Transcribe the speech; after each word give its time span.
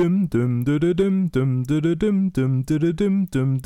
Dum 0.00 0.26
dum 0.32 0.64
dum 0.64 0.78
dum 0.80 1.28
dum 1.28 1.62
dum 1.62 1.94
dum 1.98 2.30
dum 2.32 2.62
dum 2.64 3.26
dum 3.28 3.60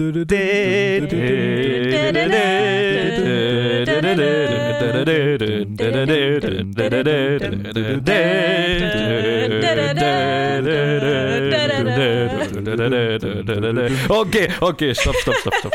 Okay, 14.10 14.48
okay, 14.60 14.92
stopp, 14.92 15.14
stopp, 15.14 15.36
stopp, 15.36 15.54
stopp. 15.54 15.72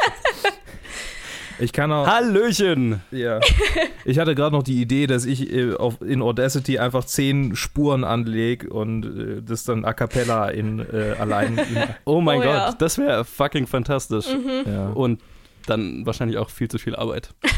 Ich 1.60 1.74
kann 1.74 1.92
auch. 1.92 2.08
Hallöchen! 2.08 3.02
Ja. 3.12 3.40
Ich 4.06 4.18
hatte 4.20 4.34
gerade 4.36 4.56
noch 4.56 4.64
die 4.64 4.82
Idee, 4.82 5.08
dass 5.08 5.26
ich 5.26 5.52
äh, 5.54 5.74
auf, 5.76 6.02
in 6.02 6.22
Audacity 6.22 6.80
einfach 6.80 7.04
zehn 7.06 7.56
Spuren 7.56 8.04
anlege 8.04 8.70
und 8.70 9.06
äh, 9.06 9.42
das 9.42 9.64
dann 9.66 9.84
a 9.86 9.94
cappella 9.94 10.50
in 10.50 10.80
äh, 10.80 11.16
allein. 11.20 11.60
Oh 12.06 12.22
mein 12.22 12.40
Oh 12.40 12.44
Gott, 12.44 12.52
ja. 12.54 12.72
das 12.78 12.98
wäre 12.98 13.26
fucking 13.26 13.68
fantastisch. 13.68 14.26
ja. 14.66 14.90
Und 14.90 15.22
dann 15.68 16.06
wahrscheinlich 16.06 16.38
auch 16.38 16.50
viel 16.50 16.70
zu 16.70 16.78
viel 16.78 16.96
Arbeit. 16.96 17.30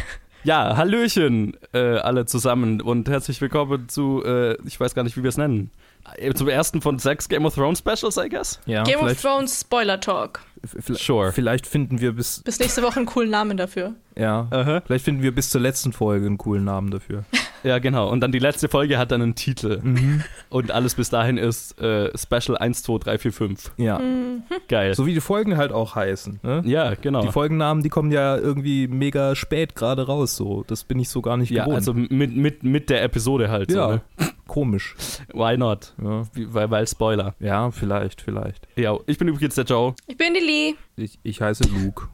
Ja, 0.43 0.75
Hallöchen 0.75 1.55
äh, 1.71 1.97
alle 1.97 2.25
zusammen 2.25 2.81
und 2.81 3.07
herzlich 3.07 3.39
willkommen 3.41 3.87
zu, 3.89 4.23
äh, 4.25 4.57
ich 4.65 4.79
weiß 4.79 4.95
gar 4.95 5.03
nicht, 5.03 5.15
wie 5.15 5.21
wir 5.21 5.29
es 5.29 5.37
nennen, 5.37 5.69
äh, 6.15 6.33
zum 6.33 6.47
ersten 6.47 6.81
von 6.81 6.97
sechs 6.97 7.29
Game 7.29 7.45
of 7.45 7.53
Thrones 7.53 7.77
Specials, 7.77 8.17
I 8.17 8.27
guess. 8.27 8.59
ja, 8.65 8.81
Game 8.81 9.01
of 9.01 9.21
Thrones 9.21 9.61
Spoiler 9.61 9.99
Talk. 9.99 10.39
Vielleicht, 10.65 11.03
Sure. 11.03 11.31
vielleicht 11.31 11.67
finden 11.67 12.01
wir 12.01 12.13
bis 12.13 12.41
Bis 12.43 12.59
nächste 12.59 12.81
Woche 12.83 12.97
einen 12.97 13.05
coolen 13.05 13.29
Namen 13.29 13.57
dafür. 13.57 13.93
ja, 14.17 14.47
Aha. 14.51 14.81
vielleicht 14.85 15.05
finden 15.05 15.21
wir 15.23 15.33
bis 15.33 15.49
zur 15.49 15.61
letzten 15.61 15.93
Folge 15.93 16.25
einen 16.25 16.37
coolen 16.37 16.63
Namen 16.63 16.91
dafür. 16.91 17.23
Ja, 17.63 17.77
genau. 17.77 18.09
Und 18.09 18.21
dann 18.21 18.31
die 18.31 18.39
letzte 18.39 18.69
Folge 18.69 18.97
hat 18.97 19.11
dann 19.11 19.21
einen 19.21 19.35
Titel. 19.35 19.81
Mhm. 19.83 20.23
Und 20.49 20.71
alles 20.71 20.95
bis 20.95 21.11
dahin 21.11 21.37
ist 21.37 21.79
äh, 21.79 22.09
Special 22.17 22.57
1, 22.57 22.81
2, 22.81 22.97
3, 22.97 23.17
4, 23.19 23.31
5. 23.33 23.71
Ja. 23.77 23.99
Mhm. 23.99 24.41
Geil. 24.67 24.95
So 24.95 25.05
wie 25.05 25.13
die 25.13 25.21
Folgen 25.21 25.57
halt 25.57 25.71
auch 25.71 25.93
heißen. 25.95 26.39
Ne? 26.41 26.63
ja, 26.65 26.95
genau. 26.95 27.21
Die 27.21 27.31
Folgennamen, 27.31 27.83
die 27.83 27.89
kommen 27.89 28.11
ja 28.11 28.35
irgendwie 28.35 28.87
mega 28.87 29.35
spät 29.35 29.75
gerade 29.75 30.07
raus. 30.07 30.35
So, 30.37 30.63
das 30.65 30.83
bin 30.85 30.97
ich 30.99 31.09
so 31.09 31.21
gar 31.21 31.37
nicht 31.37 31.51
ja, 31.51 31.65
gewohnt. 31.65 31.75
also 31.75 31.93
mit, 31.93 32.35
mit, 32.35 32.63
mit 32.63 32.89
der 32.89 33.03
Episode 33.03 33.51
halt. 33.51 33.71
ja, 33.71 33.85
So, 33.89 33.93
ne? 33.93 34.01
komisch. 34.47 34.95
Why 35.31 35.55
not? 35.55 35.93
Ja. 36.03 36.23
Wie- 36.33 36.51
Weil, 36.51 36.71
weil 36.71 36.87
Spoiler. 36.87 37.35
ja, 37.39 37.69
vielleicht, 37.69 38.21
vielleicht. 38.21 38.67
Ja, 38.75 38.97
ich 39.05 39.19
bin 39.19 39.27
übrigens 39.27 39.53
der 39.53 39.65
Joe. 39.65 39.93
Ich 40.07 40.17
bin 40.17 40.33
die 40.33 40.39
Lee. 40.51 40.75
Ich, 40.97 41.19
ich 41.23 41.41
heiße 41.41 41.63
Luke. 41.69 42.07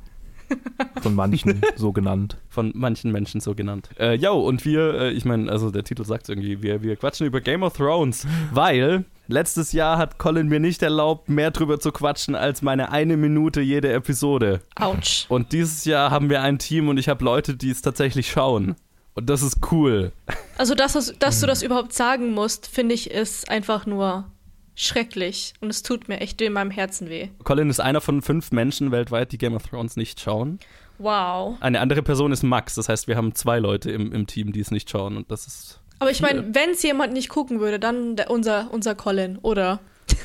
Von 1.01 1.13
manchen 1.15 1.61
so 1.75 1.91
genannt. 1.91 2.37
von 2.47 2.71
manchen 2.73 3.11
Menschen 3.11 3.41
so 3.41 3.53
genannt. 3.53 3.89
Äh, 3.99 4.13
yo, 4.13 4.39
und 4.39 4.63
wir, 4.63 4.93
äh, 4.93 5.11
ich 5.11 5.25
meine, 5.25 5.51
also 5.51 5.71
der 5.71 5.83
Titel 5.83 6.05
sagt 6.05 6.29
irgendwie, 6.29 6.61
wir, 6.61 6.81
wir 6.83 6.95
quatschen 6.95 7.27
über 7.27 7.41
Game 7.41 7.63
of 7.63 7.75
Thrones, 7.75 8.25
weil 8.53 9.03
letztes 9.27 9.73
Jahr 9.73 9.97
hat 9.97 10.17
Colin 10.19 10.47
mir 10.47 10.61
nicht 10.61 10.81
erlaubt, 10.83 11.27
mehr 11.27 11.51
drüber 11.51 11.81
zu 11.81 11.91
quatschen 11.91 12.33
als 12.33 12.61
meine 12.61 12.91
eine 12.93 13.17
Minute 13.17 13.59
jede 13.59 13.91
Episode. 13.91 14.61
Autsch. 14.75 15.25
Und 15.27 15.51
dieses 15.51 15.83
Jahr 15.83 16.11
haben 16.11 16.29
wir 16.29 16.41
ein 16.41 16.59
Team 16.59 16.87
und 16.87 16.97
ich 16.97 17.09
habe 17.09 17.25
Leute, 17.25 17.57
die 17.57 17.69
es 17.71 17.81
tatsächlich 17.81 18.31
schauen. 18.31 18.75
Und 19.15 19.29
das 19.29 19.41
ist 19.41 19.57
cool. 19.71 20.13
Also, 20.57 20.75
dass, 20.75 20.93
das- 20.93 21.13
dass 21.19 21.41
du 21.41 21.47
das 21.47 21.61
überhaupt 21.61 21.91
sagen 21.91 22.31
musst, 22.33 22.67
finde 22.67 22.95
ich, 22.95 23.11
ist 23.11 23.49
einfach 23.49 23.85
nur 23.85 24.31
schrecklich. 24.77 25.53
Und 25.59 25.69
es 25.69 25.83
tut 25.83 26.07
mir 26.07 26.21
echt 26.21 26.39
in 26.41 26.53
meinem 26.53 26.71
Herzen 26.71 27.09
weh. 27.09 27.29
Colin 27.43 27.69
ist 27.69 27.81
einer 27.81 27.99
von 27.99 28.21
fünf 28.21 28.51
Menschen 28.51 28.91
weltweit, 28.91 29.33
die 29.33 29.37
Game 29.37 29.55
of 29.55 29.63
Thrones 29.67 29.97
nicht 29.97 30.21
schauen. 30.21 30.59
Wow. 30.99 31.57
Eine 31.59 31.81
andere 31.81 32.01
Person 32.01 32.31
ist 32.31 32.43
Max, 32.43 32.75
das 32.75 32.87
heißt, 32.87 33.07
wir 33.07 33.17
haben 33.17 33.35
zwei 33.35 33.59
Leute 33.59 33.91
im, 33.91 34.13
im 34.13 34.25
Team, 34.27 34.51
die 34.53 34.61
es 34.61 34.71
nicht 34.71 34.89
schauen. 34.89 35.17
Und 35.17 35.29
das 35.31 35.45
ist, 35.45 35.81
Aber 35.99 36.11
ich 36.11 36.21
meine, 36.21 36.55
wenn 36.55 36.71
es 36.71 36.83
jemand 36.83 37.13
nicht 37.13 37.29
gucken 37.29 37.59
würde, 37.59 37.79
dann 37.79 38.15
der, 38.15 38.29
unser, 38.29 38.69
unser 38.71 38.95
Colin, 38.95 39.37
oder? 39.39 39.79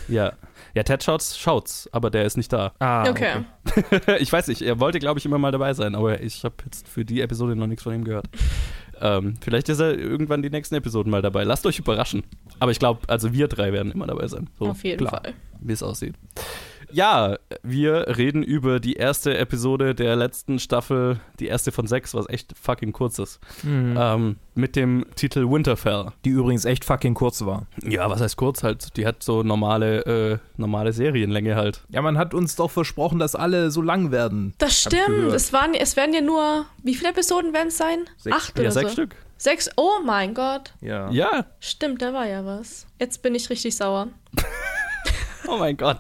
ja. 0.09 0.33
Ja, 0.75 0.83
Ted 0.85 1.03
schaut's, 1.03 1.39
schaut's, 1.39 1.87
aber 1.93 2.09
der 2.09 2.25
ist 2.25 2.39
nicht 2.39 2.51
da. 2.51 2.73
Ah, 2.79 3.09
okay. 3.11 3.45
ich 4.21 4.33
weiß 4.33 4.49
nicht, 4.49 4.63
er 4.63 4.81
wollte, 4.81 4.99
glaube 5.01 5.19
ich, 5.19 5.27
immer 5.27 5.37
mal 5.37 5.53
dabei 5.53 5.75
sein, 5.75 5.95
aber 5.95 6.23
ich 6.23 6.45
habe 6.45 6.55
jetzt 6.65 6.89
für 6.89 7.05
die 7.05 7.21
Episode 7.21 7.57
noch 7.57 7.67
nichts 7.67 7.83
von 7.83 7.95
ihm 7.95 8.05
gehört. 8.05 8.27
Ähm, 8.99 9.35
vielleicht 9.41 9.69
ist 9.69 9.81
er 9.81 9.99
irgendwann 9.99 10.43
die 10.43 10.49
nächsten 10.49 10.77
Episoden 10.77 11.11
mal 11.11 11.21
dabei. 11.21 11.45
Lasst 11.45 11.67
euch 11.67 11.79
überraschen. 11.79 12.23
Aber 12.63 12.71
ich 12.71 12.79
glaube, 12.79 13.01
also 13.09 13.33
wir 13.33 13.49
drei 13.49 13.73
werden 13.73 13.91
immer 13.91 14.07
dabei 14.07 14.29
sein. 14.29 14.49
So, 14.57 14.67
Auf 14.69 14.85
jeden 14.85 14.99
klar, 14.99 15.21
Fall. 15.21 15.35
Wie 15.61 15.73
es 15.73 15.83
aussieht. 15.83 16.15
Ja, 16.93 17.39
wir 17.65 18.17
reden 18.17 18.45
über 18.45 18.79
die 18.79 18.93
erste 18.93 19.37
Episode 19.37 19.97
der 19.97 20.15
letzten 20.15 20.61
Staffel, 20.61 21.19
die 21.41 21.49
erste 21.49 21.73
von 21.73 21.89
sechs, 21.89 22.15
was 22.15 22.29
echt 22.29 22.57
fucking 22.57 22.93
kurz 22.93 23.19
ist. 23.19 23.41
Mhm. 23.65 23.97
Ähm, 23.99 24.37
mit 24.55 24.77
dem 24.77 25.05
Titel 25.17 25.51
Winterfell. 25.51 26.13
Die 26.25 26.31
übrigens 26.31 26.65
echt 26.65 26.85
fucking 26.85 27.15
kurz 27.15 27.45
war. 27.45 27.67
Ja, 27.83 28.09
was 28.09 28.21
heißt 28.21 28.37
kurz 28.37 28.63
halt? 28.63 28.97
Die 28.97 29.07
hat 29.09 29.25
so 29.25 29.43
normale, 29.43 30.05
äh, 30.07 30.39
normale 30.57 30.93
Serienlänge 30.93 31.57
halt. 31.57 31.81
Ja, 31.89 32.01
man 32.01 32.17
hat 32.17 32.33
uns 32.33 32.55
doch 32.55 32.71
versprochen, 32.71 33.19
dass 33.19 33.35
alle 33.35 33.73
so 33.73 33.83
lang 33.83 34.13
werden. 34.13 34.55
Das 34.59 34.79
stimmt. 34.83 35.33
Es, 35.35 35.53
waren, 35.53 35.75
es 35.75 35.97
werden 35.97 36.15
ja 36.15 36.21
nur. 36.21 36.67
Wie 36.85 36.95
viele 36.95 37.11
Episoden 37.11 37.53
werden 37.55 37.69
es 37.69 37.77
sein? 37.79 38.05
Sechs 38.19 38.37
Acht 38.37 38.45
Stück. 38.45 38.57
oder 38.57 38.65
Ja, 38.67 38.71
sechs 38.71 38.91
so? 38.91 38.93
Stück. 38.93 39.17
Sechs? 39.43 39.69
Oh 39.75 39.99
mein 40.05 40.35
Gott. 40.35 40.73
Ja. 40.81 41.11
Ja, 41.11 41.47
Stimmt, 41.59 42.01
da 42.01 42.13
war 42.13 42.29
ja 42.29 42.45
was. 42.45 42.87
Jetzt 43.01 43.23
bin 43.23 43.35
ich 43.35 43.51
richtig 43.51 43.75
sauer. 43.75 44.09
Oh 45.49 45.57
mein 45.57 45.77
Gott. 45.77 45.99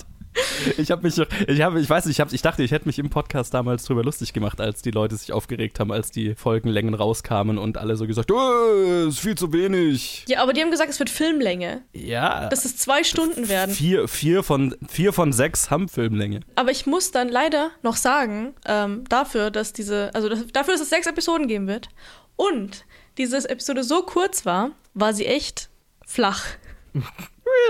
Ich 0.78 0.92
habe 0.92 1.02
mich, 1.02 1.18
ich 1.48 1.60
habe, 1.60 1.80
ich 1.80 1.90
weiß 1.90 2.06
nicht, 2.06 2.14
ich, 2.14 2.20
hab, 2.20 2.32
ich 2.32 2.40
dachte, 2.40 2.62
ich 2.62 2.70
hätte 2.70 2.86
mich 2.86 3.00
im 3.00 3.10
Podcast 3.10 3.52
damals 3.52 3.82
drüber 3.84 4.04
lustig 4.04 4.32
gemacht, 4.32 4.60
als 4.60 4.80
die 4.80 4.92
Leute 4.92 5.16
sich 5.16 5.32
aufgeregt 5.32 5.80
haben, 5.80 5.90
als 5.90 6.12
die 6.12 6.36
Folgenlängen 6.36 6.94
rauskamen 6.94 7.58
und 7.58 7.76
alle 7.76 7.96
so 7.96 8.06
gesagt, 8.06 8.30
oh, 8.30 9.08
ist 9.08 9.18
viel 9.18 9.34
zu 9.34 9.52
wenig. 9.52 10.24
Ja, 10.28 10.40
aber 10.40 10.52
die 10.52 10.60
haben 10.60 10.70
gesagt, 10.70 10.90
es 10.90 11.00
wird 11.00 11.10
Filmlänge. 11.10 11.82
Ja. 11.92 12.48
Dass 12.48 12.64
es 12.64 12.76
zwei 12.76 13.02
Stunden 13.02 13.48
werden. 13.48 13.74
Vier, 13.74 14.06
vier, 14.06 14.44
von, 14.44 14.76
vier 14.88 15.12
von 15.12 15.32
sechs 15.32 15.68
haben 15.68 15.88
Filmlänge. 15.88 16.40
Aber 16.54 16.70
ich 16.70 16.86
muss 16.86 17.10
dann 17.10 17.28
leider 17.28 17.72
noch 17.82 17.96
sagen, 17.96 18.54
ähm, 18.64 19.02
dafür, 19.08 19.50
dass 19.50 19.72
diese, 19.72 20.14
also 20.14 20.28
dafür, 20.28 20.74
dass 20.74 20.80
es 20.80 20.90
sechs 20.90 21.08
Episoden 21.08 21.48
geben 21.48 21.66
wird 21.66 21.88
und 22.36 22.84
diese 23.18 23.48
Episode 23.48 23.84
so 23.84 24.02
kurz 24.02 24.46
war, 24.46 24.70
war 24.94 25.12
sie 25.12 25.26
echt 25.26 25.68
flach. 26.06 26.44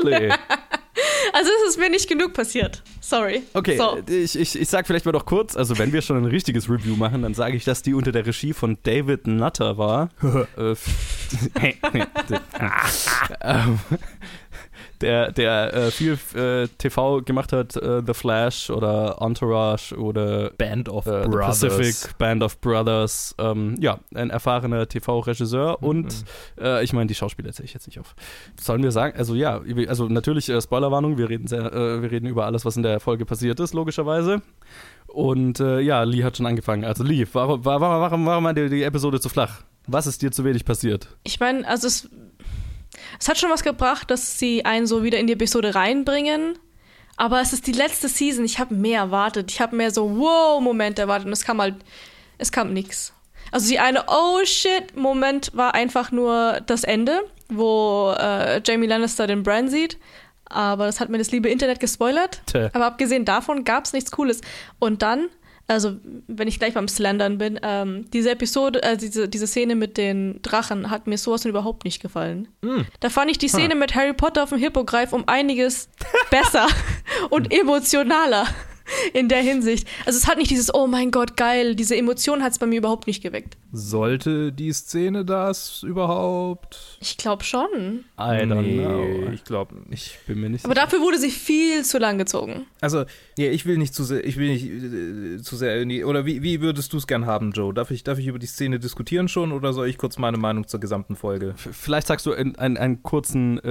Really? 0.04 0.32
Also 1.32 1.50
es 1.64 1.70
ist 1.70 1.78
mir 1.78 1.88
nicht 1.88 2.06
genug 2.08 2.34
passiert. 2.34 2.82
Sorry. 3.00 3.42
Okay, 3.54 3.78
So. 3.78 3.98
ich, 4.06 4.38
ich, 4.38 4.60
ich 4.60 4.68
sag 4.68 4.86
vielleicht 4.86 5.06
mal 5.06 5.12
doch 5.12 5.24
kurz, 5.24 5.56
also 5.56 5.78
wenn 5.78 5.90
wir 5.92 6.02
schon 6.02 6.18
ein 6.18 6.26
richtiges 6.26 6.68
Review 6.68 6.96
machen, 6.96 7.22
dann 7.22 7.32
sage 7.32 7.56
ich, 7.56 7.64
dass 7.64 7.80
die 7.80 7.94
unter 7.94 8.12
der 8.12 8.26
Regie 8.26 8.52
von 8.52 8.76
David 8.82 9.26
Nutter 9.26 9.78
war. 9.78 10.10
Der 15.02 15.32
der 15.32 15.74
äh, 15.74 15.90
viel 15.90 16.18
äh, 16.34 16.68
TV 16.78 17.22
gemacht 17.22 17.52
hat, 17.52 17.76
äh, 17.76 18.02
The 18.06 18.14
Flash 18.14 18.70
oder 18.70 19.18
Entourage 19.20 19.94
oder 19.96 20.50
Band 20.50 20.88
of 20.88 21.06
äh, 21.06 21.24
The 21.24 21.28
Brothers. 21.28 21.60
Pacific, 21.60 22.18
Band 22.18 22.42
of 22.42 22.60
Brothers. 22.60 23.34
Ähm, 23.38 23.76
ja, 23.80 23.98
ein 24.14 24.30
erfahrener 24.30 24.88
TV-Regisseur 24.88 25.82
und 25.82 26.24
äh, 26.60 26.82
ich 26.84 26.92
meine, 26.92 27.06
die 27.06 27.14
Schauspieler 27.14 27.52
zähle 27.52 27.66
ich 27.66 27.74
jetzt 27.74 27.86
nicht 27.86 27.98
auf. 27.98 28.14
Sollen 28.60 28.82
wir 28.82 28.92
sagen, 28.92 29.16
also 29.18 29.34
ja, 29.34 29.60
also 29.88 30.06
natürlich 30.06 30.48
äh, 30.48 30.60
Spoilerwarnung, 30.60 31.18
wir 31.18 31.28
reden, 31.28 31.46
sehr, 31.46 31.72
äh, 31.72 32.02
wir 32.02 32.10
reden 32.10 32.26
über 32.26 32.46
alles, 32.46 32.64
was 32.64 32.76
in 32.76 32.82
der 32.82 33.00
Folge 33.00 33.26
passiert 33.26 33.60
ist, 33.60 33.74
logischerweise. 33.74 34.42
Und 35.06 35.60
äh, 35.60 35.80
ja, 35.80 36.02
Lee 36.04 36.24
hat 36.24 36.36
schon 36.36 36.46
angefangen. 36.46 36.84
Also 36.84 37.04
Lee, 37.04 37.26
warum, 37.32 37.64
warum, 37.64 37.82
warum, 37.82 38.26
warum 38.26 38.44
war 38.44 38.54
die, 38.54 38.68
die 38.68 38.82
Episode 38.82 39.20
zu 39.20 39.28
flach? 39.28 39.62
Was 39.86 40.06
ist 40.06 40.22
dir 40.22 40.30
zu 40.30 40.44
wenig 40.44 40.64
passiert? 40.64 41.08
Ich 41.24 41.40
meine, 41.40 41.66
also 41.66 41.88
es, 41.88 42.08
es 43.20 43.28
hat 43.28 43.38
schon 43.38 43.50
was 43.50 43.62
gebracht, 43.62 44.10
dass 44.10 44.38
sie 44.38 44.64
einen 44.64 44.86
so 44.86 45.02
wieder 45.02 45.18
in 45.18 45.26
die 45.26 45.34
Episode 45.34 45.74
reinbringen. 45.74 46.58
Aber 47.16 47.40
es 47.40 47.52
ist 47.52 47.66
die 47.66 47.72
letzte 47.72 48.08
Season. 48.08 48.44
Ich 48.44 48.58
habe 48.58 48.74
mehr 48.74 49.00
erwartet. 49.00 49.50
Ich 49.50 49.60
habe 49.60 49.76
mehr 49.76 49.90
so 49.90 50.18
Wow-Momente 50.18 51.02
erwartet. 51.02 51.26
Und 51.26 51.32
es 51.32 51.44
kam 51.44 51.60
halt, 51.60 51.76
es 52.38 52.50
kam 52.50 52.72
nix. 52.72 53.12
Also 53.50 53.68
die 53.68 53.78
eine 53.78 54.04
Oh 54.08 54.44
shit 54.44 54.96
Moment 54.96 55.50
war 55.54 55.74
einfach 55.74 56.10
nur 56.10 56.60
das 56.66 56.84
Ende, 56.84 57.20
wo 57.48 58.14
äh, 58.18 58.62
Jamie 58.64 58.86
Lannister 58.86 59.26
den 59.26 59.42
Bran 59.42 59.68
sieht. 59.68 59.98
Aber 60.46 60.86
das 60.86 61.00
hat 61.00 61.08
mir 61.08 61.18
das 61.18 61.30
liebe 61.30 61.48
Internet 61.48 61.80
gespoilert. 61.80 62.42
Tö. 62.46 62.68
Aber 62.72 62.86
abgesehen 62.86 63.24
davon 63.24 63.64
gab 63.64 63.84
es 63.84 63.92
nichts 63.92 64.10
Cooles. 64.10 64.40
Und 64.78 65.02
dann, 65.02 65.28
also 65.72 65.96
wenn 66.28 66.48
ich 66.48 66.58
gleich 66.58 66.74
beim 66.74 66.88
Slandern 66.88 67.38
bin, 67.38 67.58
ähm, 67.62 68.06
diese 68.12 68.30
Episode, 68.30 68.82
äh, 68.82 68.96
diese, 68.96 69.28
diese 69.28 69.46
Szene 69.46 69.74
mit 69.74 69.96
den 69.96 70.40
Drachen 70.42 70.90
hat 70.90 71.06
mir 71.06 71.18
sowas 71.18 71.42
von 71.42 71.50
überhaupt 71.50 71.84
nicht 71.84 72.00
gefallen. 72.00 72.48
Da 73.00 73.10
fand 73.10 73.30
ich 73.30 73.38
die 73.38 73.48
Szene 73.48 73.74
mit 73.74 73.94
Harry 73.94 74.12
Potter 74.12 74.42
auf 74.42 74.50
dem 74.50 74.58
Hippogreif 74.58 75.12
um 75.12 75.24
einiges 75.28 75.88
besser 76.30 76.66
und 77.30 77.52
emotionaler 77.52 78.46
in 79.12 79.28
der 79.28 79.42
Hinsicht. 79.42 79.86
Also 80.06 80.18
es 80.18 80.26
hat 80.26 80.38
nicht 80.38 80.50
dieses, 80.50 80.72
oh 80.74 80.86
mein 80.86 81.10
Gott, 81.10 81.36
geil, 81.36 81.74
diese 81.74 81.96
Emotion 81.96 82.42
hat 82.42 82.52
es 82.52 82.58
bei 82.58 82.66
mir 82.66 82.78
überhaupt 82.78 83.06
nicht 83.06 83.22
geweckt. 83.22 83.56
Sollte 83.72 84.52
die 84.52 84.72
Szene 84.72 85.24
das 85.24 85.82
überhaupt? 85.82 86.98
Ich 87.00 87.16
glaube 87.16 87.42
schon. 87.44 88.04
I 88.18 88.44
don't 88.44 88.62
Nee, 88.62 88.78
know. 88.84 89.30
Ich 89.32 89.44
glaube 89.44 89.74
Ich 89.90 90.18
bin 90.26 90.40
mir 90.40 90.50
nicht 90.50 90.64
Aber 90.64 90.74
dafür 90.74 91.00
wurde 91.00 91.18
sie 91.18 91.30
viel 91.30 91.82
zu 91.84 91.98
lang 91.98 92.18
gezogen. 92.18 92.66
Also, 92.80 93.04
ja, 93.38 93.50
ich 93.50 93.64
will 93.64 93.78
nicht 93.78 93.94
zu 93.94 94.04
sehr, 94.04 94.24
ich 94.26 94.36
will 94.36 94.48
nicht 94.52 94.66
äh, 94.66 95.42
zu 95.42 95.56
sehr 95.56 95.72
oder 96.06 96.26
wie, 96.26 96.42
wie 96.42 96.60
würdest 96.60 96.92
du 96.92 96.98
es 96.98 97.06
gern 97.06 97.24
haben, 97.26 97.52
Joe? 97.52 97.72
Darf 97.72 97.90
ich, 97.90 98.04
darf 98.04 98.18
ich 98.18 98.26
über 98.26 98.38
die 98.38 98.46
Szene 98.46 98.78
diskutieren 98.78 99.28
schon 99.28 99.52
oder 99.52 99.72
soll 99.72 99.88
ich 99.88 99.96
kurz 99.98 100.18
meine 100.18 100.36
Meinung 100.36 100.66
zur 100.68 100.80
gesamten 100.80 101.16
Folge? 101.16 101.50
F- 101.56 101.68
Vielleicht 101.72 102.06
sagst 102.08 102.26
du 102.26 102.32
in, 102.32 102.56
einen, 102.56 102.76
einen 102.76 103.02
kurzen 103.02 103.58
äh, 103.64 103.70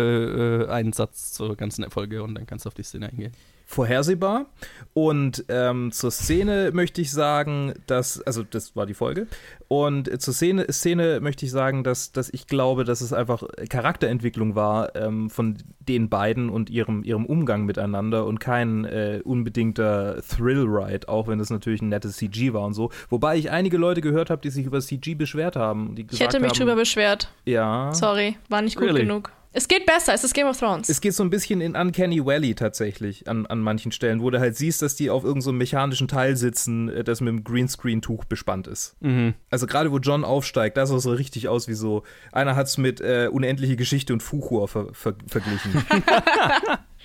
äh, 0.64 0.68
einen 0.70 0.94
Satz 0.94 1.34
zur 1.34 1.56
ganzen 1.56 1.90
Folge 1.92 2.24
und 2.24 2.36
dann 2.36 2.48
kannst 2.48 2.66
du 2.66 2.70
auf 2.70 2.74
die 2.74 2.84
Szene 2.84 3.10
eingehen. 3.10 3.32
Vorhersehbar. 3.72 4.48
Und 4.94 5.46
ähm, 5.48 5.94
zur 5.94 6.12
Szene 6.12 6.72
möchte 6.74 7.00
ich 7.00 7.12
sagen, 7.12 7.74
dass, 7.88 8.22
also 8.22 8.44
das 8.44 8.76
war 8.76 8.86
die 8.86 8.94
Folge. 8.94 9.28
Und 9.70 10.10
äh, 10.12 10.20
zur 10.20 10.34
Szene, 10.34 10.66
Szene 10.70 11.22
möchte 11.22 11.46
ich 11.46 11.52
sagen, 11.52 11.86
dass, 11.86 12.12
dass 12.12 12.30
ich 12.34 12.48
glaube, 12.48 12.84
dass 12.84 13.00
es 13.00 13.14
einfach 13.14 13.44
Charakterentwicklung 13.70 14.56
war 14.56 14.94
ähm, 14.98 15.30
von 15.30 15.58
den 15.80 16.10
beiden 16.10 16.50
und 16.50 16.70
ihrem, 16.70 17.04
ihrem 17.06 17.26
Umgang 17.26 17.64
miteinander 17.64 18.26
und 18.26 18.42
kein 18.42 18.84
äh, 18.84 19.22
unbedingter 19.24 20.22
Thrill-Ride, 20.28 21.08
auch 21.08 21.28
wenn 21.28 21.40
das 21.40 21.50
natürlich 21.50 21.82
ein 21.82 21.88
nettes 21.90 22.18
CG 22.18 22.52
war 22.52 22.66
und 22.66 22.74
so. 22.74 22.92
Wobei 23.10 23.38
ich 23.38 23.52
einige 23.52 23.78
Leute 23.78 24.02
gehört 24.02 24.30
habe, 24.30 24.42
die 24.42 24.50
sich 24.50 24.66
über 24.66 24.82
CG 24.82 25.16
beschwert 25.16 25.56
haben. 25.56 25.96
Ich 25.96 26.20
hätte 26.20 26.42
mich 26.42 26.50
haben, 26.50 26.58
drüber 26.58 26.76
beschwert. 26.76 27.32
Ja. 27.46 27.94
Sorry, 27.94 28.36
war 28.50 28.62
nicht 28.62 28.76
gut 28.76 28.88
Really? 28.88 29.04
genug. 29.04 29.32
Es 29.54 29.68
geht 29.68 29.86
besser, 29.86 30.14
es 30.14 30.24
ist 30.24 30.34
Game 30.34 30.48
of 30.48 30.58
Thrones. 30.58 30.88
Es 30.88 31.02
geht 31.02 31.14
so 31.14 31.24
ein 31.24 31.30
bisschen 31.30 31.60
in 31.60 31.76
Uncanny 31.76 32.26
Valley 32.26 32.56
tatsächlich 32.56 33.28
an, 33.28 33.46
an 33.48 33.60
manchen 33.60 33.92
Stellen, 33.92 34.22
wo 34.22 34.30
du 34.30 34.40
halt 34.40 34.56
siehst, 34.56 34.82
dass 34.82 34.96
die 34.96 35.10
auf 35.10 35.24
irgendeinem 35.24 35.42
so 35.42 35.52
mechanischen 35.52 36.08
Teil 36.08 36.38
sitzen, 36.38 36.88
äh, 36.88 37.04
das 37.04 37.20
mit 37.20 37.30
einem 37.30 37.44
Greenscreen-Tuch 37.44 38.24
bespannt 38.26 38.68
ist. 38.68 38.96
Mhm. 39.02 39.34
Also 39.50 39.68
gerade 39.68 39.92
wo 39.92 39.98
John 39.98 40.24
aufsteigt, 40.24 40.78
da 40.78 40.86
sah 40.86 40.96
es 40.96 41.04
so 41.04 41.12
richtig 41.12 41.50
aus 41.50 41.68
wie 41.68 41.74
so, 41.74 42.04
einer 42.32 42.56
hat 42.56 42.68
es 42.68 42.78
mit 42.78 43.02
äh, 43.02 43.28
Unendliche 43.30 43.76
Geschichte 43.76 44.14
und 44.14 44.24
Fuchur 44.24 44.68
ver 44.70 44.88
ver 44.94 45.16
verglichen. 45.28 45.86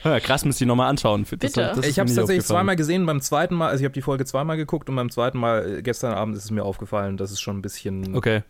Ja, 0.04 0.20
krass, 0.20 0.44
müsst 0.44 0.60
ihr 0.60 0.66
nochmal 0.66 0.90
anschauen. 0.90 1.22
Das, 1.22 1.30
Bitte. 1.30 1.72
das 1.74 1.86
ich 1.86 1.98
habe 1.98 2.08
es 2.08 2.14
tatsächlich 2.14 2.44
zweimal 2.44 2.76
gesehen, 2.76 3.06
beim 3.06 3.22
zweiten 3.22 3.54
Mal, 3.54 3.68
also 3.70 3.80
ich 3.80 3.86
habe 3.86 3.94
die 3.94 4.02
Folge 4.02 4.26
zweimal 4.26 4.58
geguckt 4.58 4.90
und 4.90 4.94
beim 4.94 5.10
zweiten 5.10 5.38
Mal, 5.38 5.78
äh, 5.78 5.82
gestern 5.82 6.12
Abend 6.12 6.36
ist 6.36 6.44
es 6.44 6.50
mir 6.50 6.64
aufgefallen, 6.64 7.16
dass 7.16 7.30
es 7.30 7.40
schon 7.40 7.58
ein 7.58 7.62
bisschen, 7.62 8.14
Okay. 8.14 8.42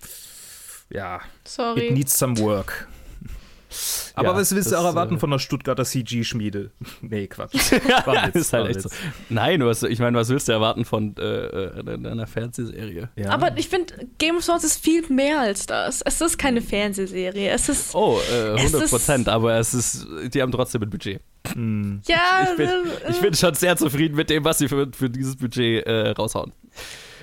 ja, 0.90 1.16
it 1.18 1.22
Sorry. 1.44 1.92
needs 1.92 2.18
some 2.18 2.36
work. 2.40 2.88
Aber 4.14 4.28
Ja, 4.28 4.36
was 4.36 4.54
willst 4.54 4.72
du 4.72 4.76
auch 4.76 4.84
erwarten 4.84 5.16
äh, 5.16 5.18
von 5.18 5.30
der 5.30 5.38
Stuttgarter 5.38 5.84
CG-Schmiede? 5.84 6.70
nee, 7.02 7.26
Quatsch. 7.26 7.72
ja, 7.88 8.26
ist 8.32 8.52
halt 8.52 8.68
echt 8.70 8.82
so. 8.82 8.88
Nein, 9.28 9.64
was, 9.64 9.82
ich 9.82 9.98
meine, 9.98 10.16
was 10.18 10.28
willst 10.28 10.48
du 10.48 10.52
erwarten 10.52 10.84
von 10.84 11.14
äh, 11.18 11.22
äh, 11.22 11.94
einer 11.94 12.26
Fernsehserie? 12.26 13.08
Ja. 13.16 13.30
Aber 13.30 13.56
ich 13.58 13.68
finde, 13.68 13.94
Game 14.18 14.36
of 14.36 14.44
Thrones 14.46 14.64
ist 14.64 14.82
viel 14.82 15.06
mehr 15.08 15.40
als 15.40 15.66
das. 15.66 16.02
Es 16.02 16.20
ist 16.20 16.38
keine 16.38 16.62
Fernsehserie. 16.62 17.50
Es 17.50 17.68
ist. 17.68 17.94
Oh, 17.94 18.18
äh, 18.30 18.54
Es 18.54 18.60
100 18.62 18.82
ist- 18.84 18.90
Prozent, 18.90 19.28
aber 19.28 19.58
es 19.58 19.74
ist, 19.74 20.06
die 20.32 20.40
haben 20.42 20.52
trotzdem 20.52 20.82
ein 20.82 20.90
Budget. 20.90 21.20
Hm. 21.52 22.00
Ja, 22.06 22.48
Ich 22.50 22.56
bin, 22.56 22.68
äh, 22.68 23.10
ich 23.10 23.20
bin 23.20 23.34
schon 23.34 23.54
sehr 23.54 23.76
zufrieden 23.76 24.16
mit 24.16 24.30
dem, 24.30 24.44
was 24.44 24.58
sie 24.58 24.68
für, 24.68 24.88
für 24.92 25.08
dieses 25.10 25.36
Budget 25.36 25.86
äh, 25.86 26.10
raushauen. 26.10 26.52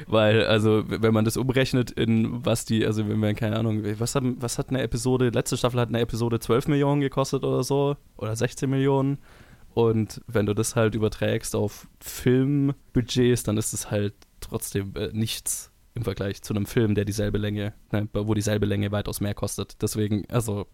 Weil, 0.07 0.45
also, 0.45 0.83
wenn 0.87 1.13
man 1.13 1.25
das 1.25 1.37
umrechnet 1.37 1.91
in 1.91 2.45
was 2.45 2.65
die, 2.65 2.85
also 2.85 3.07
wenn 3.07 3.19
man, 3.19 3.35
keine 3.35 3.57
Ahnung, 3.57 3.83
was, 3.99 4.15
haben, 4.15 4.37
was 4.39 4.57
hat 4.57 4.69
eine 4.69 4.81
Episode, 4.81 5.29
letzte 5.29 5.57
Staffel 5.57 5.79
hat 5.79 5.89
eine 5.89 5.99
Episode 5.99 6.39
12 6.39 6.67
Millionen 6.67 7.01
gekostet 7.01 7.43
oder 7.43 7.63
so, 7.63 7.97
oder 8.17 8.35
16 8.35 8.69
Millionen. 8.69 9.19
Und 9.73 10.21
wenn 10.27 10.45
du 10.45 10.53
das 10.53 10.75
halt 10.75 10.95
überträgst 10.95 11.55
auf 11.55 11.87
Filmbudgets, 11.99 13.43
dann 13.43 13.57
ist 13.57 13.73
es 13.73 13.89
halt 13.89 14.13
trotzdem 14.39 14.93
äh, 14.95 15.09
nichts 15.13 15.71
im 15.95 16.03
Vergleich 16.03 16.41
zu 16.41 16.53
einem 16.53 16.65
Film, 16.65 16.95
der 16.95 17.05
dieselbe 17.05 17.37
Länge, 17.37 17.73
ne, 17.91 18.07
wo 18.13 18.33
dieselbe 18.33 18.65
Länge 18.65 18.91
weitaus 18.91 19.21
mehr 19.21 19.33
kostet. 19.33 19.81
Deswegen, 19.81 20.25
also, 20.29 20.67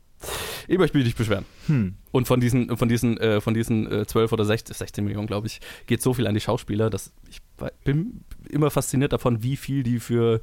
ich 0.68 0.78
möchte 0.78 0.98
mich 0.98 1.06
nicht 1.06 1.18
beschweren. 1.18 1.46
Hm. 1.68 1.96
Und 2.12 2.28
von 2.28 2.40
diesen, 2.40 2.76
von 2.78 2.90
diesen, 2.90 3.18
äh, 3.18 3.42
von 3.42 3.54
diesen 3.54 3.92
äh, 3.92 4.06
12 4.06 4.32
oder 4.32 4.46
16, 4.46 4.76
16 4.76 5.04
Millionen, 5.04 5.28
glaube 5.28 5.48
ich, 5.48 5.60
geht 5.88 6.02
so 6.02 6.14
viel 6.14 6.28
an 6.28 6.34
die 6.34 6.40
Schauspieler, 6.40 6.90
dass 6.90 7.14
ich 7.30 7.42
bin 7.84 8.24
immer 8.50 8.72
fasziniert 8.72 9.14
davon, 9.14 9.44
wie 9.44 9.58
viel 9.58 9.84
die 9.84 10.00
für 10.00 10.42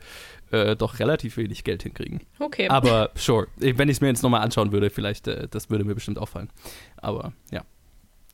äh, 0.50 0.76
doch 0.76 0.98
relativ 0.98 1.36
wenig 1.36 1.64
Geld 1.64 1.82
hinkriegen. 1.82 2.20
okay. 2.38 2.68
Aber 2.68 3.10
sure, 3.14 3.48
wenn 3.56 3.88
ich 3.88 3.96
es 3.96 4.00
mir 4.00 4.08
jetzt 4.08 4.22
nochmal 4.22 4.42
anschauen 4.42 4.72
würde, 4.72 4.90
vielleicht, 4.90 5.28
äh, 5.28 5.48
das 5.48 5.70
würde 5.70 5.84
mir 5.84 5.94
bestimmt 5.94 6.18
auffallen. 6.18 6.50
Aber 6.96 7.32
ja. 7.50 7.64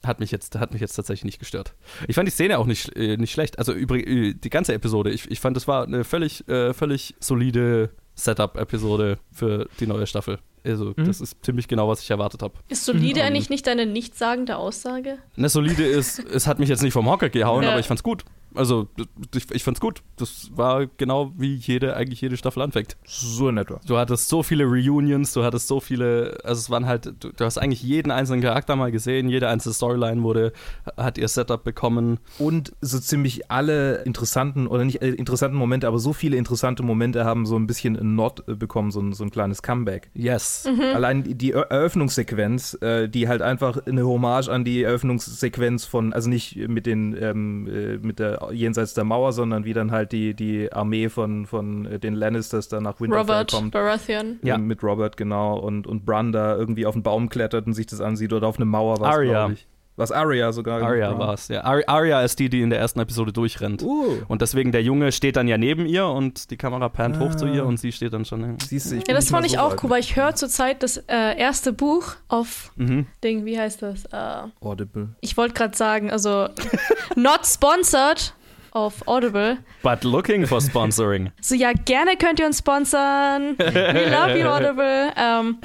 Hat 0.05 0.19
mich, 0.19 0.33
jetzt, 0.33 0.59
hat 0.59 0.73
mich 0.73 0.81
jetzt 0.81 0.95
tatsächlich 0.95 1.25
nicht 1.25 1.39
gestört. 1.39 1.77
Ich 2.09 2.17
fand 2.17 2.27
die 2.27 2.33
Szene 2.33 2.59
auch 2.59 2.67
nicht, 2.67 2.97
äh, 2.97 3.17
nicht 3.17 3.31
schlecht. 3.31 3.61
Also 3.61 3.73
übrigens, 3.73 4.41
die 4.41 4.51
ganze 4.51 4.75
Episode, 4.75 5.13
ich, 5.13 5.31
ich 5.31 5.39
fand, 5.39 5.57
das 5.57 5.69
war 5.69 5.85
eine 5.85 6.03
völlig, 6.03 6.49
äh, 6.49 6.75
völlig 6.75 7.15
solide 7.21 7.91
Setup-Episode 8.15 9.19
für 9.33 9.69
die 9.81 9.87
neue 9.87 10.07
Staffel. 10.07 10.39
Also, 10.65 10.93
Mhm. 10.97 11.07
das 11.07 11.21
ist 11.21 11.45
ziemlich 11.45 11.67
genau, 11.67 11.89
was 11.89 12.01
ich 12.03 12.11
erwartet 12.11 12.43
habe. 12.43 12.55
ist 12.69 12.85
solide 12.85 13.21
ähm, 13.21 13.27
eigentlich 13.27 13.51
nicht 13.51 13.67
deine 13.67 13.85
nichtssagende 13.85 14.57
Aussage? 14.57 15.19
Eine 15.37 15.49
solide 15.49 15.85
ist, 15.85 16.21
es 16.21 16.47
hat 16.47 16.59
mich 16.61 16.69
jetzt 16.69 16.83
nicht 16.83 16.93
vom 16.93 17.11
Hocker 17.11 17.31
gehauen, 17.31 17.65
Ja. 17.65 17.71
aber 17.71 17.81
ich 17.81 17.87
fand's 17.87 18.03
gut. 18.05 18.25
Also, 18.55 18.89
ich, 19.35 19.51
ich 19.51 19.65
fand's 19.65 19.81
gut. 19.81 20.03
Das 20.17 20.51
war 20.55 20.87
genau 20.97 21.33
wie 21.37 21.55
jede, 21.55 21.97
eigentlich 21.97 22.21
jede 22.21 22.37
Staffel 22.37 22.63
anfängt. 22.63 22.97
So 23.05 23.49
in 23.49 23.57
etwa. 23.57 23.81
Du 23.87 23.97
hattest 23.99 24.29
so 24.29 24.43
viele 24.43 24.65
Reunions, 24.65 25.33
du 25.33 25.43
hattest 25.45 25.69
so 25.69 25.81
viele, 25.81 26.39
also 26.45 26.59
es 26.59 26.71
waren 26.71 26.87
halt, 26.87 27.07
du, 27.21 27.33
du 27.33 27.45
hast 27.45 27.59
eigentlich 27.59 27.83
jeden 27.83 28.11
einzelnen 28.11 28.43
Charakter 28.43 28.77
mal 28.77 28.93
gesehen, 28.93 29.29
jede 29.29 29.49
einzelne 29.49 29.75
Storyline 29.75 30.23
wurde, 30.23 30.53
hat 30.97 31.19
ihr 31.19 31.29
Setup 31.29 31.63
bekommen. 31.65 32.19
Und 32.39 32.73
so 32.81 32.99
ziemlich 32.99 33.51
alle 33.51 34.03
interessanten, 34.03 34.67
oder 34.67 34.85
nicht 34.85 35.03
äh, 35.03 35.11
interessanten 35.11 35.57
Momente, 35.57 35.87
aber 35.87 35.99
so 35.99 36.13
viele 36.13 36.37
interessante 36.37 36.83
Momente 36.83 37.25
haben 37.25 37.47
so 37.47 37.57
ein 37.57 37.67
bisschen 37.67 37.97
einen 37.99 38.15
Nod 38.15 38.45
äh, 38.49 38.55
bekommen, 38.55 38.91
so 38.91 39.01
ein, 39.01 39.13
so 39.13 39.25
ein 39.25 39.31
kleines 39.31 39.63
Comeback. 39.63 40.11
Yes. 40.15 40.69
Allein 40.95 41.23
die- 41.39 41.53
Eröffnungssequenz, 41.53 42.75
äh, 42.81 43.09
die 43.09 43.29
halt 43.29 43.43
einfach 43.43 43.87
eine 43.87 44.07
Hommage 44.07 44.49
an 44.49 44.65
die 44.65 44.83
Eröffnungssequenz 44.83 45.85
von, 45.85 46.13
also 46.13 46.29
nicht 46.29 46.57
mit 46.69 46.87
den, 46.87 47.17
ähm, 47.21 47.69
äh, 47.69 47.99
mit 47.99 48.19
der 48.19 48.42
jenseits 48.51 48.95
der 48.95 49.05
Mauer, 49.05 49.33
sondern 49.33 49.65
wie 49.65 49.73
dann 49.73 49.91
halt 49.91 50.13
die, 50.13 50.35
die 50.35 50.73
Armee 50.73 51.09
von, 51.09 51.47
von 51.47 51.87
äh, 51.87 51.99
den 51.99 52.15
Lannisters 52.15 52.69
da 52.69 52.81
nach 52.81 53.01
Winterfell 53.01 53.21
Robert 53.21 53.53
kommt. 53.53 53.73
Baratheon. 53.73 54.41
Ja. 54.43 54.59
Mit 54.59 54.83
Robert, 54.83 55.17
genau. 55.17 55.59
Und, 55.59 55.87
und 55.87 56.05
Bran 56.05 56.33
da 56.33 56.57
irgendwie 56.57 56.87
auf 56.87 56.95
einen 56.95 57.03
Baum 57.03 57.29
klettert 57.29 57.67
und 57.67 57.75
sich 57.75 57.87
das 57.87 58.01
ansieht 58.01 58.33
oder 58.33 58.47
auf 58.47 58.57
eine 58.57 58.65
Mauer 58.65 59.01
was, 59.01 59.21
glaube 59.21 59.53
ich. 59.55 59.69
Was 59.97 60.11
Arya 60.11 60.53
sogar. 60.53 60.83
Arya 60.83 61.13
genau. 61.13 61.21
war's, 61.21 61.49
ja. 61.49 61.63
Arya 61.65 62.23
ist 62.23 62.39
die, 62.39 62.49
die 62.49 62.63
in 62.63 62.71
der 62.71 62.79
ersten 62.79 63.01
Episode 63.01 63.33
durchrennt. 63.33 63.83
Uh. 63.83 64.23
Und 64.27 64.41
deswegen 64.41 64.73
der 64.73 64.83
Junge 64.83 65.13
steht 65.13 65.37
dann 65.37 65.49
ja 65.49 65.59
neben 65.59 65.85
ihr 65.87 66.07
und 66.07 66.51
die 66.51 66.57
Kamera 66.57 66.89
pannt 66.89 67.19
hoch 67.21 67.35
zu 67.35 67.47
ihr 67.47 67.67
und 67.67 67.79
sie 67.79 67.93
steht 67.93 68.13
dann 68.13 68.25
schon. 68.25 68.59
Siehst 68.61 68.91
du, 68.91 68.97
ich 68.97 69.07
Ja, 69.07 69.15
das 69.15 69.29
fand 69.29 69.43
mal 69.43 69.47
ich 69.47 69.53
so 69.53 69.59
auch 69.59 69.83
cool, 69.83 69.91
weil 69.91 70.01
ich 70.01 70.17
höre 70.17 70.35
zurzeit 70.35 70.83
das 70.83 70.97
äh, 70.97 71.39
erste 71.39 71.73
Buch 71.73 72.15
auf 72.29 72.73
Mhm. 72.77 73.07
Ding, 73.23 73.45
wie 73.45 73.59
heißt 73.59 73.83
das? 73.83 74.07
Äh, 74.07 74.49
Audible. 74.61 75.11
ich 75.21 75.37
wollte 75.37 75.55
gerade 75.55 75.77
sagen, 75.77 76.11
also 76.11 76.49
not 77.17 77.47
sponsored 77.47 78.35
auf 78.73 79.07
Audible. 79.07 79.59
But 79.83 80.03
looking 80.05 80.47
for 80.47 80.61
sponsoring. 80.61 81.31
So, 81.41 81.55
ja, 81.55 81.73
gerne 81.73 82.17
könnt 82.17 82.41
ihr 82.41 82.47
uns 82.47 82.59
sponsern. 82.59 83.57
We 83.59 84.11
love 84.11 84.39
you, 84.39 84.47
Audible. 84.49 85.13
Ähm, 85.17 85.59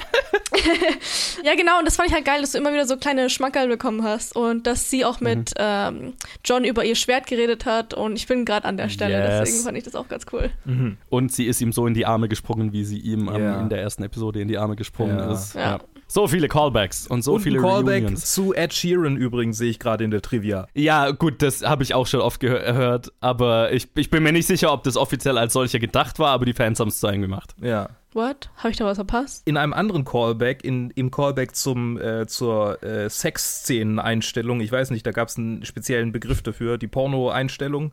ja, 1.44 1.54
genau, 1.54 1.78
und 1.78 1.86
das 1.86 1.96
fand 1.96 2.08
ich 2.08 2.14
halt 2.14 2.24
geil, 2.24 2.40
dass 2.40 2.52
du 2.52 2.58
immer 2.58 2.72
wieder 2.72 2.86
so 2.86 2.96
kleine 2.96 3.30
Schmankerl 3.30 3.68
bekommen 3.68 4.02
hast 4.02 4.34
und 4.36 4.66
dass 4.66 4.90
sie 4.90 5.04
auch 5.04 5.20
mit 5.20 5.52
ähm, 5.58 6.14
John 6.44 6.64
über 6.64 6.84
ihr 6.84 6.94
Schwert 6.96 7.26
geredet 7.26 7.64
hat 7.66 7.94
und 7.94 8.16
ich 8.16 8.26
bin 8.26 8.44
gerade 8.44 8.66
an 8.66 8.76
der 8.76 8.88
Stelle, 8.88 9.18
Yes. 9.18 9.40
deswegen 9.48 9.64
fand 9.64 9.78
ich 9.78 9.84
das 9.84 9.94
auch 9.94 10.08
ganz 10.08 10.26
cool. 10.32 10.50
Mhm. 10.64 10.96
Und 11.08 11.32
sie 11.32 11.46
ist 11.46 11.60
ihm 11.60 11.72
so 11.72 11.86
in 11.86 11.94
die 11.94 12.06
Arme 12.06 12.28
gesprungen, 12.28 12.72
wie 12.72 12.84
sie 12.84 12.98
ihm 12.98 13.28
am- 13.28 13.42
Ja. 13.42 13.60
in 13.60 13.68
der 13.68 13.80
ersten 13.80 14.02
Episode 14.02 14.40
in 14.40 14.48
die 14.48 14.58
Arme 14.58 14.76
gesprungen 14.76 15.18
Ja. 15.18 15.32
ist. 15.32 15.54
Ja. 15.54 15.78
So 16.10 16.26
viele 16.26 16.48
Callbacks 16.48 17.06
und 17.06 17.22
so 17.22 17.34
und 17.34 17.42
viele 17.42 17.58
ein 17.58 17.62
Callback 17.62 18.02
Reunions. 18.04 18.32
zu 18.32 18.54
Ed 18.54 18.72
Sheeran 18.72 19.16
übrigens 19.16 19.58
sehe 19.58 19.68
ich 19.68 19.78
gerade 19.78 20.04
in 20.04 20.10
der 20.10 20.22
Trivia. 20.22 20.66
Ja, 20.74 21.10
gut, 21.10 21.42
das 21.42 21.62
habe 21.62 21.82
ich 21.82 21.92
auch 21.92 22.06
schon 22.06 22.20
oft 22.20 22.40
gehört, 22.40 23.12
aber 23.20 23.72
ich, 23.72 23.88
ich 23.94 24.08
bin 24.08 24.22
mir 24.22 24.32
nicht 24.32 24.46
sicher, 24.46 24.72
ob 24.72 24.84
das 24.84 24.96
offiziell 24.96 25.36
als 25.36 25.52
solcher 25.52 25.78
gedacht 25.78 26.18
war, 26.18 26.30
aber 26.30 26.46
die 26.46 26.54
Fans 26.54 26.80
haben 26.80 26.88
es 26.88 26.98
zu 26.98 27.06
einem 27.06 27.22
gemacht. 27.22 27.54
Ja. 27.60 27.90
What? 28.14 28.48
Habe 28.56 28.70
ich 28.70 28.78
da 28.78 28.86
was 28.86 28.96
verpasst? 28.96 29.46
In 29.46 29.58
einem 29.58 29.74
anderen 29.74 30.04
Callback, 30.06 30.64
in, 30.64 30.90
im 30.92 31.10
Callback 31.10 31.54
zum, 31.54 32.00
äh, 32.00 32.26
zur 32.26 32.82
äh, 32.82 33.10
Sexszenen-Einstellung, 33.10 34.60
ich 34.60 34.72
weiß 34.72 34.90
nicht, 34.92 35.06
da 35.06 35.10
gab 35.10 35.28
es 35.28 35.36
einen 35.36 35.62
speziellen 35.66 36.10
Begriff 36.10 36.42
dafür, 36.42 36.78
die 36.78 36.88
Porno-Einstellung, 36.88 37.92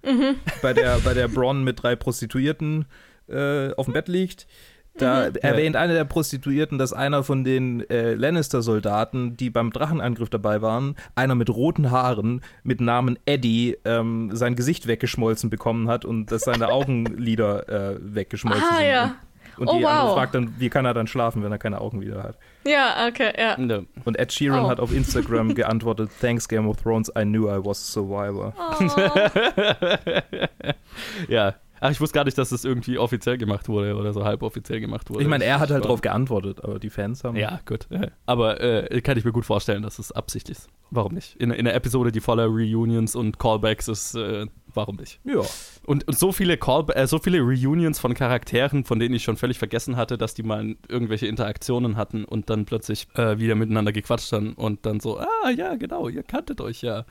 bei, 0.61 0.73
der, 0.73 0.99
bei 0.99 1.13
der 1.13 1.27
Bronn 1.27 1.65
mit 1.65 1.83
drei 1.83 1.97
Prostituierten 1.97 2.85
äh, 3.27 3.73
auf 3.73 3.85
dem 3.85 3.93
Bett 3.93 4.07
liegt. 4.07 4.47
Da 4.97 5.23
erwähnt 5.25 5.75
eine 5.75 5.93
der 5.93 6.05
Prostituierten, 6.05 6.77
dass 6.77 6.93
einer 6.93 7.23
von 7.23 7.43
den 7.43 7.81
äh, 7.89 8.13
Lannister-Soldaten, 8.13 9.35
die 9.35 9.49
beim 9.49 9.71
Drachenangriff 9.71 10.29
dabei 10.29 10.61
waren, 10.61 10.95
einer 11.15 11.35
mit 11.35 11.49
roten 11.49 11.91
Haaren 11.91 12.41
mit 12.63 12.79
Namen 12.79 13.19
Eddie 13.25 13.77
ähm, 13.83 14.29
sein 14.33 14.55
Gesicht 14.55 14.87
weggeschmolzen 14.87 15.49
bekommen 15.49 15.89
hat 15.89 16.05
und 16.05 16.31
dass 16.31 16.43
seine 16.43 16.69
Augenlider 16.69 17.67
äh, 17.67 17.97
weggeschmolzen 17.99 18.63
Ah, 18.71 18.77
sind. 18.77 18.87
ja. 18.87 19.15
Und 19.57 19.69
Oh, 19.69 19.77
die 19.77 19.85
andere 19.85 20.07
wow. 20.09 20.15
fragt 20.17 20.35
dann, 20.35 20.53
wie 20.59 20.69
kann 20.69 20.83
er 20.85 20.93
dann 20.93 21.07
schlafen, 21.07 21.41
wenn 21.41 21.51
er 21.51 21.57
keine 21.57 21.79
Augenlider 21.79 22.23
hat? 22.23 22.37
Ja, 22.67 23.07
okay, 23.07 23.31
ja. 23.37 23.57
Ne. 23.57 23.85
Und 24.03 24.19
Ed 24.19 24.33
Sheeran 24.33 24.65
Oh. 24.65 24.69
hat 24.69 24.81
auf 24.81 24.93
Instagram 24.93 25.55
geantwortet, 25.55 26.09
Thanks 26.19 26.49
Game 26.49 26.67
of 26.67 26.75
Thrones, 26.81 27.09
I 27.17 27.23
knew 27.23 27.47
I 27.49 27.57
was 27.63 27.79
a 27.79 27.91
survivor. 28.01 28.53
Oh. 28.57 28.73
ja, 31.29 31.53
Ach, 31.79 31.91
ich 31.91 31.99
wusste 31.99 32.15
gar 32.15 32.23
nicht, 32.23 32.37
dass 32.37 32.49
das 32.49 32.63
irgendwie 32.63 32.97
offiziell 32.97 33.37
gemacht 33.37 33.67
wurde 33.67 33.95
oder 33.95 34.13
so 34.13 34.23
halboffiziell 34.23 34.79
gemacht 34.79 35.09
wurde. 35.09 35.21
Ich 35.21 35.27
meine, 35.27 35.43
er 35.43 35.59
hat 35.59 35.71
halt 35.71 35.85
drauf 35.85 36.01
geantwortet, 36.01 36.63
aber 36.63 36.79
die 36.79 36.89
Fans 36.89 37.23
haben. 37.23 37.35
Ja, 37.35 37.59
gut. 37.65 37.87
Aber 38.25 38.61
äh, 38.61 39.01
kann 39.01 39.17
ich 39.17 39.25
mir 39.25 39.31
gut 39.31 39.45
vorstellen, 39.45 39.83
dass 39.83 39.99
es 39.99 40.11
absichtlich 40.11 40.57
ist. 40.57 40.69
Warum 40.91 41.13
nicht? 41.13 41.35
In, 41.35 41.51
in 41.51 41.67
einer 41.67 41.73
Episode, 41.73 42.11
die 42.11 42.21
voller 42.21 42.45
Reunions 42.45 43.15
und 43.15 43.39
Callbacks 43.39 43.87
ist, 43.87 44.15
äh, 44.15 44.45
warum 44.73 44.95
nicht? 44.97 45.19
Ja. 45.23 45.41
Und, 45.85 46.07
und 46.07 46.17
so 46.17 46.31
viele 46.31 46.57
Call 46.57 46.85
äh, 46.93 47.05
so 47.05 47.19
viele 47.19 47.39
Reunions 47.41 47.99
von 47.99 48.13
Charakteren, 48.13 48.83
von 48.83 48.99
denen 48.99 49.13
ich 49.13 49.23
schon 49.23 49.37
völlig 49.37 49.59
vergessen 49.59 49.97
hatte, 49.97 50.17
dass 50.17 50.33
die 50.33 50.43
mal 50.43 50.75
irgendwelche 50.87 51.27
Interaktionen 51.27 51.95
hatten 51.95 52.25
und 52.25 52.49
dann 52.49 52.65
plötzlich 52.65 53.07
äh, 53.15 53.37
wieder 53.37 53.55
miteinander 53.55 53.91
gequatscht 53.91 54.31
haben 54.31 54.53
und 54.53 54.85
dann 54.85 54.99
so, 54.99 55.19
ah 55.19 55.49
ja, 55.55 55.75
genau, 55.75 56.07
ihr 56.09 56.23
kanntet 56.23 56.59
euch 56.59 56.81
ja. 56.81 57.05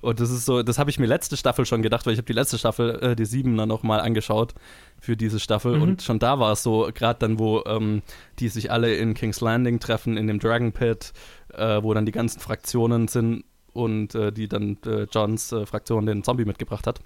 Und 0.00 0.20
das 0.20 0.30
ist 0.30 0.44
so, 0.44 0.62
das 0.62 0.78
habe 0.78 0.90
ich 0.90 0.98
mir 0.98 1.06
letzte 1.06 1.36
Staffel 1.36 1.66
schon 1.66 1.82
gedacht, 1.82 2.06
weil 2.06 2.12
ich 2.12 2.18
habe 2.18 2.26
die 2.26 2.32
letzte 2.32 2.56
Staffel, 2.56 2.98
äh, 3.02 3.16
die 3.16 3.24
sieben, 3.24 3.56
dann 3.56 3.68
noch 3.68 3.82
mal 3.82 4.00
angeschaut 4.00 4.54
für 5.00 5.16
diese 5.16 5.40
Staffel 5.40 5.76
Mhm. 5.76 5.82
und 5.82 6.02
schon 6.02 6.18
da 6.18 6.38
war 6.38 6.52
es 6.52 6.62
so, 6.62 6.90
gerade 6.94 7.18
dann, 7.18 7.38
wo 7.38 7.64
ähm, 7.66 8.02
die 8.38 8.48
sich 8.48 8.70
alle 8.70 8.94
in 8.94 9.14
King's 9.14 9.40
Landing 9.40 9.80
treffen, 9.80 10.16
in 10.16 10.26
dem 10.26 10.38
Dragon 10.38 10.72
Pit, 10.72 11.12
äh, 11.52 11.82
wo 11.82 11.94
dann 11.94 12.06
die 12.06 12.12
ganzen 12.12 12.40
Fraktionen 12.40 13.08
sind 13.08 13.44
und 13.72 14.14
äh, 14.14 14.32
die 14.32 14.48
dann 14.48 14.78
äh, 14.86 15.06
Johns 15.12 15.52
äh, 15.52 15.66
Fraktion 15.66 16.06
den 16.06 16.22
Zombie 16.22 16.44
mitgebracht 16.44 16.86
hat 16.86 17.00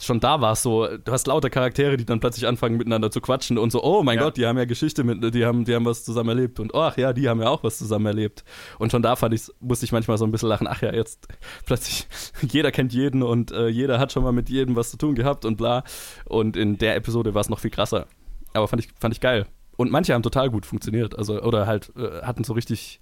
schon 0.00 0.20
da 0.20 0.40
war 0.40 0.52
es 0.52 0.62
so, 0.62 0.86
du 0.96 1.12
hast 1.12 1.26
lauter 1.26 1.50
Charaktere, 1.50 1.96
die 1.96 2.04
dann 2.04 2.20
plötzlich 2.20 2.46
anfangen 2.46 2.76
miteinander 2.76 3.10
zu 3.10 3.20
quatschen 3.20 3.58
und 3.58 3.70
so, 3.72 3.82
oh 3.82 4.02
mein 4.02 4.18
Ja. 4.18 4.24
Gott, 4.24 4.36
die 4.36 4.46
haben 4.46 4.56
ja 4.58 4.64
Geschichte 4.64 5.04
mit, 5.04 5.34
die 5.34 5.44
haben, 5.44 5.64
die 5.64 5.74
haben 5.74 5.84
was 5.84 6.04
zusammen 6.04 6.28
erlebt 6.30 6.60
und 6.60 6.74
ach 6.74 6.96
ja, 6.96 7.12
die 7.12 7.28
haben 7.28 7.40
ja 7.40 7.48
auch 7.48 7.64
was 7.64 7.78
zusammen 7.78 8.06
erlebt. 8.06 8.44
Und 8.78 8.92
schon 8.92 9.02
da 9.02 9.16
fand 9.16 9.34
ich, 9.34 9.42
musste 9.60 9.84
ich 9.84 9.92
manchmal 9.92 10.16
so 10.18 10.24
ein 10.24 10.30
bisschen 10.30 10.48
lachen, 10.48 10.66
ach 10.68 10.82
ja, 10.82 10.92
jetzt 10.92 11.26
plötzlich, 11.66 12.06
jeder 12.50 12.70
kennt 12.70 12.92
jeden 12.92 13.22
und 13.22 13.50
äh, 13.52 13.68
jeder 13.68 13.98
hat 13.98 14.12
schon 14.12 14.22
mal 14.22 14.32
mit 14.32 14.48
jedem 14.48 14.76
was 14.76 14.90
zu 14.90 14.96
tun 14.98 15.14
gehabt 15.14 15.44
und 15.44 15.56
bla. 15.56 15.82
Und 16.26 16.56
in 16.56 16.78
der 16.78 16.96
Episode 16.96 17.34
war 17.34 17.40
es 17.40 17.48
noch 17.48 17.58
viel 17.60 17.70
krasser. 17.70 18.06
Aber 18.54 18.68
fand 18.68 18.84
ich, 18.84 18.90
fand 19.00 19.14
ich 19.14 19.20
geil. 19.20 19.46
Und 19.76 19.90
manche 19.92 20.14
haben 20.14 20.22
total 20.22 20.50
gut 20.50 20.66
funktioniert, 20.66 21.16
also, 21.16 21.40
oder 21.42 21.66
halt 21.66 21.92
äh, 21.96 22.22
hatten 22.22 22.42
so 22.44 22.52
richtig 22.52 22.98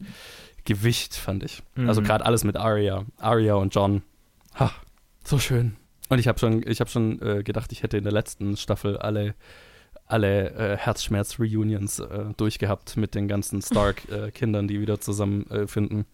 Gewicht, 0.65 1.15
fand 1.15 1.43
ich. 1.45 1.62
Also 1.87 2.00
Mhm. 2.00 2.05
gerade 2.07 2.26
alles 2.26 2.43
mit 2.45 2.57
Arya, 2.57 3.05
Arya 3.19 3.55
und 3.55 3.75
John. 3.75 4.03
Ha, 4.59 4.71
so 5.25 5.38
schön. 5.38 5.76
Und 6.09 6.19
ich 6.19 6.29
habe 6.29 6.39
schon, 6.39 6.63
ich 6.67 6.81
habe 6.81 6.91
schon 6.91 7.21
äh, 7.23 7.43
gedacht, 7.43 7.73
ich 7.73 7.83
hätte 7.83 7.97
in 7.97 8.05
der 8.05 8.13
letzten 8.13 8.57
Staffel 8.57 8.97
alle, 8.97 9.35
alle 10.07 10.51
äh, 10.55 10.77
Herzschmerz-Reunions 10.77 11.99
äh, 11.99 12.25
durchgehabt 12.37 12.97
mit 12.97 13.15
den 13.15 13.27
ganzen 13.29 13.61
Stark-Kindern, 13.63 14.69
die 14.69 14.81
wieder 14.81 15.01
zusammenfinden. 15.01 15.65
Äh, 15.65 15.67
finden. 15.67 16.07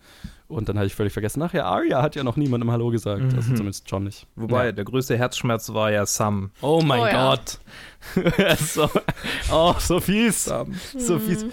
und 0.49 0.69
dann 0.69 0.77
hatte 0.79 0.87
ich 0.87 0.95
völlig 0.95 1.13
vergessen, 1.13 1.43
ach 1.43 1.53
ja, 1.55 1.65
Arya 1.67 2.01
hat 2.03 2.15
ja 2.17 2.25
noch 2.25 2.37
niemandem 2.37 2.71
Hallo 2.71 2.89
gesagt. 2.91 3.23
Also 3.35 3.51
Mhm. 3.51 3.57
zumindest 3.57 3.91
John 3.91 4.05
nicht. 4.05 4.27
Wobei, 4.37 4.67
Ja. 4.67 4.73
der 4.73 4.85
größte 4.85 5.17
Herzschmerz 5.17 5.73
war 5.73 5.91
ja 5.91 6.05
Sam. 6.07 6.51
Oh 6.63 6.81
mein 6.85 7.01
Oh 7.01 7.07
ja. 7.07 7.35
Gott. 7.35 7.59
so, 8.59 8.89
oh, 9.51 9.75
so 9.79 10.01
fies. 10.01 10.45
Sam. 10.47 10.75
So 10.97 11.19
fies. 11.19 11.45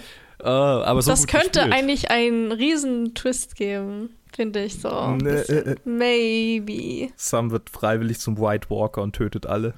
Äh, 0.42 0.44
aber 0.48 1.02
so 1.02 1.10
das 1.10 1.26
könnte 1.26 1.60
gespielt. 1.60 1.72
eigentlich 1.74 2.10
einen 2.10 2.52
riesen 2.52 3.14
Twist 3.14 3.56
geben, 3.56 4.10
finde 4.34 4.64
ich 4.64 4.80
so. 4.80 4.88
Nee, 5.20 5.30
äh. 5.30 5.74
Maybe. 5.84 7.12
Sam 7.16 7.50
wird 7.50 7.70
freiwillig 7.70 8.18
zum 8.20 8.38
White 8.38 8.68
Walker 8.70 9.02
und 9.02 9.14
tötet 9.16 9.46
alle. 9.46 9.74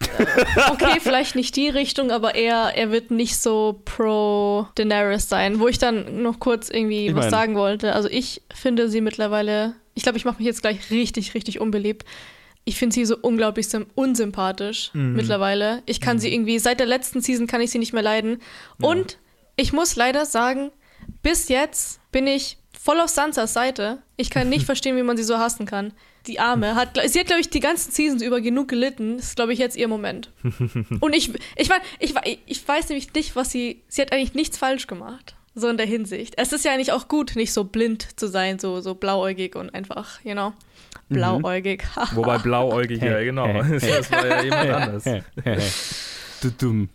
Okay, 0.70 0.98
vielleicht 1.00 1.34
nicht 1.36 1.56
die 1.56 1.68
Richtung, 1.68 2.10
aber 2.10 2.34
er, 2.34 2.72
er 2.76 2.90
wird 2.90 3.10
nicht 3.10 3.36
so 3.36 3.80
pro 3.84 4.66
Daenerys 4.74 5.28
sein. 5.28 5.60
Wo 5.60 5.68
ich 5.68 5.78
dann 5.78 6.22
noch 6.22 6.38
kurz 6.40 6.68
irgendwie 6.70 7.06
Ich 7.08 7.14
was 7.14 7.24
mein- 7.26 7.30
sagen 7.30 7.54
wollte. 7.56 7.92
Also 7.94 8.08
ich 8.08 8.42
finde 8.54 8.88
sie 8.88 9.00
mittlerweile, 9.00 9.74
ich 9.94 10.02
glaube, 10.02 10.18
ich 10.18 10.24
mache 10.24 10.38
mich 10.38 10.46
jetzt 10.46 10.62
gleich 10.62 10.90
richtig, 10.90 11.34
richtig 11.34 11.60
unbeliebt. 11.60 12.04
Ich 12.64 12.76
finde 12.78 12.94
sie 12.94 13.04
so 13.04 13.16
unglaublich 13.20 13.66
unsympathisch 13.94 14.90
Mhm. 14.94 15.14
mittlerweile. 15.14 15.82
Ich 15.86 16.00
kann 16.00 16.18
sie 16.18 16.32
irgendwie, 16.32 16.58
seit 16.58 16.78
der 16.78 16.86
letzten 16.86 17.20
Season 17.20 17.46
kann 17.48 17.60
ich 17.60 17.70
sie 17.70 17.78
nicht 17.78 17.92
mehr 17.92 18.02
leiden. 18.04 18.40
Und 18.80 19.18
ich 19.56 19.72
muss 19.72 19.96
leider 19.96 20.24
sagen, 20.26 20.70
bis 21.22 21.48
jetzt 21.48 22.00
bin 22.12 22.26
ich 22.28 22.58
voll 22.82 23.00
auf 23.00 23.10
Sansas 23.10 23.52
Seite. 23.52 23.98
Ich 24.16 24.30
kann 24.30 24.48
nicht 24.48 24.66
verstehen, 24.66 24.96
wie 24.96 25.02
man 25.02 25.16
sie 25.16 25.22
so 25.22 25.38
hassen 25.38 25.66
kann. 25.66 25.92
Die 26.26 26.40
Arme 26.40 26.74
hat, 26.74 26.98
sie 27.06 27.20
hat, 27.20 27.26
glaube 27.26 27.40
ich, 27.40 27.50
die 27.50 27.60
ganzen 27.60 27.90
Seasons 27.92 28.22
über 28.22 28.40
genug 28.40 28.68
gelitten. 28.68 29.16
Das 29.16 29.26
ist, 29.26 29.36
glaube 29.36 29.52
ich, 29.52 29.58
jetzt 29.58 29.76
ihr 29.76 29.88
Moment. 29.88 30.30
Und 31.00 31.14
ich, 31.14 31.32
ich, 31.56 31.68
mein, 31.68 31.80
ich, 31.98 32.14
ich 32.46 32.66
weiß 32.66 32.88
nämlich 32.88 33.12
nicht, 33.14 33.34
was 33.34 33.50
sie, 33.50 33.82
sie 33.88 34.02
hat 34.02 34.12
eigentlich 34.12 34.34
nichts 34.34 34.58
falsch 34.58 34.86
gemacht. 34.86 35.34
So 35.54 35.68
in 35.68 35.76
der 35.76 35.86
Hinsicht. 35.86 36.34
Es 36.38 36.52
ist 36.52 36.64
ja 36.64 36.72
eigentlich 36.72 36.92
auch 36.92 37.08
gut, 37.08 37.36
nicht 37.36 37.52
so 37.52 37.64
blind 37.64 38.18
zu 38.18 38.26
sein, 38.26 38.58
so, 38.58 38.80
so 38.80 38.94
blauäugig 38.94 39.54
und 39.54 39.74
einfach, 39.74 40.18
you 40.24 40.32
know, 40.32 40.54
blauäugig. 41.10 41.84
Wobei 42.14 42.38
blauäugig, 42.38 43.02
ja, 43.02 43.22
genau. 43.22 43.62
Das 43.62 44.10
war 44.10 44.26
ja 44.26 44.42
jemand 44.42 44.70
anders. 44.70 45.04
dumm. 45.04 45.22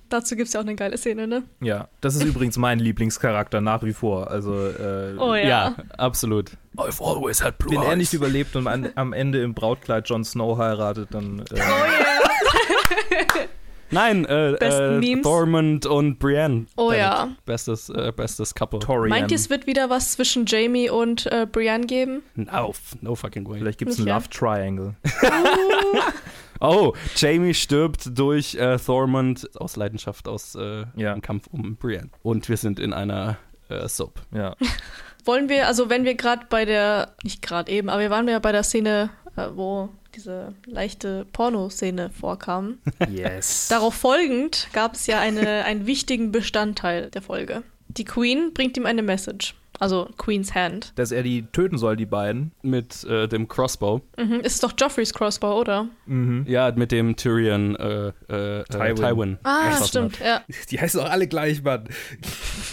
Dazu 0.09 0.35
gibt 0.35 0.47
es 0.47 0.53
ja 0.53 0.59
auch 0.59 0.65
eine 0.65 0.75
geile 0.75 0.97
Szene, 0.97 1.27
ne? 1.27 1.43
Ja, 1.61 1.87
das 2.01 2.15
ist 2.15 2.23
übrigens 2.23 2.57
mein 2.57 2.79
Lieblingscharakter 2.79 3.61
nach 3.61 3.83
wie 3.83 3.93
vor. 3.93 4.29
Also, 4.29 4.53
äh, 4.67 5.15
Oh 5.17 5.33
ja. 5.35 5.47
Ja, 5.47 5.75
absolut. 5.97 6.51
I've 6.75 7.01
always 7.03 7.43
had 7.43 7.57
blue 7.57 7.71
wenn 7.75 7.81
er 7.81 7.95
nicht 7.95 8.13
überlebt 8.13 8.55
und 8.55 8.67
an, 8.67 8.89
am 8.95 9.13
Ende 9.13 9.41
im 9.41 9.53
Brautkleid 9.53 10.07
Jon 10.09 10.23
Snow 10.23 10.57
heiratet, 10.57 11.09
dann. 11.11 11.39
Äh, 11.39 11.43
Oh 11.53 11.57
ja. 11.57 13.47
Nein, 13.89 14.25
äh, 14.25 14.51
äh. 14.53 15.21
Thormund 15.21 15.85
und 15.85 16.19
Brienne. 16.19 16.65
Oh 16.75 16.87
Damit. 16.91 16.99
ja. 16.99 17.29
Bestes, 17.45 17.89
äh, 17.89 18.11
bestes 18.15 18.53
Couple. 18.53 18.79
Torian. 18.79 19.09
Meint 19.09 19.31
ihr, 19.31 19.35
es 19.35 19.49
wird 19.49 19.65
wieder 19.65 19.89
was 19.89 20.11
zwischen 20.11 20.45
Jamie 20.45 20.89
und 20.89 21.25
äh, 21.27 21.47
Brienne 21.49 21.85
geben? 21.85 22.21
No, 22.35 22.73
no 23.01 23.15
fucking 23.15 23.47
way. 23.47 23.59
Vielleicht 23.59 23.79
gibt 23.79 23.91
es 23.91 23.97
einen 23.97 24.07
ja? 24.07 24.15
Love 24.17 24.29
Triangle. 24.29 24.95
Oh, 26.59 26.93
Jamie 27.15 27.53
stirbt 27.53 28.17
durch 28.17 28.55
äh, 28.55 28.77
Thormund 28.77 29.49
aus 29.59 29.75
Leidenschaft 29.75 30.27
aus 30.27 30.55
äh, 30.55 30.85
Ja. 30.95 31.13
im 31.13 31.21
Kampf 31.21 31.47
um 31.51 31.75
Brienne. 31.75 32.09
Und 32.23 32.49
wir 32.49 32.57
sind 32.57 32.79
in 32.79 32.93
einer 32.93 33.37
äh, 33.69 33.87
Soap. 33.87 34.21
Ja. 34.33 34.55
Wollen 35.25 35.49
wir, 35.49 35.67
also 35.67 35.89
wenn 35.89 36.05
wir 36.05 36.15
gerade 36.15 36.45
bei 36.49 36.63
der, 36.65 37.13
nicht 37.23 37.41
gerade 37.41 37.71
eben, 37.71 37.89
aber 37.89 38.01
wir 38.01 38.09
waren 38.09 38.27
ja 38.27 38.39
bei 38.39 38.51
der 38.53 38.63
Szene, 38.63 39.09
äh, 39.35 39.47
wo 39.53 39.89
diese 40.15 40.53
leichte 40.65 41.25
Pornoszene 41.33 42.09
vorkam. 42.09 42.79
Yes. 43.09 43.67
Darauf 43.67 43.93
folgend 43.93 44.67
gab 44.73 44.93
es 44.95 45.05
ja 45.07 45.19
eine, 45.19 45.65
einen 45.65 45.85
wichtigen 45.85 46.31
Bestandteil 46.31 47.09
der 47.11 47.21
Folge. 47.21 47.63
Die 47.89 48.05
Queen 48.05 48.51
bringt 48.53 48.77
ihm 48.77 48.85
eine 48.85 49.01
Message. 49.03 49.53
Also 49.79 50.09
Queen's 50.17 50.55
Hand. 50.55 50.93
Dass 50.95 51.11
er 51.11 51.23
die 51.23 51.43
töten 51.51 51.77
soll, 51.77 51.95
die 51.95 52.05
beiden. 52.05 52.51
Mit 52.63 53.03
äh, 53.03 53.27
dem 53.27 53.47
Crossbow. 53.47 54.01
Mhm. 54.17 54.39
Ist 54.41 54.63
doch 54.63 54.73
Joffreys 54.77 55.13
Crossbow, 55.13 55.59
oder? 55.59 55.87
Mhm. 56.05 56.45
Ja, 56.47 56.71
mit 56.75 56.91
dem 56.91 57.15
Tyrion 57.15 57.75
äh, 57.75 58.07
äh, 58.07 58.63
Tywin. 58.65 58.95
Tywin. 58.95 58.95
Tywin. 58.95 59.37
Ah, 59.43 59.65
geschossen 59.69 59.87
stimmt, 59.87 60.19
ja. 60.19 60.41
Die 60.71 60.79
heißen 60.79 60.99
doch 60.99 61.09
alle 61.09 61.27
gleich, 61.27 61.61
Mann. 61.63 61.87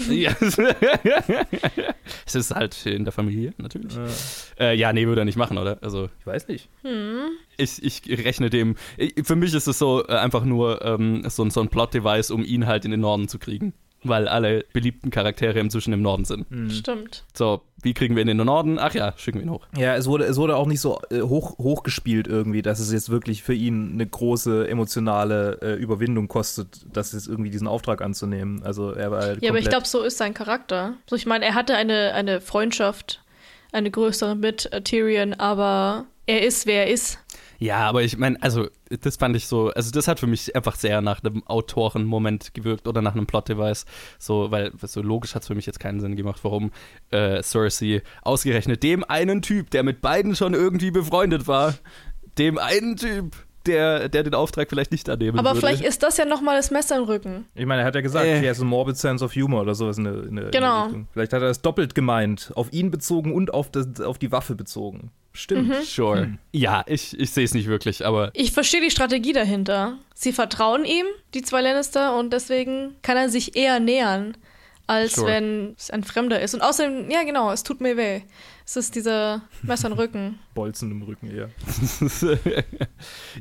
Ja. 0.09 0.33
es 2.27 2.35
ist 2.35 2.55
halt 2.55 2.87
in 2.87 3.05
der 3.05 3.13
Familie, 3.13 3.53
natürlich. 3.59 3.97
Äh, 4.59 4.77
ja, 4.77 4.93
nee, 4.93 5.07
würde 5.07 5.23
er 5.23 5.25
nicht 5.25 5.37
machen, 5.39 5.59
oder? 5.59 5.79
Also, 5.83 6.09
Ich 6.21 6.27
weiß 6.27 6.49
nicht. 6.49 6.69
ich, 7.57 7.83
ich 7.83 8.25
rechne 8.25 8.51
dem. 8.51 8.77
Ich, 8.97 9.15
für 9.27 9.37
mich 9.37 9.55
ist 9.55 9.67
es 9.67 9.79
so 9.79 10.05
äh, 10.07 10.13
einfach 10.17 10.45
nur 10.45 10.85
ähm, 10.85 11.23
so, 11.29 11.45
ein- 11.45 11.51
so 11.51 11.61
ein 11.61 11.69
Plot-Device, 11.69 12.31
um 12.31 12.45
ihn 12.45 12.67
halt 12.67 12.85
in 12.85 12.91
den 12.91 13.01
Norden 13.01 13.29
zu 13.29 13.39
kriegen. 13.39 13.75
Weil 14.05 14.29
alle 14.29 14.65
beliebten 14.73 15.11
Charaktere 15.11 15.59
inzwischen 15.59 15.93
im 15.93 16.03
Norden 16.03 16.25
sind. 16.25 16.47
Stimmt. 16.71 17.25
So, 17.33 17.63
wie 17.83 17.95
kriegen 17.95 18.17
wir 18.17 18.23
ihn 18.23 18.29
in 18.29 18.39
den 18.39 18.47
Norden? 18.47 18.79
Ach 18.79 18.95
ja, 18.95 19.15
schicken 19.17 19.39
wir 19.39 19.47
ihn 19.47 19.51
hoch. 19.51 19.67
Ja, 19.77 19.95
es 19.95 20.07
wurde, 20.07 20.25
es 20.25 20.37
wurde 20.37 20.57
auch 20.57 20.67
nicht 20.67 20.81
so 20.81 21.01
äh, 21.11 21.21
hoch, 21.21 21.59
hochgespielt 21.59 22.27
irgendwie, 22.27 22.63
dass 22.63 22.81
es 22.81 22.93
jetzt 22.93 23.11
wirklich 23.11 23.43
für 23.43 23.55
ihn 23.55 23.93
eine 23.95 24.07
große 24.07 24.69
emotionale 24.69 25.59
äh, 25.63 25.75
Überwindung 25.75 26.29
kostet, 26.29 26.87
das 26.93 27.13
jetzt 27.13 27.29
irgendwie 27.29 27.51
diesen 27.51 27.67
Auftrag 27.67 28.03
anzunehmen. 28.03 28.63
Also 28.63 28.93
er 28.93 29.11
war 29.11 29.23
halt 29.23 29.43
Ja, 29.43 29.51
aber 29.51 29.59
ich 29.59 29.69
glaube, 29.69 29.87
so 29.87 30.03
ist 30.03 30.19
sein 30.19 30.35
Charakter. 30.35 30.95
So, 31.09 31.17
ich 31.17 31.27
meine, 31.27 31.45
er 31.45 31.55
hatte 31.55 31.77
eine, 31.77 32.15
eine 32.15 32.41
Freundschaft, 32.41 33.23
eine 33.73 33.91
größere 33.91 34.37
mit 34.37 34.73
äh, 34.73 34.83
Tyrion, 34.83 35.35
aber 35.35 36.07
er 36.27 36.43
ist, 36.43 36.67
wer 36.67 36.87
er 36.87 36.93
ist. 36.93 37.19
Ja, 37.64 37.88
aber 37.88 38.02
ich 38.02 38.18
meine, 38.18 38.40
also 38.42 38.68
das 39.00 39.16
fand 39.16 39.35
ich 39.37 39.47
so, 39.47 39.71
also 39.71 39.90
das 39.90 40.06
hat 40.06 40.21
für 40.21 40.26
mich 40.26 40.54
einfach 40.54 40.75
sehr 40.76 41.00
nach 41.00 41.25
einem 41.25 41.42
Autorenmoment 41.47 42.52
gewirkt 42.52 42.87
oder 42.87 43.00
nach 43.00 43.14
einem 43.14 43.26
Plot-Device. 43.26 43.87
So, 44.18 44.50
weil 44.50 44.71
so 44.83 45.00
logisch 45.00 45.35
hat 45.35 45.42
es 45.42 45.49
für 45.49 45.54
mich 45.54 45.64
jetzt 45.64 45.80
keinen 45.80 46.00
Sinn 46.00 46.14
gemacht, 46.16 46.40
warum 46.42 46.73
äh, 47.11 47.42
Cersei 47.42 48.02
ausgerechnet 48.23 48.83
dem 48.83 49.02
einen 49.04 49.40
Typ, 49.40 49.71
der 49.71 49.83
mit 49.83 50.02
beiden 50.02 50.37
schon 50.37 50.52
irgendwie 50.52 50.90
befreundet 50.90 51.47
war, 51.49 51.75
dem 52.38 52.59
einen 52.59 52.97
Typ, 52.97 53.35
der, 53.64 54.11
der 54.11 54.25
den 54.25 54.35
Auftrag 54.35 54.68
vielleicht 54.68 54.92
nicht 54.92 55.09
annehmen 55.09 55.38
Aber 55.38 55.50
würde. 55.54 55.61
vielleicht 55.61 55.85
ist 55.85 56.02
das 56.02 56.18
ja 56.18 56.26
nochmal 56.26 56.56
das 56.59 56.71
Messer 56.71 56.99
im 56.99 57.04
Rücken. 57.04 57.47
Ich 57.54 57.64
meine, 57.64 57.80
er 57.80 57.87
hat 57.87 57.94
ja 57.94 58.02
gesagt, 58.02 58.26
Äh. 58.26 58.40
he 58.40 58.47
has 58.49 58.61
a 58.61 58.64
morbid 58.64 58.99
sense 58.99 59.25
of 59.25 59.35
humor 59.35 59.62
oder 59.62 59.75
sowas 59.75 59.97
in 59.97 60.04
der, 60.04 60.25
in 60.25 60.37
der, 60.37 60.44
in 60.47 60.50
Genau. 60.50 60.76
der 60.80 60.85
Richtung. 60.88 61.09
Vielleicht 61.14 61.33
hat 61.33 61.40
er 61.40 61.49
das 61.49 61.62
doppelt 61.62 61.94
gemeint, 61.94 62.52
auf 62.56 62.71
ihn 62.75 62.90
bezogen 62.90 63.33
und 63.33 63.54
auf, 63.54 63.71
das, 63.71 64.02
auf 64.02 64.18
die 64.18 64.30
Waffe 64.33 64.54
bezogen. 64.54 65.12
Stimmt. 65.37 65.69
Mhm. 65.69 65.83
Sure. 65.85 66.38
Ja, 66.53 66.85
ich, 66.87 67.19
ich 67.19 67.31
sehe 67.31 67.45
es 67.45 67.53
nicht 67.55 67.67
wirklich, 67.67 68.07
aber 68.07 68.31
Ich 68.35 68.53
verstehe 68.53 68.81
die 68.81 68.91
Strategie 68.91 69.33
dahinter. 69.33 69.99
Sie 70.14 70.33
vertrauen 70.33 70.85
ihm, 70.85 71.07
die 71.35 71.43
zwei 71.43 71.61
Lannister, 71.61 72.17
und 72.17 72.33
deswegen 72.33 72.95
kann 73.03 73.17
er 73.17 73.29
sich 73.29 73.57
eher 73.57 73.81
nähern. 73.81 74.37
als 74.87 75.14
Sure. 75.14 75.26
wenn 75.29 75.75
es 75.79 75.91
ein 75.91 76.05
Fremder 76.05 76.41
ist. 76.43 76.55
Und 76.55 76.61
außerdem, 76.61 77.11
ja 77.11 77.23
genau, 77.25 77.50
es 77.50 77.62
tut 77.62 77.81
mir 77.81 77.97
weh. 77.97 78.21
Es 78.67 78.76
ist 78.76 78.95
dieser 78.95 79.41
Messer 79.62 79.88
im 79.88 79.95
Rücken. 79.95 80.38
Bolzen 80.55 80.91
im 80.91 81.03
Rücken 81.03 81.31
eher. 81.31 81.49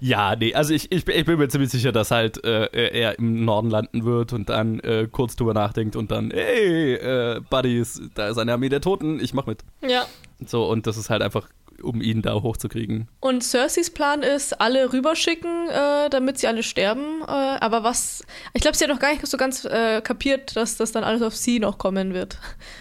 ja, 0.02 0.36
nee, 0.36 0.54
also 0.54 0.74
ich, 0.74 0.92
ich, 0.92 1.06
bin- 1.06 1.16
ich 1.18 1.26
bin 1.26 1.38
mir 1.38 1.48
ziemlich 1.50 1.70
sicher, 1.70 1.92
dass 1.92 2.12
halt 2.12 2.44
äh, 2.44 2.68
er 2.90 3.20
im 3.20 3.46
Norden 3.46 3.70
landen 3.70 4.04
wird 4.06 4.34
und 4.34 4.50
dann 4.50 4.80
äh, 4.82 5.08
kurz 5.12 5.36
drüber 5.36 5.54
nachdenkt 5.54 5.96
und 5.96 6.12
dann, 6.12 6.32
hey, 6.32 6.96
äh, 6.96 7.42
Buddies, 7.50 8.02
da 8.16 8.30
ist 8.30 8.38
eine 8.38 8.54
Armee 8.54 8.70
der 8.70 8.82
Toten, 8.82 9.20
ich 9.20 9.34
mach 9.34 9.46
mit. 9.46 9.60
Ja. 9.88 10.06
So, 10.46 10.66
und 10.66 10.88
das 10.88 10.98
ist 10.98 11.10
halt 11.10 11.22
einfach, 11.22 11.48
um 11.82 12.02
ihn 12.02 12.22
da 12.22 12.34
hochzukriegen. 12.34 13.08
Und 13.20 13.44
Cerseis 13.44 13.90
Plan 13.90 14.22
ist, 14.22 14.60
alle 14.60 14.92
rüberschicken, 14.92 15.70
äh, 15.70 16.10
damit 16.10 16.38
sie 16.38 16.48
alle 16.48 16.64
sterben. 16.64 17.22
Äh, 17.22 17.32
aber 17.32 17.84
was. 17.84 18.24
Ich 18.54 18.62
glaube, 18.62 18.78
sie 18.78 18.84
hat 18.84 18.92
noch 18.92 19.00
gar 19.00 19.12
nicht 19.12 19.26
so 19.26 19.38
ganz 19.38 19.66
äh, 19.66 20.02
kapiert, 20.02 20.56
dass 20.56 20.78
das 20.78 20.92
dann 20.92 21.04
alles 21.04 21.22
auf 21.22 21.36
sie 21.36 21.60
noch 21.60 21.78
kommen 21.78 22.14
wird. 22.14 22.38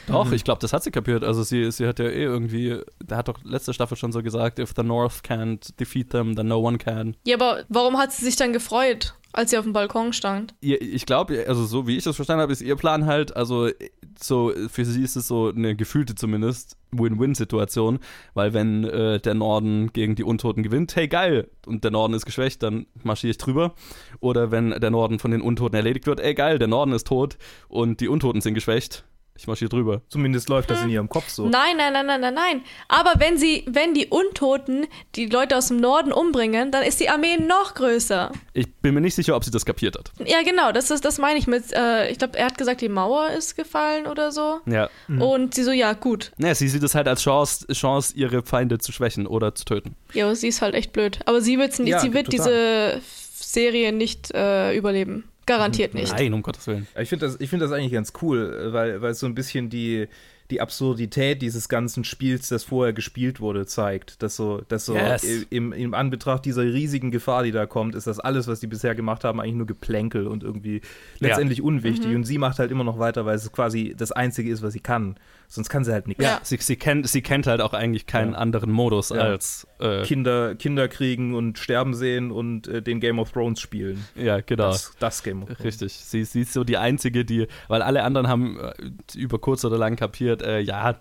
Doch, 0.06 0.30
ich 0.32 0.44
glaube, 0.44 0.61
das 0.61 0.72
hat 0.72 0.82
sie 0.82 0.90
kapiert. 0.90 1.25
Also 1.25 1.42
sie, 1.42 1.70
sie 1.70 1.87
hat 1.87 1.99
ja 1.99 2.06
eh 2.06 2.22
irgendwie, 2.22 2.80
der 3.02 3.18
hat 3.18 3.28
doch 3.28 3.42
letzte 3.44 3.72
Staffel 3.72 3.96
schon 3.96 4.12
so 4.12 4.22
gesagt, 4.22 4.58
if 4.58 4.72
the 4.76 4.82
North 4.82 5.22
can't 5.25 5.72
defeat 5.78 6.11
them, 6.11 6.34
then 6.37 6.49
no 6.49 6.61
one 6.61 6.78
can. 6.78 7.16
Ja, 7.25 7.37
aber 7.37 7.64
warum 7.68 7.99
hat 7.99 8.12
sie 8.12 8.25
sich 8.25 8.37
dann 8.37 8.52
gefreut, 8.52 9.14
als 9.33 9.51
sie 9.51 9.59
auf 9.59 9.65
dem 9.65 9.73
Balkon 9.73 10.12
stand? 10.12 10.55
Ich 10.61 11.07
glaube, 11.07 11.45
also 11.49 11.65
so 11.65 11.87
wie 11.87 11.97
ich 11.97 12.05
das 12.05 12.17
verstanden 12.17 12.43
habe, 12.43 12.53
ist 12.53 12.61
ihr 12.61 12.77
Plan 12.77 13.07
halt, 13.07 13.35
also 13.37 13.69
so 14.21 14.53
für 14.69 14.85
sie 14.85 15.03
ist 15.03 15.17
es 15.17 15.29
so 15.29 15.49
eine 15.49 15.75
gefühlte 15.75 16.15
zumindest 16.15 16.77
Win-Win-Situation, 16.93 17.99
weil 18.35 18.53
wenn 18.53 18.85
äh, 18.85 19.21
der 19.21 19.35
Norden 19.35 19.93
gegen 19.93 20.15
die 20.15 20.25
Untoten 20.25 20.62
gewinnt, 20.62 20.95
hey 20.95 21.09
geil, 21.09 21.49
und 21.67 21.85
der 21.85 21.91
Norden 21.91 22.15
ist 22.15 22.27
geschwächt, 22.27 22.62
dann 22.62 22.87
marschiere 23.03 23.31
ich 23.31 23.39
drüber. 23.39 23.75
Oder 24.21 24.51
wenn 24.51 24.71
der 24.71 24.91
Norden 24.91 25.19
von 25.19 25.31
den 25.31 25.41
Untoten 25.41 25.77
erledigt 25.77 26.07
wird, 26.07 26.21
ey 26.21 26.35
geil, 26.35 26.59
der 26.59 26.69
Norden 26.69 26.93
ist 26.93 27.07
tot 27.07 27.39
und 27.69 28.01
die 28.01 28.09
Untoten 28.09 28.41
sind 28.41 28.55
geschwächt, 28.55 29.05
ich 29.35 29.47
marschiere 29.47 29.71
drüber. 29.71 30.03
Zumindest 30.09 30.49
läuft 30.49 30.71
das 30.71 30.83
in 30.83 30.91
ihrem 30.91 31.09
Kopf 31.09 31.29
so. 31.31 31.49
Nein, 31.49 31.77
nein, 31.77 31.93
nein, 31.93 32.07
nein, 32.07 32.21
nein, 32.21 32.35
nein. 32.35 32.62
Aber 32.89 33.15
wenn 33.19 33.39
sie, 33.39 33.65
wenn 33.67 33.95
die 33.95 34.07
Untoten 34.07 34.87
die 35.15 35.27
Leute 35.27 35.57
aus 35.57 35.69
dem 35.69 35.79
Norden 35.79 36.12
umbringen, 36.12 36.71
dann 36.71 36.83
ist 36.83 37.01
die 37.01 37.09
Armee 37.09 37.39
noch 37.39 37.75
größer. 37.75 38.31
Ich 38.53 38.73
bin 38.77 38.95
mir 38.95 39.01
nicht 39.01 39.15
sicher, 39.15 39.35
ob 39.35 39.45
sie 39.45 39.51
das 39.51 39.65
kapiert 39.65 39.97
hat. 39.99 40.12
Ja, 40.27 40.43
genau, 40.43 40.71
das 40.73 40.91
ist, 40.91 41.05
das 41.05 41.19
meine 41.19 41.39
ich 41.39 41.47
mit, 41.47 41.73
äh, 41.73 42.11
ich 42.11 42.19
glaube, 42.19 42.39
er 42.39 42.47
hat 42.47 42.59
gesagt, 42.59 42.83
die 42.83 42.89
Mauer 42.89 43.31
ist 43.31 43.57
gefallen 43.57 44.07
oder 44.07 44.33
so. 44.33 44.61
Ja. 44.67 44.91
Und 45.09 45.55
sie 45.55 45.62
so, 45.65 45.73
ja, 45.73 45.95
gut. 45.95 46.33
Naja, 46.37 46.55
sie 46.55 46.69
sieht 46.69 46.83
es 46.83 46.95
halt 46.95 47.09
als 47.09 47.23
Chance, 47.23 47.67
Chance, 47.73 48.15
ihre 48.17 48.43
Feinde 48.43 48.79
zu 48.79 48.93
schwächen 48.93 49.27
oder 49.27 49.55
zu 49.55 49.65
töten. 49.65 49.97
Ja, 50.12 50.27
aber 50.27 50.37
sie 50.37 50.49
ist 50.49 50.61
halt 50.62 50.75
echt 50.75 50.93
blöd. 50.93 51.21
Aber 51.27 51.41
sie, 51.41 51.59
wird's, 51.59 51.79
Ja, 51.79 51.99
sie 52.01 52.12
wird 52.12 52.31
total. 52.31 53.01
diese 53.01 53.01
Serie 53.35 53.93
nicht 53.93 54.31
äh, 54.35 54.77
überleben. 54.77 55.25
Garantiert 55.46 55.94
nicht. 55.94 56.12
Nein, 56.12 56.32
um 56.32 56.42
Gottes 56.42 56.66
Willen. 56.66 56.87
Ich 57.00 57.08
finde 57.08 57.26
das, 57.26 57.40
ich 57.40 57.50
find 57.50 57.62
das 57.62 57.72
eigentlich 57.72 57.92
ganz 57.92 58.12
cool, 58.22 58.72
weil, 58.72 59.02
weil 59.02 59.11
es 59.11 59.18
so 59.18 59.26
ein 59.26 59.34
bisschen 59.34 59.70
die, 59.70 60.08
die 60.52 60.61
Absurdität 60.61 61.40
dieses 61.42 61.68
ganzen 61.68 62.04
Spiels, 62.04 62.49
das 62.49 62.62
vorher 62.64 62.92
gespielt 62.92 63.40
wurde, 63.40 63.64
zeigt. 63.66 64.23
Dass 64.23 64.37
so, 64.37 64.61
dass 64.68 64.85
so 64.87 64.94
Yes. 64.94 65.25
im, 65.50 65.73
im 65.73 65.94
Anbetracht 65.94 66.44
dieser 66.44 66.62
riesigen 66.62 67.11
Gefahr, 67.11 67.42
die 67.42 67.52
da 67.52 67.64
kommt, 67.66 67.94
ist 67.94 68.06
das 68.06 68.21
alles, 68.21 68.47
was 68.49 68.61
die 68.61 68.66
bisher 68.66 68.94
gemacht 68.94 69.25
haben, 69.25 69.40
eigentlich 69.40 69.54
nur 69.54 69.66
Geplänkel 69.66 70.26
und 70.26 70.42
irgendwie 70.44 70.82
letztendlich 71.21 71.62
unwichtig. 71.62 72.14
Und 72.14 72.25
sie 72.25 72.37
macht 72.38 72.59
halt 72.59 72.71
immer 72.71 72.85
noch 72.85 72.99
weiter, 72.99 73.25
weil 73.25 73.35
es 73.37 73.50
quasi 73.50 73.94
das 73.97 74.12
Einzige 74.12 74.50
ist, 74.50 74.62
was 74.62 74.75
sie 74.75 74.80
kann. 74.80 75.16
Sonst 75.49 75.68
kann 75.68 75.85
sie 75.85 75.92
halt 75.92 76.06
nichts. 76.09 76.23
Ja. 76.25 76.40
Sie, 76.42 76.56
sie, 76.59 76.76
kennt, 76.76 77.06
sie 77.09 77.21
kennt 77.21 77.47
halt 77.47 77.61
auch 77.61 77.75
eigentlich 77.75 78.06
keinen 78.06 78.32
Ja. 78.32 78.38
anderen 78.38 78.71
Modus 78.71 79.11
Ja. 79.11 79.16
als. 79.16 79.66
Äh, 79.80 80.02
Kinder, 80.02 80.54
Kinder 80.54 80.88
kriegen 80.88 81.35
und 81.35 81.59
sterben 81.59 81.94
sehen 81.94 82.30
und 82.30 82.68
äh, 82.68 82.80
den 82.82 83.00
Game 83.00 83.18
of 83.18 83.32
Thrones 83.32 83.61
spielen. 83.61 84.04
ja, 84.14 84.40
genau. 84.40 84.71
Das, 84.71 84.92
das 84.99 85.23
Game 85.23 85.42
of 85.42 85.49
Thrones. 85.49 85.64
Richtig. 85.64 85.92
Sie, 85.94 86.25
sie 86.25 86.42
ist 86.42 86.52
so 86.52 86.64
die 86.64 86.76
Einzige, 86.76 87.25
die. 87.25 87.49
Weil 87.68 87.82
alle 87.82 88.02
anderen 88.02 88.28
haben 88.28 88.59
äh, 88.61 88.73
über 89.18 89.38
kurz 89.38 89.64
oder 89.64 89.76
lang 89.78 89.97
kapiert, 89.97 90.41
äh, 90.42 90.61
ja, 90.61 91.00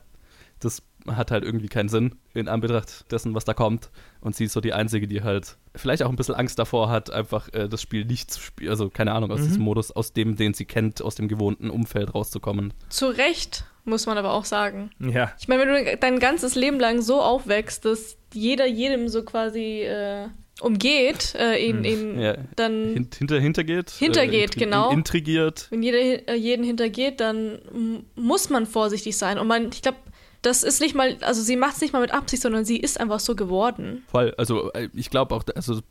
das 0.60 0.82
hat 1.08 1.32
halt 1.32 1.44
irgendwie 1.44 1.68
keinen 1.68 1.90
Sinn 1.90 2.16
in 2.36 2.48
Anbetracht 2.48 3.12
dessen, 3.12 3.34
was 3.34 3.44
da 3.44 3.56
kommt. 3.56 3.90
Und 4.22 4.36
sie 4.36 4.46
ist 4.46 4.54
so 4.54 4.62
die 4.62 4.74
Einzige, 4.74 5.08
die 5.08 5.24
halt 5.24 5.58
vielleicht 5.76 6.04
auch 6.04 6.10
ein 6.10 6.16
bisschen 6.16 6.36
Angst 6.36 6.60
davor 6.60 6.90
hat, 6.90 7.10
einfach 7.10 7.50
äh, 7.54 7.68
das 7.68 7.82
Spiel 7.82 8.06
nicht 8.06 8.30
zu 8.30 8.40
spielen. 8.40 8.70
Also, 8.70 8.90
keine 8.90 9.14
Ahnung, 9.14 9.32
aus 9.32 9.40
Mhm. 9.40 9.46
diesem 9.46 9.64
Modus, 9.64 9.92
aus 9.92 10.14
dem, 10.14 10.36
den 10.36 10.54
sie 10.54 10.66
kennt, 10.66 11.02
aus 11.02 11.16
dem 11.16 11.28
gewohnten 11.28 11.72
Umfeld 11.72 12.14
rauszukommen. 12.14 12.72
Zu 12.90 13.08
Recht, 13.08 13.66
muss 13.84 14.06
man 14.06 14.20
aber 14.20 14.32
auch 14.34 14.46
sagen. 14.46 14.92
Ja. 15.00 15.32
Ich 15.40 15.48
meine, 15.48 15.64
wenn 15.66 15.86
du 15.86 15.98
dein 15.98 16.20
ganzes 16.20 16.54
Leben 16.54 16.80
lang 16.80 17.02
so 17.02 17.20
aufwächst, 17.20 17.84
dass 17.86 18.18
jeder 18.32 18.68
jedem 18.68 19.08
so 19.10 19.24
quasi 19.24 19.82
äh, 19.82 20.28
umgeht, 20.62 21.36
äh, 21.38 21.58
ihn, 21.66 21.84
ihn 21.84 22.20
Ja. 22.20 22.36
dann. 22.56 22.94
Hint, 22.94 23.16
hinter, 23.16 23.40
hintergeht. 23.40 23.90
Hintergeht, 23.92 24.56
genau. 24.56 24.92
Intrigiert. 24.92 25.68
wenn 25.70 25.84
jeder 25.84 26.28
äh, 26.30 26.36
jeden 26.36 26.64
hintergeht, 26.66 27.20
dann 27.20 27.60
m- 27.74 28.04
muss 28.16 28.50
man 28.50 28.66
vorsichtig 28.66 29.18
sein. 29.18 29.38
Und 29.40 29.48
man, 29.48 29.70
ich 29.72 29.82
glaube, 29.82 29.98
das 30.42 30.64
ist 30.64 30.82
nicht 30.82 30.96
mal, 30.96 31.18
also 31.22 31.42
sie 31.44 31.56
macht 31.56 31.76
es 31.76 31.82
nicht 31.82 31.94
mal 31.94 32.00
mit 32.02 32.12
Absicht, 32.12 32.42
sondern 32.42 32.66
sie 32.66 32.78
ist 32.78 33.00
einfach 33.00 33.20
so 33.20 33.36
geworden. 33.36 34.04
Voll, 34.10 34.34
also 34.38 34.72
äh, 34.74 34.90
ich 34.96 35.10
glaube 35.10 35.36
auch, 35.36 35.44
also 35.56 35.82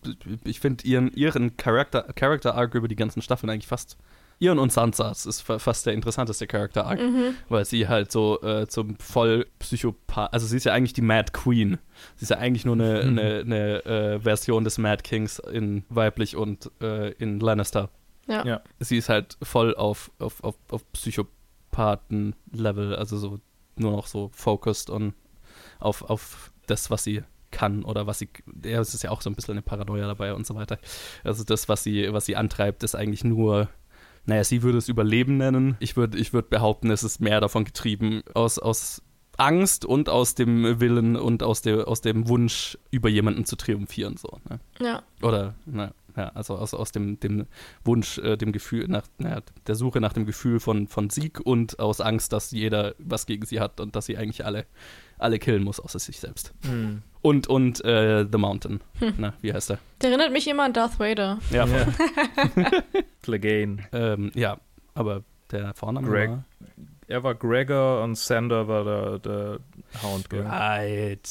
ich 0.45 0.59
finde 0.61 0.85
ihren, 0.87 1.13
ihren 1.15 1.57
Character, 1.57 2.03
Character 2.15 2.55
Arc 2.57 2.75
über 2.75 2.89
die 2.89 2.97
ganzen 2.97 3.23
Staffeln 3.23 3.51
eigentlich 3.51 3.69
fast. 3.69 3.97
Ihren 4.43 4.59
und 4.59 4.73
Sansas 4.73 5.27
ist 5.27 5.43
fa- 5.43 5.59
fast 5.59 5.85
der 5.85 5.93
interessanteste 5.93 6.47
Character 6.47 6.87
Arc, 6.87 6.99
weil 7.51 7.67
sie 7.67 7.89
halt 7.89 8.11
so 8.11 8.41
äh, 8.41 8.67
zum 8.67 8.97
voll 8.99 9.47
Psychopath, 9.59 10.33
also 10.33 10.47
sie 10.47 10.57
ist 10.57 10.65
ja 10.65 10.73
eigentlich 10.73 10.95
die 10.95 11.03
Mad 11.03 11.33
Queen. 11.33 11.77
Sie 12.17 12.23
ist 12.23 12.31
ja 12.31 12.39
eigentlich 12.39 12.65
nur 12.65 12.75
eine, 12.75 13.01
eine, 13.01 13.41
eine 13.41 13.85
äh, 13.85 14.19
Version 14.21 14.65
des 14.65 14.79
Mad 14.79 15.03
Kings 15.03 15.39
in 15.39 15.85
weiblich 15.91 16.37
und 16.37 16.71
äh, 16.81 17.11
in 17.13 17.39
Lannister. 17.39 17.91
Ja. 18.27 18.47
Ja. 18.47 18.63
Sie 18.79 18.97
ist 18.97 19.11
halt 19.11 19.37
voll 19.43 19.77
auf, 19.77 20.11
auf, 20.19 20.43
auf, 20.43 20.55
auf 20.71 20.91
Psychopathen-Level, 20.93 22.97
also 22.97 23.19
so 23.19 23.41
nur 23.77 23.93
noch 23.93 24.07
so 24.07 24.31
focused 24.33 24.89
on 24.91 25.13
auf, 25.79 26.03
auf 26.09 26.51
das, 26.67 26.91
was 26.91 27.05
sie 27.05 27.23
kann 27.51 27.85
oder 27.85 28.07
was 28.07 28.21
sie, 28.21 28.29
ja, 28.65 28.81
es 28.81 28.95
ist 28.95 29.03
ja 29.03 29.11
auch 29.11 29.21
so 29.23 29.29
ein 29.29 29.35
bisschen 29.35 29.53
eine 29.53 29.63
Paranoia 29.63 30.07
dabei 30.07 30.33
und 30.35 30.47
so 30.47 30.55
weiter. 30.55 30.79
Also 31.25 31.43
das, 31.45 31.69
was 31.69 31.83
sie, 31.83 32.11
was 32.13 32.25
sie 32.27 32.37
antreibt, 32.37 32.85
ist 32.85 32.95
eigentlich 32.95 33.25
nur, 33.25 33.69
naja, 34.31 34.45
sie 34.45 34.63
würde 34.63 34.79
es 34.79 34.89
Überleben 34.89 35.39
nennen. 35.39 35.77
Ich 35.81 35.97
würde 35.97 36.17
ich 36.17 36.33
würd 36.33 36.51
behaupten, 36.51 36.91
es 36.91 37.03
ist 37.03 37.21
mehr 37.21 37.41
davon 37.41 37.65
getrieben 37.65 38.23
aus, 38.33 38.61
aus 38.61 39.03
Angst 39.37 39.85
und 39.85 40.09
aus 40.09 40.37
dem 40.37 40.81
Willen 40.81 41.17
und 41.17 41.43
aus, 41.43 41.63
der, 41.63 41.89
aus 41.89 42.01
dem 42.01 42.29
Wunsch, 42.29 42.79
über 42.93 43.09
jemanden 43.09 43.45
zu 43.45 43.57
triumphieren. 43.57 44.17
So, 44.17 44.39
ne? 44.49 44.61
Ja. 44.81 45.03
Oder, 45.21 45.55
na, 45.67 45.91
ja, 46.21 46.29
also 46.35 46.57
aus, 46.57 46.75
aus 46.75 46.93
dem, 46.93 47.19
dem 47.21 47.47
Wunsch, 47.85 48.19
äh, 48.19 48.37
dem 48.37 48.53
Gefühl, 48.53 48.89
nach 48.89 49.05
naja, 49.19 49.41
der 49.67 49.75
Suche 49.75 50.01
nach 50.01 50.13
dem 50.13 50.27
Gefühl 50.27 50.61
von, 50.61 50.87
von 50.87 51.11
Sieg 51.11 51.41
und 51.41 51.79
aus 51.79 52.01
Angst, 52.01 52.33
dass 52.33 52.51
jeder 52.51 52.95
was 52.99 53.27
gegen 53.27 53.47
sie 53.47 53.61
hat 53.61 53.81
und 53.81 53.97
dass 53.97 54.07
sie 54.07 54.17
eigentlich 54.17 54.45
alle, 54.45 54.67
alle 55.19 55.39
killen 55.39 55.65
muss, 55.65 55.81
außer 55.81 55.99
sich 55.99 56.21
selbst. 56.21 56.53
Hm. 56.65 57.03
Und, 57.23 57.47
und 57.49 57.85
äh, 57.85 58.27
The 58.31 58.39
Mountain. 58.39 58.81
Na, 59.19 59.35
wie 59.41 59.53
heißt 59.53 59.71
er? 59.71 59.79
Der 60.01 60.11
erinnert 60.11 60.33
mich 60.33 60.49
immer 60.49 60.65
an 60.65 60.73
Darth 60.73 60.99
Vader. 60.99 61.39
Ja, 61.51 61.67
Ja. 61.67 61.87
Clegane. 63.23 63.79
ähm, 63.93 64.31
ja 64.35 64.59
aber 64.95 65.25
der 65.51 65.75
Vorname 65.75 66.09
Greg. 66.09 66.31
war... 66.31 66.45
Er 67.11 67.25
war 67.25 67.35
Gregor 67.35 68.05
und 68.05 68.17
Sander 68.17 68.69
war 68.69 68.85
der, 68.85 69.19
der 69.19 69.59
Hound, 70.01 70.31
gell? 70.31 70.43
Right. 70.47 71.29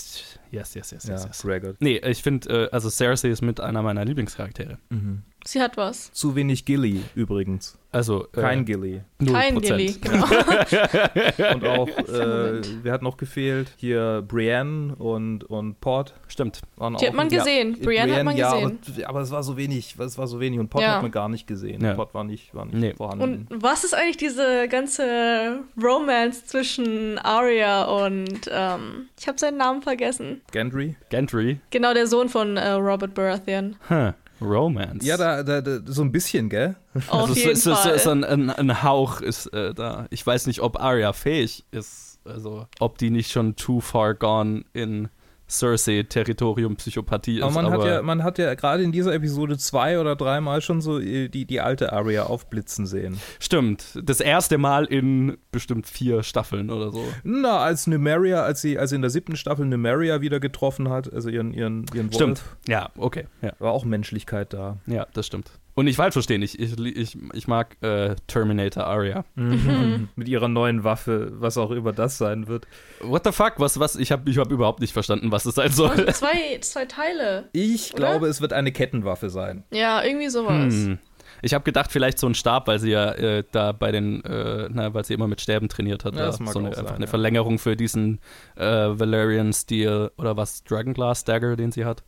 Yes, 0.51 0.73
yes, 0.73 0.91
yes, 0.91 0.91
yes. 0.91 1.07
Ja, 1.07 1.27
yes. 1.27 1.41
Gregor. 1.41 1.73
Nee, 1.79 1.99
ich 1.99 2.21
finde, 2.21 2.65
äh, 2.65 2.69
also 2.71 2.89
Cersei 2.89 3.29
ist 3.29 3.41
mit 3.41 3.61
einer 3.61 3.81
meiner 3.81 4.03
Lieblingscharaktere. 4.03 4.77
Mhm. 4.89 5.23
Sie 5.45 5.61
hat 5.61 5.77
was. 5.77 6.11
Zu 6.11 6.35
wenig 6.35 6.65
Gilly 6.65 7.01
übrigens. 7.15 7.77
Also, 7.91 8.27
äh, 8.35 8.41
Kein 8.41 8.65
Gilly. 8.65 9.01
0%. 9.19 9.31
Kein 9.31 9.59
Gilly, 9.61 9.95
genau. 9.99 10.25
Und 11.53 11.65
auch, 11.65 11.87
äh, 12.07 12.61
wer 12.83 12.93
hat 12.93 13.01
noch 13.01 13.17
gefehlt? 13.17 13.71
Hier 13.77 14.23
Brienne 14.27 14.95
und, 14.97 15.43
und 15.45 15.81
Port 15.81 16.13
Stimmt. 16.27 16.61
waren 16.75 16.95
Die 16.97 17.05
auch. 17.05 17.09
hat 17.09 17.15
man 17.15 17.29
ja, 17.31 17.39
gesehen. 17.39 17.79
Brienne 17.81 18.15
hat 18.15 18.25
man 18.25 18.37
ja, 18.37 18.51
gesehen. 18.53 18.77
Aber, 18.99 19.09
aber 19.09 19.21
es 19.21 19.31
war 19.31 19.41
so 19.41 19.57
wenig, 19.57 19.95
es 19.97 20.17
war 20.19 20.27
so 20.27 20.39
wenig 20.39 20.59
und 20.59 20.69
Port 20.69 20.83
Ja. 20.83 20.95
hat 20.97 21.01
man 21.01 21.09
gar 21.11 21.29
nicht 21.29 21.47
gesehen. 21.47 21.83
Ja. 21.83 21.95
Port 21.95 22.13
war 22.13 22.23
nicht, 22.23 22.53
war 22.53 22.65
nicht 22.65 22.75
Nee. 22.77 22.93
vorhanden. 22.93 23.47
Und 23.49 23.63
was 23.63 23.83
ist 23.83 23.95
eigentlich 23.95 24.17
diese 24.17 24.67
ganze 24.67 25.61
Romance 25.81 26.45
zwischen 26.45 27.17
Arya 27.17 27.85
und 27.85 28.41
ähm, 28.51 29.07
ich 29.19 29.27
habe 29.27 29.39
seinen 29.39 29.57
Namen 29.57 29.81
vergessen. 29.81 30.41
Gendry? 30.51 30.95
Gentry. 31.09 31.59
Genau, 31.71 31.95
der 31.95 32.05
Sohn 32.05 32.29
von 32.29 32.55
äh, 32.57 32.69
Robert 32.73 33.15
Baratheon. 33.15 33.77
Huh. 33.89 34.11
Romance. 34.41 35.05
Ja, 35.05 35.17
da, 35.17 35.43
da, 35.43 35.61
da, 35.61 35.79
so 35.85 36.01
ein 36.01 36.11
bisschen, 36.11 36.49
gell? 36.49 36.75
Auf 37.07 37.29
also 37.29 37.33
jeden 37.33 37.55
so, 37.55 37.71
so, 37.71 37.75
Fall. 37.75 37.99
so, 37.99 38.05
so 38.05 38.09
ein, 38.11 38.23
ein, 38.23 38.49
ein 38.49 38.83
Hauch 38.83 39.21
ist 39.21 39.47
äh, 39.47 39.73
da. 39.73 40.07
Ich 40.09 40.25
weiß 40.25 40.47
nicht, 40.47 40.61
ob 40.61 40.79
Arya 40.79 41.13
fähig 41.13 41.65
ist, 41.71 42.19
also 42.25 42.67
ob 42.79 42.97
die 42.97 43.09
nicht 43.09 43.31
schon 43.31 43.55
too 43.55 43.79
far 43.79 44.13
gone 44.13 44.63
in 44.73 45.09
Cersei-Territorium 45.49 46.75
Psychopathie 46.75 47.37
ist. 47.37 47.43
Aber 47.43 47.53
man 47.53 47.65
aber 47.65 47.83
hat 47.83 47.89
ja, 47.89 48.01
man 48.01 48.23
hat 48.23 48.37
ja 48.37 48.53
gerade 48.53 48.83
in 48.83 48.91
dieser 48.91 49.13
Episode 49.13 49.57
zwei 49.57 49.99
oder 49.99 50.15
dreimal 50.15 50.61
schon 50.61 50.81
so 50.81 50.99
äh, 50.99 51.27
die, 51.27 51.45
die 51.45 51.59
alte 51.59 51.91
Arya 51.93 52.23
aufblitzen 52.23 52.85
sehen. 52.85 53.19
stimmt, 53.39 53.99
das 54.03 54.19
erste 54.21 54.57
Mal 54.57 54.85
in 54.85 55.37
bestimmt 55.51 55.87
vier 55.87 56.23
Staffeln 56.23 56.69
oder 56.69 56.91
so. 56.91 57.03
Na, 57.23 57.59
als 57.59 57.87
Numeria, 57.87 58.43
als 58.43 58.61
sie, 58.61 58.77
als 58.77 58.91
sie 58.91 58.97
in 58.97 59.01
der 59.01 59.11
siebten 59.11 59.35
Staffel 59.35 59.65
Numeria 59.65 60.21
wieder 60.21 60.39
getroffen 60.39 60.89
hat, 60.89 61.11
also 61.11 61.29
ihren, 61.29 61.53
ihren, 61.53 61.85
ihren 61.93 62.07
Wolf, 62.07 62.15
Stimmt. 62.15 62.43
Ja, 62.67 62.89
okay. 62.97 63.25
Ja, 63.41 63.53
war 63.59 63.71
auch 63.71 63.85
Menschlichkeit 63.85 64.53
da. 64.53 64.77
ja 64.85 65.07
das 65.13 65.27
stimmt. 65.27 65.51
Und 65.79 65.85
nicht 65.85 65.95
falsch 65.95 66.11
verstehen, 66.11 66.41
ich, 66.41 66.59
ich, 66.59 66.77
ich, 66.77 67.17
ich 67.31 67.47
mag 67.47 67.77
äh, 67.81 68.13
Terminator 68.27 68.85
Aria. 68.85 69.23
Mit 69.35 70.27
ihrer 70.27 70.49
neuen 70.49 70.83
Waffe, 70.83 71.31
was 71.39 71.57
auch 71.57 71.71
immer 71.71 71.93
das 71.93 72.17
sein 72.17 72.49
wird. 72.49 72.67
What 72.99 73.23
the 73.23 73.31
fuck? 73.31 73.53
Was, 73.59 73.79
was? 73.79 73.95
Ich 73.95 74.11
habe 74.11 74.29
ich 74.29 74.37
hab 74.39 74.51
überhaupt 74.51 74.81
nicht 74.81 74.91
verstanden, 74.91 75.31
was 75.31 75.45
es 75.45 75.55
sein 75.55 75.71
soll. 75.71 75.91
Und 75.91 76.13
zwei, 76.13 76.57
zwei 76.59 76.83
Teile. 76.83 77.47
Ich 77.53 77.93
Oder? 77.93 78.09
glaube, 78.09 78.27
es 78.27 78.41
wird 78.41 78.51
eine 78.51 78.73
Kettenwaffe 78.73 79.29
sein. 79.29 79.63
Ja, 79.71 80.03
irgendwie 80.03 80.27
sowas. 80.27 80.73
Hm. 80.73 80.99
Ich 81.41 81.53
habe 81.53 81.63
gedacht, 81.63 81.91
vielleicht 81.91 82.19
so 82.19 82.27
ein 82.27 82.35
Stab, 82.35 82.67
weil 82.67 82.79
sie 82.79 82.91
ja 82.91 83.11
äh, 83.11 83.43
da 83.51 83.71
bei 83.71 83.91
den, 83.91 84.23
äh, 84.23 84.67
na, 84.71 84.93
weil 84.93 85.05
sie 85.05 85.13
immer 85.13 85.27
mit 85.27 85.41
Stäben 85.41 85.69
trainiert 85.69 86.05
hat. 86.05 86.13
Ja, 86.15 86.21
da. 86.21 86.25
das 86.27 86.39
mag 86.39 86.53
so 86.53 86.59
eine, 86.59 86.69
auch 86.69 86.75
sein, 86.75 86.87
eine 86.87 87.05
ja. 87.05 87.09
Verlängerung 87.09 87.59
für 87.59 87.75
diesen 87.75 88.19
äh, 88.55 88.63
Valerian 88.65 89.53
Steel 89.53 90.11
oder 90.17 90.37
was, 90.37 90.63
Dragonglass 90.63 91.23
Dagger, 91.23 91.55
den 91.55 91.71
sie 91.71 91.85
hat. 91.85 92.03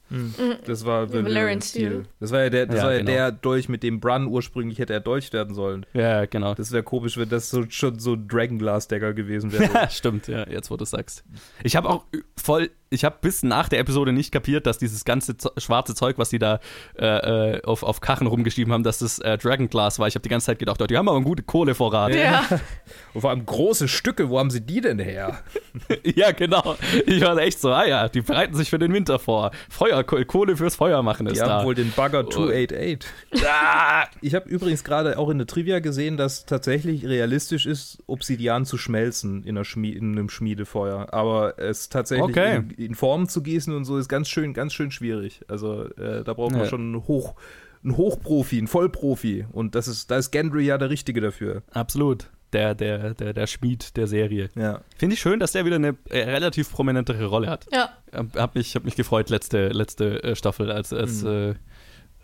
Das 0.65 0.85
war 0.85 1.09
Valerian 1.09 1.25
Valerian 1.25 1.61
Steel. 1.61 1.89
Steel. 1.89 2.03
Das 2.19 2.31
war 2.31 2.43
ja 2.43 2.49
der, 2.49 2.65
das 2.65 2.77
Ja, 2.77 2.83
war 2.83 2.91
ja 2.91 2.99
genau. 2.99 3.11
der 3.11 3.31
Dolch, 3.31 3.69
mit 3.69 3.83
dem 3.83 3.99
Brun 3.99 4.27
ursprünglich 4.27 4.79
hätte 4.79 4.93
er 4.93 4.99
Dolch 4.99 5.31
werden 5.33 5.55
sollen. 5.55 5.85
Ja, 5.93 6.25
genau. 6.25 6.53
Das 6.53 6.71
wäre 6.71 6.83
komisch, 6.83 7.17
wenn 7.17 7.29
das 7.29 7.49
so, 7.49 7.63
schon 7.69 7.99
so 7.99 8.13
ein 8.13 8.27
Dragonglass-Dagger 8.27 9.13
gewesen 9.13 9.51
wäre. 9.51 9.61
Ja, 9.73 9.89
stimmt, 9.89 10.27
ja, 10.27 10.47
jetzt 10.49 10.69
wo 10.69 10.75
du 10.77 10.83
es 10.83 10.89
sagst. 10.89 11.23
Ich 11.63 11.75
habe 11.75 11.89
auch 11.89 12.05
voll, 12.35 12.69
ich 12.91 13.05
habe 13.05 13.15
bis 13.21 13.41
nach 13.41 13.69
der 13.69 13.79
Episode 13.79 14.11
nicht 14.11 14.31
kapiert, 14.31 14.67
dass 14.67 14.77
dieses 14.77 15.05
ganze 15.05 15.35
schwarze 15.57 15.95
Zeug, 15.95 16.17
was 16.17 16.29
die 16.29 16.39
da 16.39 16.59
äh, 16.99 17.05
äh, 17.55 17.63
auf, 17.63 17.83
auf 17.83 18.01
Kachen 18.01 18.27
rumgeschrieben 18.27 18.73
haben, 18.73 18.83
dass 18.83 18.99
das 18.99 19.19
äh, 19.19 19.37
Dragonglass 19.37 19.97
war. 19.97 20.07
Ich 20.09 20.15
habe 20.15 20.23
die 20.23 20.29
ganze 20.29 20.47
Zeit 20.47 20.59
gedacht, 20.59 20.81
oh, 20.81 20.85
die 20.87 20.97
haben 20.97 21.07
aber 21.07 21.15
einen 21.15 21.25
guten 21.25 21.45
Kohlevorrat. 21.45 22.13
Ja. 22.13 22.43
Und 23.13 23.21
vor 23.21 23.29
allem 23.29 23.45
große 23.45 23.87
Stücke, 23.87 24.29
wo 24.29 24.37
haben 24.39 24.51
sie 24.51 24.61
die 24.61 24.81
denn 24.81 24.99
her? 24.99 25.39
Ja, 26.03 26.31
genau. 26.31 26.75
Ich 27.05 27.21
war 27.21 27.37
echt 27.37 27.59
so, 27.61 27.71
ah 27.71 27.85
ja, 27.85 28.09
die 28.09 28.19
bereiten 28.21 28.55
sich 28.55 28.69
für 28.69 28.77
den 28.79 28.93
Winter 28.93 29.19
vor. 29.19 29.51
Feuer, 29.69 30.03
Ko- 30.03 30.23
Kohle 30.25 30.57
fürs 30.57 30.75
Feuer 30.75 31.01
machen 31.01 31.27
ist 31.27 31.37
Die 31.37 31.41
haben 31.41 31.59
da. 31.61 31.63
wohl 31.65 31.75
den 31.75 31.91
Bugger 31.91 32.29
288. 32.29 33.09
Ah! 33.45 34.05
Ich 34.21 34.35
habe 34.35 34.49
übrigens 34.49 34.83
gerade 34.83 35.17
auch 35.17 35.29
in 35.29 35.37
der 35.37 35.47
Trivia 35.47 35.79
gesehen, 35.79 36.17
dass 36.17 36.45
tatsächlich 36.45 37.05
realistisch 37.05 37.65
ist, 37.65 37.99
Obsidian 38.07 38.65
zu 38.65 38.77
schmelzen 38.77 39.43
in, 39.43 39.55
einer 39.55 39.63
Schmie 39.63 39.91
in 39.93 40.11
einem 40.11 40.29
Schmiedefeuer. 40.29 41.07
Aber 41.13 41.57
es 41.57 41.87
tatsächlich 41.89 42.25
Okay. 42.29 42.57
in, 42.57 42.75
in 42.85 42.95
Form 42.95 43.27
zu 43.27 43.41
gießen 43.43 43.73
und 43.73 43.85
so 43.85 43.97
ist 43.97 44.07
ganz 44.09 44.29
schön, 44.29 44.53
ganz 44.53 44.73
schön 44.73 44.91
schwierig. 44.91 45.41
Also 45.47 45.85
äh, 45.95 46.23
da 46.23 46.33
braucht 46.33 46.51
man 46.51 46.61
Ja. 46.61 46.67
schon 46.67 46.81
einen, 46.81 47.07
Hoch, 47.07 47.35
einen 47.83 47.97
Hochprofi, 47.97 48.57
einen 48.57 48.67
Vollprofi. 48.67 49.45
Und 49.51 49.75
das 49.75 49.87
ist, 49.87 50.11
da 50.11 50.17
ist 50.17 50.31
Gendry 50.31 50.65
ja 50.65 50.77
der 50.77 50.89
Richtige 50.89 51.21
dafür. 51.21 51.63
Absolut. 51.71 52.29
Der, 52.53 52.75
der, 52.75 53.13
der, 53.13 53.31
der 53.33 53.47
Schmied 53.47 53.95
der 53.95 54.07
Serie. 54.07 54.49
Ja. 54.55 54.81
Finde 54.97 55.13
ich 55.13 55.21
schön, 55.21 55.39
dass 55.39 55.53
der 55.53 55.63
wieder 55.65 55.77
eine 55.77 55.95
äh, 56.09 56.19
relativ 56.23 56.69
prominentere 56.71 57.25
Rolle 57.25 57.47
hat. 57.49 57.65
Ja. 57.71 57.89
Hab 58.11 58.35
hab 58.35 58.55
mich, 58.55 58.75
hab 58.75 58.83
mich 58.83 58.95
gefreut, 58.97 59.29
letzte, 59.29 59.69
letzte 59.69 60.21
äh, 60.23 60.35
Staffel, 60.35 60.69
als, 60.69 60.91
als 60.91 61.23
äh, 61.23 61.55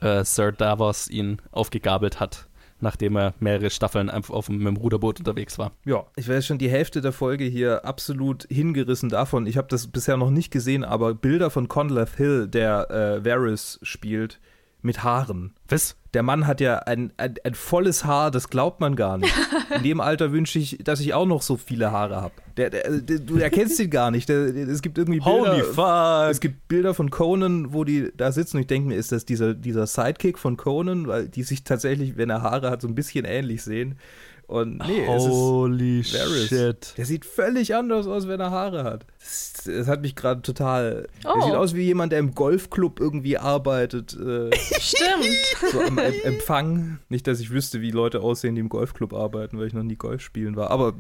äh, 0.02 0.24
Sir 0.26 0.52
Davos 0.52 1.08
ihn 1.10 1.38
aufgegabelt 1.52 2.20
hat, 2.20 2.47
nachdem 2.80 3.18
er 3.18 3.34
mehrere 3.40 3.70
Staffeln 3.70 4.10
einfach 4.10 4.34
auf 4.34 4.48
dem, 4.48 4.58
mit 4.58 4.68
dem 4.68 4.78
Ruderboot 4.78 5.20
unterwegs 5.20 5.58
war. 5.58 5.72
Ja, 5.86 6.06
ich 6.16 6.28
wäre 6.28 6.42
schon 6.42 6.58
die 6.58 6.70
Hälfte 6.70 7.02
der 7.02 7.12
Folge 7.12 7.46
hier 7.46 7.86
absolut 7.86 8.48
hingerissen 8.50 9.10
davon. 9.10 9.48
Ich 9.48 9.58
habe 9.58 9.68
das 9.68 9.88
bisher 9.88 10.18
noch 10.18 10.30
nicht 10.30 10.52
gesehen, 10.52 10.84
aber 10.84 11.14
Bilder 11.14 11.50
von 11.50 11.68
Conleth 11.68 12.16
Hill, 12.16 12.48
der 12.48 12.90
äh, 12.92 13.26
Varys 13.26 13.80
spielt, 13.82 14.40
mit 14.88 15.04
Haaren. 15.04 15.54
Was? 15.68 15.96
Der 16.16 16.24
Mann 16.24 16.48
hat 16.48 16.62
ja 16.62 16.80
ein, 16.80 17.14
ein, 17.18 17.36
ein 17.44 17.54
volles 17.54 18.06
Haar, 18.06 18.32
das 18.32 18.50
glaubt 18.50 18.80
man 18.80 18.96
gar 18.96 19.20
nicht. 19.20 19.32
In 19.76 19.84
dem 19.84 20.02
Alter 20.02 20.32
wünsche 20.32 20.58
ich, 20.58 20.80
dass 20.84 21.00
ich 21.00 21.14
auch 21.14 21.28
noch 21.28 21.44
so 21.44 21.58
viele 21.58 21.92
Haare 21.92 22.16
habe. 22.16 22.34
Der, 22.56 22.72
der, 22.72 22.90
der, 22.90 23.20
du 23.20 23.38
erkennst 23.38 23.80
ihn 23.80 23.92
gar 23.92 24.10
nicht. 24.10 24.28
Es 24.30 24.82
gibt 24.82 24.98
irgendwie 24.98 25.20
Bilder. 25.20 25.52
Holy 25.52 25.64
fuck! 25.64 26.32
Es 26.32 26.40
gibt 26.40 26.68
Bilder 26.68 26.96
von 26.96 27.12
Conan, 27.12 27.72
wo 27.74 27.84
die 27.84 28.12
da 28.18 28.32
sitzen 28.32 28.58
und 28.58 28.62
ich 28.62 28.68
denke 28.68 28.88
mir, 28.88 28.96
ist 28.96 29.12
das 29.12 29.26
dieser, 29.26 29.54
dieser 29.54 29.86
Sidekick 29.86 30.40
von 30.40 30.58
Conan, 30.58 31.06
weil 31.06 31.28
die 31.28 31.44
sich 31.44 31.64
tatsächlich, 31.64 32.18
wenn 32.18 32.32
er 32.32 32.42
Haare 32.42 32.72
hat, 32.72 32.82
so 32.82 32.88
ein 32.88 32.96
bisschen 32.96 33.26
ähnlich 33.26 33.62
sehen. 33.62 34.00
Und 34.48 34.78
nee, 34.88 35.06
es 35.06 35.24
ist 35.26 35.30
Holy 35.30 36.04
Varys. 36.06 36.48
shit. 36.48 36.94
Der 36.98 37.06
sieht 37.06 37.26
völlig 37.26 37.76
anders 37.76 38.08
aus, 38.08 38.30
wenn 38.30 38.40
er 38.40 38.50
Haare 38.50 38.86
hat. 38.86 39.06
Das, 39.20 39.54
das 39.66 39.88
hat 39.88 40.02
mich 40.02 40.16
gerade 40.16 40.42
total. 40.42 41.10
Oh. 41.26 41.34
Der 41.36 41.42
sieht 41.44 41.54
aus 41.56 41.74
wie 41.76 41.82
jemand, 41.84 42.14
der 42.14 42.20
im 42.20 42.34
Golfclub 42.34 43.02
irgendwie 43.02 43.38
arbeitet. 43.38 44.14
Äh, 44.14 44.50
Stimmt. 44.80 45.72
so 45.72 45.82
am 45.82 45.98
Em- 45.98 46.14
Empfang. 46.24 47.00
Nicht, 47.10 47.28
dass 47.28 47.42
ich 47.42 47.50
wüsste, 47.52 47.82
wie 47.82 47.92
Leute 47.92 48.22
aussehen, 48.22 48.56
die 48.56 48.62
im 48.62 48.70
Golfclub 48.70 49.14
arbeiten, 49.14 49.60
weil 49.60 49.68
ich 49.68 49.74
noch 49.74 49.84
nie 49.84 49.98
Golf 49.98 50.22
spielen 50.22 50.56
war. 50.56 50.72
Aber 50.72 50.94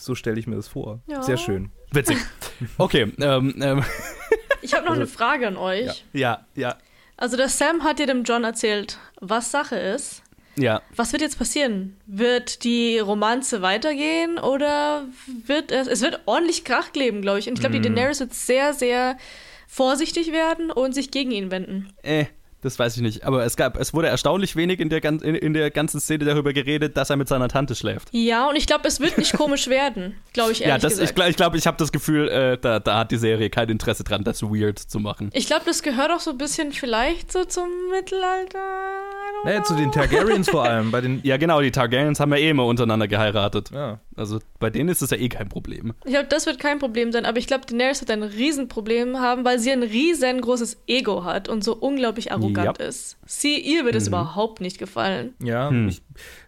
so 0.00 0.14
stelle 0.14 0.38
ich 0.40 0.46
mir 0.46 0.56
das 0.56 0.68
vor. 0.68 1.00
Ja. 1.06 1.22
Sehr 1.22 1.36
schön. 1.36 1.70
Witzig. 1.92 2.16
Okay, 2.78 3.12
ähm, 3.20 3.54
ähm, 3.60 3.84
Ich 4.62 4.72
habe 4.72 4.86
noch 4.86 4.94
eine 4.94 5.06
Frage 5.06 5.46
an 5.48 5.58
euch. 5.58 6.04
ja, 6.14 6.46
ja, 6.54 6.76
Also 7.18 7.36
der 7.36 7.50
Sam 7.50 7.84
hat 7.84 7.98
dir 7.98 8.06
dem 8.06 8.24
John 8.24 8.42
erzählt, 8.42 8.98
was 9.20 9.50
Sache 9.50 9.76
ist. 9.76 10.22
Ja. 10.58 10.82
Was 10.94 11.12
wird 11.12 11.22
jetzt 11.22 11.38
passieren? 11.38 11.96
Wird 12.06 12.64
die 12.64 12.98
Romanze 12.98 13.62
weitergehen 13.62 14.38
oder 14.38 15.06
wird 15.46 15.70
es, 15.70 15.86
es 15.86 16.00
wird 16.02 16.20
ordentlich 16.26 16.64
Krach 16.64 16.92
geben, 16.92 17.22
glaube 17.22 17.38
ich. 17.38 17.48
Und 17.48 17.54
ich 17.54 17.60
glaube, 17.60 17.78
die 17.78 17.82
Daenerys 17.82 18.20
wird 18.20 18.34
sehr, 18.34 18.72
sehr 18.72 19.16
vorsichtig 19.66 20.32
werden 20.32 20.70
und 20.70 20.94
sich 20.94 21.10
gegen 21.10 21.30
ihn 21.30 21.50
wenden. 21.50 21.92
Äh, 22.02 22.26
das 22.66 22.78
weiß 22.78 22.96
ich 22.96 23.02
nicht. 23.02 23.24
Aber 23.24 23.44
es 23.44 23.56
gab, 23.56 23.78
es 23.78 23.94
wurde 23.94 24.08
erstaunlich 24.08 24.56
wenig 24.56 24.80
in 24.80 24.88
der, 24.90 25.00
gan- 25.00 25.20
in, 25.20 25.34
in 25.34 25.54
der 25.54 25.70
ganzen 25.70 26.00
Szene 26.00 26.24
darüber 26.26 26.52
geredet, 26.52 26.96
dass 26.96 27.08
er 27.10 27.16
mit 27.16 27.28
seiner 27.28 27.48
Tante 27.48 27.74
schläft. 27.74 28.08
Ja, 28.12 28.48
und 28.48 28.56
ich 28.56 28.66
glaube, 28.66 28.86
es 28.86 29.00
wird 29.00 29.16
nicht 29.16 29.32
komisch 29.32 29.68
werden, 29.68 30.14
glaube 30.34 30.52
ich 30.52 30.60
ehrlich 30.62 30.82
ja, 30.82 30.88
das, 30.88 30.94
ich 30.94 30.98
gesagt. 31.00 31.14
glaube, 31.16 31.30
ich, 31.30 31.36
glaub, 31.36 31.54
ich 31.54 31.66
habe 31.66 31.76
das 31.78 31.92
Gefühl, 31.92 32.28
äh, 32.28 32.58
da, 32.58 32.78
da 32.80 32.98
hat 32.98 33.10
die 33.10 33.16
Serie 33.16 33.48
kein 33.48 33.68
Interesse 33.70 34.04
dran, 34.04 34.24
das 34.24 34.42
weird 34.42 34.78
zu 34.78 34.98
machen. 35.00 35.30
Ich 35.32 35.46
glaube, 35.46 35.62
das 35.64 35.82
gehört 35.82 36.10
auch 36.10 36.20
so 36.20 36.32
ein 36.32 36.38
bisschen 36.38 36.72
vielleicht 36.72 37.32
so 37.32 37.44
zum 37.44 37.68
Mittelalter. 37.90 38.58
Naja, 39.44 39.62
zu 39.62 39.74
den. 39.74 39.92
Targaryens 39.92 40.48
vor 40.50 40.64
allem. 40.64 40.90
Bei 40.90 41.00
den. 41.02 41.20
Ja, 41.22 41.36
genau, 41.36 41.60
die 41.60 41.70
Targaryens 41.70 42.20
haben 42.20 42.32
ja 42.32 42.38
eh 42.38 42.50
immer 42.50 42.66
untereinander 42.66 43.06
geheiratet. 43.08 43.70
Ja. 43.72 44.00
Also 44.16 44.38
bei 44.58 44.70
denen 44.70 44.88
ist 44.88 45.02
es 45.02 45.10
ja 45.10 45.16
eh 45.18 45.28
kein 45.28 45.48
Problem. 45.48 45.92
Ich 46.04 46.12
glaube, 46.12 46.26
das 46.28 46.46
wird 46.46 46.58
kein 46.58 46.78
Problem 46.78 47.12
sein, 47.12 47.26
aber 47.26 47.38
ich 47.38 47.46
glaube, 47.46 47.66
Daenerys 47.66 48.00
wird 48.00 48.10
ein 48.10 48.22
Riesenproblem 48.22 49.18
haben, 49.20 49.44
weil 49.44 49.58
sie 49.58 49.70
ein 49.70 49.82
riesengroßes 49.82 50.78
Ego 50.86 51.24
hat 51.24 51.48
und 51.48 51.62
so 51.62 51.74
unglaublich 51.76 52.32
arrogant 52.32 52.78
Ja. 52.78 52.86
ist. 52.86 53.18
Sie, 53.26 53.58
ihr 53.60 53.84
wird 53.84 53.94
es 53.94 54.08
überhaupt 54.08 54.60
nicht 54.60 54.78
gefallen. 54.78 55.34
Ja, 55.42 55.68
Hm. 55.68 55.88
ich, 55.88 56.00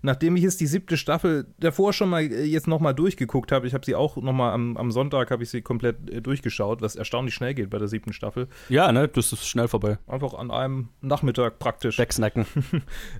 nachdem 0.02 0.36
ich 0.36 0.42
jetzt 0.42 0.60
die 0.60 0.66
siebte 0.66 0.96
Staffel 0.96 1.46
davor 1.58 1.92
schon 1.92 2.08
mal 2.08 2.22
äh, 2.22 2.44
jetzt 2.44 2.66
nochmal 2.66 2.94
durchgeguckt 2.94 3.52
habe, 3.52 3.66
ich 3.66 3.74
habe 3.74 3.84
sie 3.84 3.94
auch 3.94 4.16
nochmal 4.16 4.52
am, 4.52 4.76
am 4.76 4.90
Sonntag 4.90 5.30
habe 5.30 5.42
ich 5.42 5.50
sie 5.50 5.62
komplett 5.62 6.10
äh, 6.10 6.20
durchgeschaut, 6.20 6.82
was 6.82 6.96
erstaunlich 6.96 7.34
schnell 7.34 7.54
geht 7.54 7.70
bei 7.70 7.78
der 7.78 7.88
siebten 7.88 8.12
Staffel. 8.12 8.48
Ja, 8.68 8.90
ne, 8.92 9.08
das 9.08 9.32
ist 9.32 9.46
schnell 9.46 9.68
vorbei. 9.68 9.98
Einfach 10.06 10.34
an 10.34 10.50
einem 10.50 10.88
Nachmittag 11.00 11.58
praktisch. 11.58 11.98
Wegsnacken. 11.98 12.46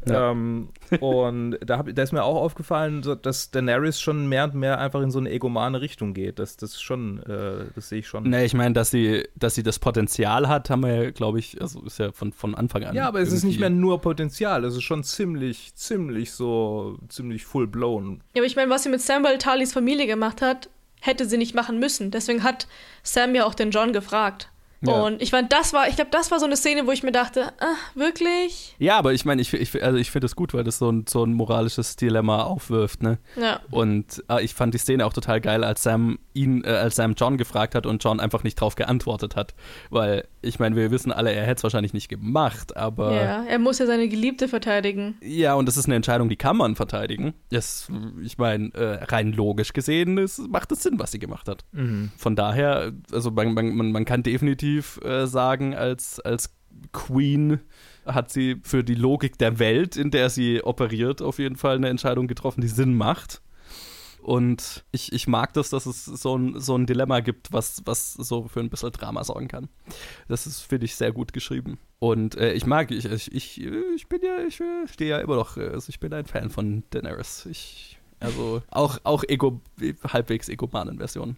Ähm, 0.07 0.71
und 1.01 1.59
da, 1.65 1.79
hab, 1.79 1.95
da 1.95 2.03
ist 2.03 2.13
mir 2.13 2.23
auch 2.23 2.41
aufgefallen, 2.41 3.03
dass 3.23 3.51
Daenerys 3.51 4.01
schon 4.01 4.29
mehr 4.29 4.45
und 4.45 4.55
mehr 4.55 4.79
einfach 4.79 5.03
in 5.03 5.11
so 5.11 5.19
eine 5.19 5.31
egomane 5.31 5.81
Richtung 5.81 6.15
geht. 6.15 6.39
Das, 6.39 6.57
das 6.57 6.81
schon, 6.81 7.23
äh, 7.25 7.67
das 7.75 7.89
sehe 7.89 8.01
ich 8.01 8.09
schon. 8.09 8.29
Ne, 8.29 8.45
ich 8.45 8.55
meine, 8.55 8.75
dass 8.75 8.91
sie, 8.91 9.29
dass 9.37 9.55
sie 9.55 9.63
das 9.63 9.79
Potenzial 9.79 10.49
hat, 10.49 10.71
haben 10.71 10.83
wir 10.83 11.05
ja, 11.05 11.11
glaube 11.11 11.39
ich, 11.39 11.61
also 11.61 11.83
ist 11.83 11.99
ja 11.99 12.13
von, 12.13 12.33
von 12.33 12.55
Anfang 12.55 12.85
an. 12.85 12.95
Ja, 12.95 13.09
aber 13.09 13.21
es 13.21 13.33
ist 13.33 13.45
nicht 13.45 13.61
mehr 13.61 13.71
nur 13.71 14.01
Potenzial, 14.01 14.65
es 14.65 14.75
ist 14.75 14.83
schon 14.83 15.05
ziemlich, 15.05 15.75
ziemlich 15.75 16.33
so, 16.39 16.97
ziemlich 17.09 17.45
full 17.45 17.67
blown. 17.67 18.23
Ja, 18.35 18.41
aber 18.41 18.47
ich 18.47 18.57
meine, 18.57 18.71
was 18.71 18.85
sie 18.85 18.89
mit 18.89 19.03
Samuel 19.03 19.37
Talis 19.37 19.75
Familie 19.75 20.07
gemacht 20.07 20.41
hat, 20.41 20.71
hätte 21.01 21.27
sie 21.27 21.37
nicht 21.37 21.55
machen 21.55 21.79
müssen. 21.79 22.11
Deswegen 22.11 22.43
hat 22.43 22.67
Sam 23.03 23.35
ja 23.35 23.45
auch 23.45 23.55
den 23.55 23.71
John 23.71 23.93
gefragt. 23.93 24.49
Ja. 24.81 24.93
Und 25.03 25.21
ich 25.21 25.31
fand, 25.31 25.53
das 25.53 25.73
war, 25.73 25.89
ich 25.89 25.97
glaube, 25.97 26.11
das 26.13 26.31
war 26.31 26.39
so 26.39 26.47
eine 26.47 26.57
Szene, 26.57 26.87
wo 26.87 26.93
ich 26.93 27.03
mir 27.03 27.11
dachte, 27.11 27.53
ah, 27.59 27.75
wirklich? 27.95 28.77
Ja, 28.79 28.97
aber 28.99 29.13
ich 29.13 29.25
meine, 29.25 29.43
ich, 29.43 29.53
ich, 29.53 29.83
also 29.83 29.99
ich 29.99 30.11
finde 30.11 30.27
es 30.27 30.37
gut, 30.37 30.55
weil 30.55 30.63
das 30.63 30.79
so 30.79 30.91
ein, 30.91 31.05
so 31.09 31.25
ein 31.25 31.33
moralisches 31.33 31.97
Dilemma 31.97 32.43
aufwirft, 32.45 33.03
ne? 33.03 33.19
Ja. 33.41 33.61
Und 33.73 34.23
äh, 34.31 34.45
ich 34.45 34.55
fand 34.55 34.75
die 34.75 34.79
Szene 34.79 35.05
auch 35.05 35.13
total 35.13 35.41
geil, 35.41 35.65
als 35.65 35.83
Sam 35.83 36.19
ihn, 36.33 36.63
äh, 36.63 36.69
als 36.69 36.95
Sam 36.97 37.15
John 37.17 37.39
gefragt 37.39 37.75
hat 37.75 37.87
und 37.87 38.05
John 38.05 38.21
einfach 38.21 38.45
nicht 38.45 38.61
drauf 38.61 38.77
geantwortet 38.77 39.35
hat. 39.35 39.55
Weil, 39.91 40.29
ich 40.43 40.61
meine, 40.61 40.77
wir 40.77 40.93
wissen 40.93 41.11
alle, 41.11 41.33
er 41.33 41.43
hätte 41.43 41.59
es 41.59 41.63
wahrscheinlich 41.65 41.93
nicht 41.93 42.09
gemacht, 42.09 42.77
aber 42.77 43.13
Ja, 43.15 43.45
er 43.49 43.59
muss 43.59 43.81
ja 43.81 43.87
seine 43.87 44.09
Geliebte 44.09 44.47
verteidigen. 44.47 45.17
ja, 45.23 45.55
und 45.55 45.67
das 45.67 45.77
ist 45.77 45.87
eine 45.87 45.97
Entscheidung, 45.97 46.29
die 46.29 46.37
kann 46.37 46.57
man 46.57 46.77
verteidigen. 46.77 47.35
Das, 47.51 47.89
ich 48.23 48.39
meine, 48.39 48.73
äh, 48.75 49.03
rein 49.07 49.33
logisch 49.33 49.73
gesehen 49.73 50.19
ist, 50.19 50.39
macht 50.49 50.71
es 50.71 50.85
Sinn, 50.85 51.01
was 51.01 51.11
sie 51.11 51.19
gemacht 51.19 51.49
hat. 51.49 51.65
Von 52.17 52.37
daher, 52.37 52.93
also 53.11 53.33
man, 53.33 53.55
man 53.55 53.91
man 53.91 54.05
kann 54.05 54.23
definitiv 54.23 54.68
äh, 54.77 55.27
sagen, 55.27 55.75
als, 55.75 56.21
als 56.21 56.55
Queen 56.93 57.61
hat 58.07 58.31
sie 58.31 58.61
für 58.63 58.85
die 58.85 58.95
Logik 58.95 59.39
der 59.39 59.59
Welt, 59.59 59.97
in 59.97 60.11
der 60.11 60.31
sie 60.31 60.63
operiert, 60.63 61.23
auf 61.23 61.39
jeden 61.39 61.57
Fall 61.57 61.77
eine 61.77 61.89
Entscheidung 61.89 62.27
getroffen, 62.27 62.61
die 62.61 62.69
Sinn 62.69 62.95
macht. 62.95 63.43
Und 64.21 64.85
ich, 64.91 65.13
ich 65.13 65.27
mag 65.27 65.53
das, 65.55 65.71
dass 65.71 65.87
es 65.87 66.05
so 66.05 66.37
ein, 66.37 66.61
so 66.61 66.77
ein 66.77 66.87
Dilemma 66.87 67.21
gibt, 67.21 67.53
was, 67.53 67.83
was 67.87 68.13
so 68.13 68.49
für 68.49 68.61
ein 68.61 68.69
bisschen 68.69 68.93
Drama 68.93 69.25
sorgen 69.25 69.49
kann. 69.49 69.69
Das 70.29 70.47
ist, 70.47 70.61
finde 70.61 70.85
ich, 70.85 70.97
sehr 70.97 71.13
gut 71.13 71.33
geschrieben. 71.33 71.79
Und 71.99 72.37
äh, 72.37 72.53
ich 72.53 72.67
mag, 72.67 72.91
ich, 72.91 73.05
ich, 73.07 73.33
ich, 73.33 73.63
ich 73.63 74.09
bin 74.09 74.21
ja, 74.23 74.45
ich 74.47 74.61
äh, 74.61 74.87
stehe 74.87 75.11
ja 75.11 75.19
immer 75.19 75.37
noch, 75.37 75.57
äh, 75.57 75.69
also 75.69 75.89
ich 75.89 76.01
bin 76.01 76.13
ein 76.13 76.27
Fan 76.27 76.51
von 76.51 76.83
Daenerys. 76.91 77.47
Ich, 77.47 77.99
also 78.21 78.63
auch, 78.71 78.99
auch 79.05 79.25
Ego, 79.27 79.61
halbwegs 80.05 80.49
egomanen 80.49 80.99
Version. 80.99 81.37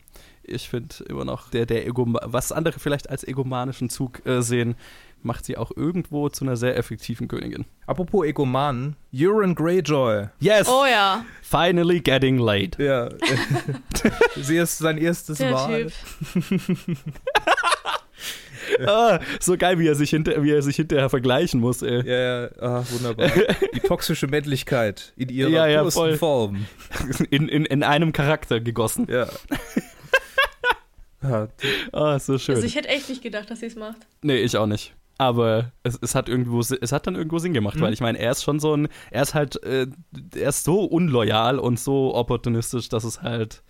Ich 0.50 0.68
finde 0.68 0.94
immer 1.08 1.24
noch, 1.24 1.50
der, 1.50 1.66
der 1.66 1.86
Ego, 1.86 2.06
was 2.08 2.52
andere 2.52 2.78
vielleicht 2.78 3.08
als 3.08 3.26
egomanischen 3.26 3.88
Zug 3.88 4.24
äh, 4.26 4.42
sehen, 4.42 4.74
macht 5.22 5.44
sie 5.44 5.56
auch 5.56 5.70
irgendwo 5.76 6.28
zu 6.28 6.44
einer 6.44 6.56
sehr 6.56 6.76
effektiven 6.76 7.28
Königin. 7.28 7.66
Apropos 7.86 8.26
Egoman, 8.26 8.96
Euron 9.14 9.54
Greyjoy. 9.54 10.28
Yes! 10.40 10.68
Oh 10.68 10.84
ja, 10.86 11.24
Finally 11.42 12.00
getting 12.00 12.38
laid. 12.38 12.78
Ja. 12.78 13.08
Sie 14.36 14.56
ist 14.56 14.78
sein 14.78 14.98
erstes 14.98 15.38
der 15.38 15.52
Mal. 15.52 15.86
Ah, 18.86 19.18
so 19.40 19.56
geil, 19.56 19.78
wie 19.78 19.88
er 19.88 19.94
sich, 19.94 20.10
hinter, 20.10 20.42
wie 20.42 20.52
er 20.52 20.62
sich 20.62 20.76
hinterher 20.76 21.10
vergleichen 21.10 21.60
muss, 21.60 21.82
ey. 21.82 22.06
Ja, 22.06 22.42
ja, 22.44 22.50
ah, 22.60 22.84
wunderbar. 22.90 23.28
Die 23.74 23.80
toxische 23.80 24.26
Männlichkeit 24.26 25.12
in 25.16 25.28
ihrer 25.28 25.50
Ja, 25.50 25.66
ja. 25.66 25.90
Form. 25.90 26.66
In, 27.30 27.48
in, 27.48 27.64
in 27.64 27.82
einem 27.82 28.12
Charakter 28.12 28.60
gegossen. 28.60 29.06
Ja. 29.10 29.26
Ja. 31.22 31.48
Ah, 31.92 32.18
so 32.18 32.38
schön. 32.38 32.54
Also 32.56 32.66
ich 32.66 32.74
hätte 32.76 32.88
echt 32.88 33.08
nicht 33.08 33.22
gedacht, 33.22 33.50
dass 33.50 33.60
sie 33.60 33.66
es 33.66 33.76
macht. 33.76 33.98
Nee, 34.22 34.36
ich 34.38 34.56
auch 34.56 34.66
nicht. 34.66 34.94
Aber 35.18 35.72
es, 35.82 35.98
es 36.00 36.14
hat 36.14 36.28
irgendwo, 36.30 36.60
es 36.60 36.92
hat 36.92 37.06
dann 37.06 37.14
irgendwo 37.14 37.38
Sinn 37.38 37.52
gemacht, 37.52 37.76
Mhm. 37.76 37.80
weil 37.82 37.92
ich 37.92 38.00
meine, 38.00 38.18
er 38.18 38.30
ist 38.30 38.42
schon 38.42 38.58
so 38.58 38.74
ein, 38.74 38.88
er 39.10 39.22
ist 39.22 39.34
halt, 39.34 39.62
äh, 39.64 39.86
er 40.34 40.48
ist 40.48 40.64
so 40.64 40.82
unloyal 40.84 41.58
und 41.58 41.78
so 41.78 42.14
opportunistisch, 42.14 42.88
dass 42.88 43.04
es 43.04 43.20
halt, 43.20 43.62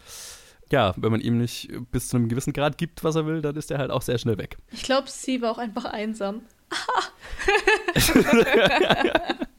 ja, 0.70 0.94
wenn 0.96 1.10
man 1.10 1.20
ihm 1.20 1.38
nicht 1.38 1.68
bis 1.90 2.06
zu 2.08 2.16
einem 2.16 2.28
gewissen 2.28 2.52
Grad 2.52 2.78
gibt, 2.78 3.02
was 3.02 3.16
er 3.16 3.26
will, 3.26 3.42
dann 3.42 3.56
ist 3.56 3.70
er 3.72 3.78
halt 3.78 3.90
auch 3.90 4.02
sehr 4.02 4.18
schnell 4.18 4.38
weg. 4.38 4.58
Ich 4.70 4.84
glaube, 4.84 5.08
sie 5.10 5.42
war 5.42 5.50
auch 5.50 5.58
einfach 5.58 5.86
einsam. 5.86 6.42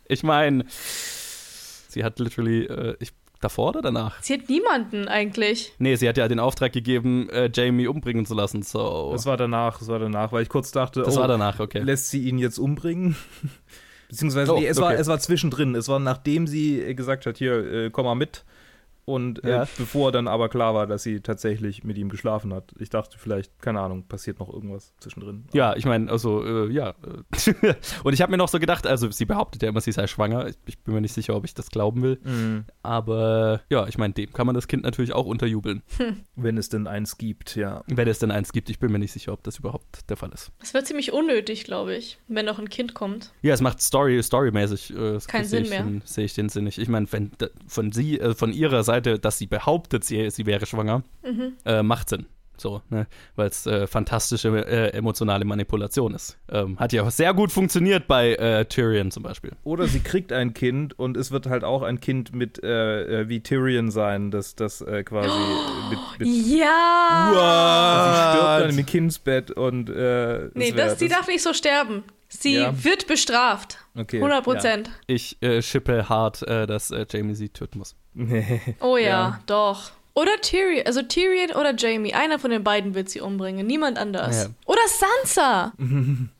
Ich 0.07 0.23
meine, 0.23 0.65
sie 0.67 2.03
hat 2.03 2.19
literally, 2.19 2.65
äh, 2.65 2.95
ich, 2.99 3.11
davor 3.41 3.69
oder 3.69 3.81
danach? 3.81 4.21
Sie 4.21 4.33
hat 4.33 4.47
niemanden 4.49 5.07
eigentlich. 5.07 5.73
Nee, 5.79 5.95
sie 5.95 6.07
hat 6.07 6.17
ja 6.17 6.27
den 6.27 6.39
Auftrag 6.39 6.71
gegeben, 6.71 7.29
äh, 7.29 7.49
Jamie 7.53 7.87
umbringen 7.87 8.25
zu 8.25 8.33
lassen, 8.33 8.61
so. 8.61 9.09
Das 9.11 9.25
war 9.25 9.37
danach, 9.37 9.79
das 9.79 9.87
war 9.87 9.99
danach, 9.99 10.31
weil 10.31 10.43
ich 10.43 10.49
kurz 10.49 10.71
dachte, 10.71 11.01
Das 11.03 11.17
oh, 11.17 11.21
war 11.21 11.27
danach, 11.27 11.59
okay. 11.59 11.79
lässt 11.79 12.09
sie 12.09 12.23
ihn 12.27 12.37
jetzt 12.37 12.57
umbringen? 12.57 13.15
Beziehungsweise, 14.09 14.53
Oh, 14.53 14.59
nee, 14.59 14.67
es, 14.67 14.79
war, 14.79 14.91
okay. 14.91 15.01
es 15.01 15.07
war 15.07 15.19
zwischendrin. 15.19 15.73
Es 15.75 15.87
war 15.87 15.99
nachdem 15.99 16.45
sie 16.45 16.95
gesagt 16.95 17.25
hat, 17.25 17.37
hier, 17.37 17.53
äh, 17.53 17.89
komm 17.89 18.05
mal 18.05 18.15
mit. 18.15 18.43
Und 19.11 19.43
äh, 19.43 19.49
Ja. 19.49 19.67
bevor 19.77 20.11
dann 20.11 20.27
aber 20.27 20.49
klar 20.49 20.73
war, 20.73 20.87
dass 20.87 21.03
sie 21.03 21.19
tatsächlich 21.21 21.83
mit 21.83 21.97
ihm 21.97 22.09
geschlafen 22.09 22.53
hat. 22.53 22.73
Ich 22.79 22.89
dachte 22.89 23.17
vielleicht, 23.19 23.61
keine 23.61 23.81
Ahnung, 23.81 24.03
passiert 24.07 24.39
noch 24.39 24.51
irgendwas 24.51 24.93
zwischendrin. 24.99 25.45
Ja, 25.53 25.75
ich 25.75 25.85
meine, 25.85 26.09
also, 26.11 26.43
äh, 26.43 26.71
ja. 26.71 26.89
äh, 27.03 27.73
und 28.03 28.13
ich 28.13 28.21
habe 28.21 28.31
mir 28.31 28.37
noch 28.37 28.47
so 28.49 28.59
gedacht, 28.59 28.87
also 28.87 29.09
sie 29.11 29.25
behauptet 29.25 29.63
ja 29.63 29.69
immer, 29.69 29.81
sie 29.81 29.91
sei 29.91 30.07
schwanger. 30.07 30.47
Ich, 30.47 30.55
ich 30.65 30.79
bin 30.79 30.93
mir 30.93 31.01
nicht 31.01 31.13
sicher, 31.13 31.35
ob 31.35 31.45
ich 31.45 31.53
das 31.53 31.69
glauben 31.69 32.01
will. 32.01 32.19
Mhm. 32.23 32.65
Aber 32.83 33.61
ja, 33.69 33.87
ich 33.87 33.97
meine, 33.97 34.13
dem 34.13 34.31
kann 34.33 34.45
man 34.45 34.55
das 34.55 34.67
Kind 34.67 34.83
natürlich 34.83 35.13
auch 35.13 35.25
unterjubeln. 35.25 35.81
Wenn 36.35 36.57
es 36.57 36.69
denn 36.69 36.87
eins 36.87 37.17
gibt, 37.17 37.55
ja. 37.55 37.83
Wenn 37.87 38.07
es 38.07 38.19
denn 38.19 38.31
eins 38.31 38.51
gibt. 38.53 38.69
Ich 38.69 38.79
bin 38.79 38.91
mir 38.91 38.99
nicht 38.99 39.11
sicher, 39.11 39.33
ob 39.33 39.43
das 39.43 39.59
überhaupt 39.59 40.09
der 40.09 40.17
Fall 40.17 40.31
ist. 40.33 40.51
Es 40.61 40.73
wird 40.73 40.87
ziemlich 40.87 41.11
unnötig, 41.11 41.63
glaube 41.63 41.95
ich, 41.95 42.19
wenn 42.27 42.45
noch 42.45 42.59
ein 42.59 42.69
Kind 42.69 42.93
kommt. 42.93 43.31
Ja, 43.41 43.53
es 43.53 43.61
macht 43.61 43.81
Story, 43.81 44.21
storymäßig. 44.21 44.91
Äh, 44.95 45.19
Keinen 45.27 45.45
sehe 45.45 45.45
Sinn 45.45 45.63
ich 45.63 45.69
mehr. 45.69 45.83
Den, 45.83 46.01
sehe 46.05 46.25
ich 46.25 46.33
den 46.33 46.49
Sinn 46.49 46.63
nicht. 46.65 46.77
Ich 46.77 46.87
meine, 46.89 47.11
wenn 47.11 47.31
von 47.67 47.91
sie, 47.91 48.19
äh, 48.19 48.33
von 48.35 48.53
ihrer 48.53 48.83
Seite, 48.83 49.00
dass 49.01 49.37
sie 49.37 49.47
behauptet, 49.47 50.03
sie, 50.03 50.29
sie 50.29 50.45
wäre 50.45 50.65
schwanger, 50.65 51.03
Mhm. 51.23 51.53
äh, 51.65 51.83
macht 51.83 52.09
Sinn. 52.09 52.25
So, 52.57 52.83
ne? 52.91 53.07
Weil 53.35 53.47
es 53.47 53.65
äh, 53.65 53.87
fantastische 53.87 54.49
äh, 54.49 54.89
emotionale 54.93 55.45
Manipulation 55.45 56.13
ist. 56.13 56.37
Ähm, 56.47 56.77
hat 56.77 56.93
ja 56.93 57.01
auch 57.01 57.09
sehr 57.09 57.33
gut 57.33 57.51
funktioniert 57.51 58.07
bei 58.07 58.35
äh, 58.35 58.65
Tyrion 58.65 59.09
zum 59.09 59.23
Beispiel. 59.23 59.53
Oder 59.63 59.87
sie 59.87 59.99
kriegt 59.99 60.31
ein 60.31 60.53
Kind 60.53 60.97
und 60.99 61.17
es 61.17 61.31
wird 61.31 61.47
halt 61.47 61.63
auch 61.63 61.81
ein 61.81 61.99
Kind 61.99 62.35
mit 62.35 62.63
äh, 62.63 63.21
äh, 63.21 63.29
wie 63.29 63.41
Tyrion 63.41 63.89
sein, 63.89 64.29
das, 64.29 64.53
das 64.55 64.81
äh, 64.81 65.03
quasi 65.03 65.29
mit, 65.89 65.99
mit 66.19 66.27
Ja! 66.45 68.05
sie 68.05 68.37
stirbt 68.37 68.69
dann 68.69 68.77
im 68.79 68.85
Kindsbett 68.85 69.51
und 69.51 69.89
äh, 69.89 70.49
Nee, 70.53 70.71
das, 70.71 70.97
die 70.97 71.07
darf 71.07 71.27
nicht 71.27 71.41
so 71.41 71.53
sterben. 71.53 72.03
Sie 72.29 72.55
Ja. 72.55 72.73
wird 72.83 73.07
bestraft. 73.07 73.77
okay, 73.97 74.17
100 74.17 74.43
Prozent. 74.43 74.89
Ich 75.07 75.41
äh, 75.41 75.61
schippe 75.61 76.07
hart, 76.09 76.43
äh, 76.43 76.65
dass 76.67 76.91
äh, 76.91 77.05
Jamie 77.11 77.33
sie 77.35 77.49
töten 77.49 77.79
muss. 77.79 77.95
Nee. 78.13 78.59
Oh 78.81 78.97
ja, 78.97 79.05
Ja. 79.07 79.39
doch. 79.45 79.91
Oder 80.13 80.31
Tyrion, 80.41 80.85
also 80.85 81.01
Tyrion 81.03 81.51
oder 81.51 81.73
Jamie. 81.73 82.13
Einer 82.13 82.37
von 82.37 82.51
den 82.51 82.65
beiden 82.65 82.95
wird 82.95 83.07
sie 83.07 83.21
umbringen, 83.21 83.65
niemand 83.65 83.97
anders. 83.97 84.43
Ja. 84.43 84.49
Oder 84.65 84.81
Sansa. 84.85 85.71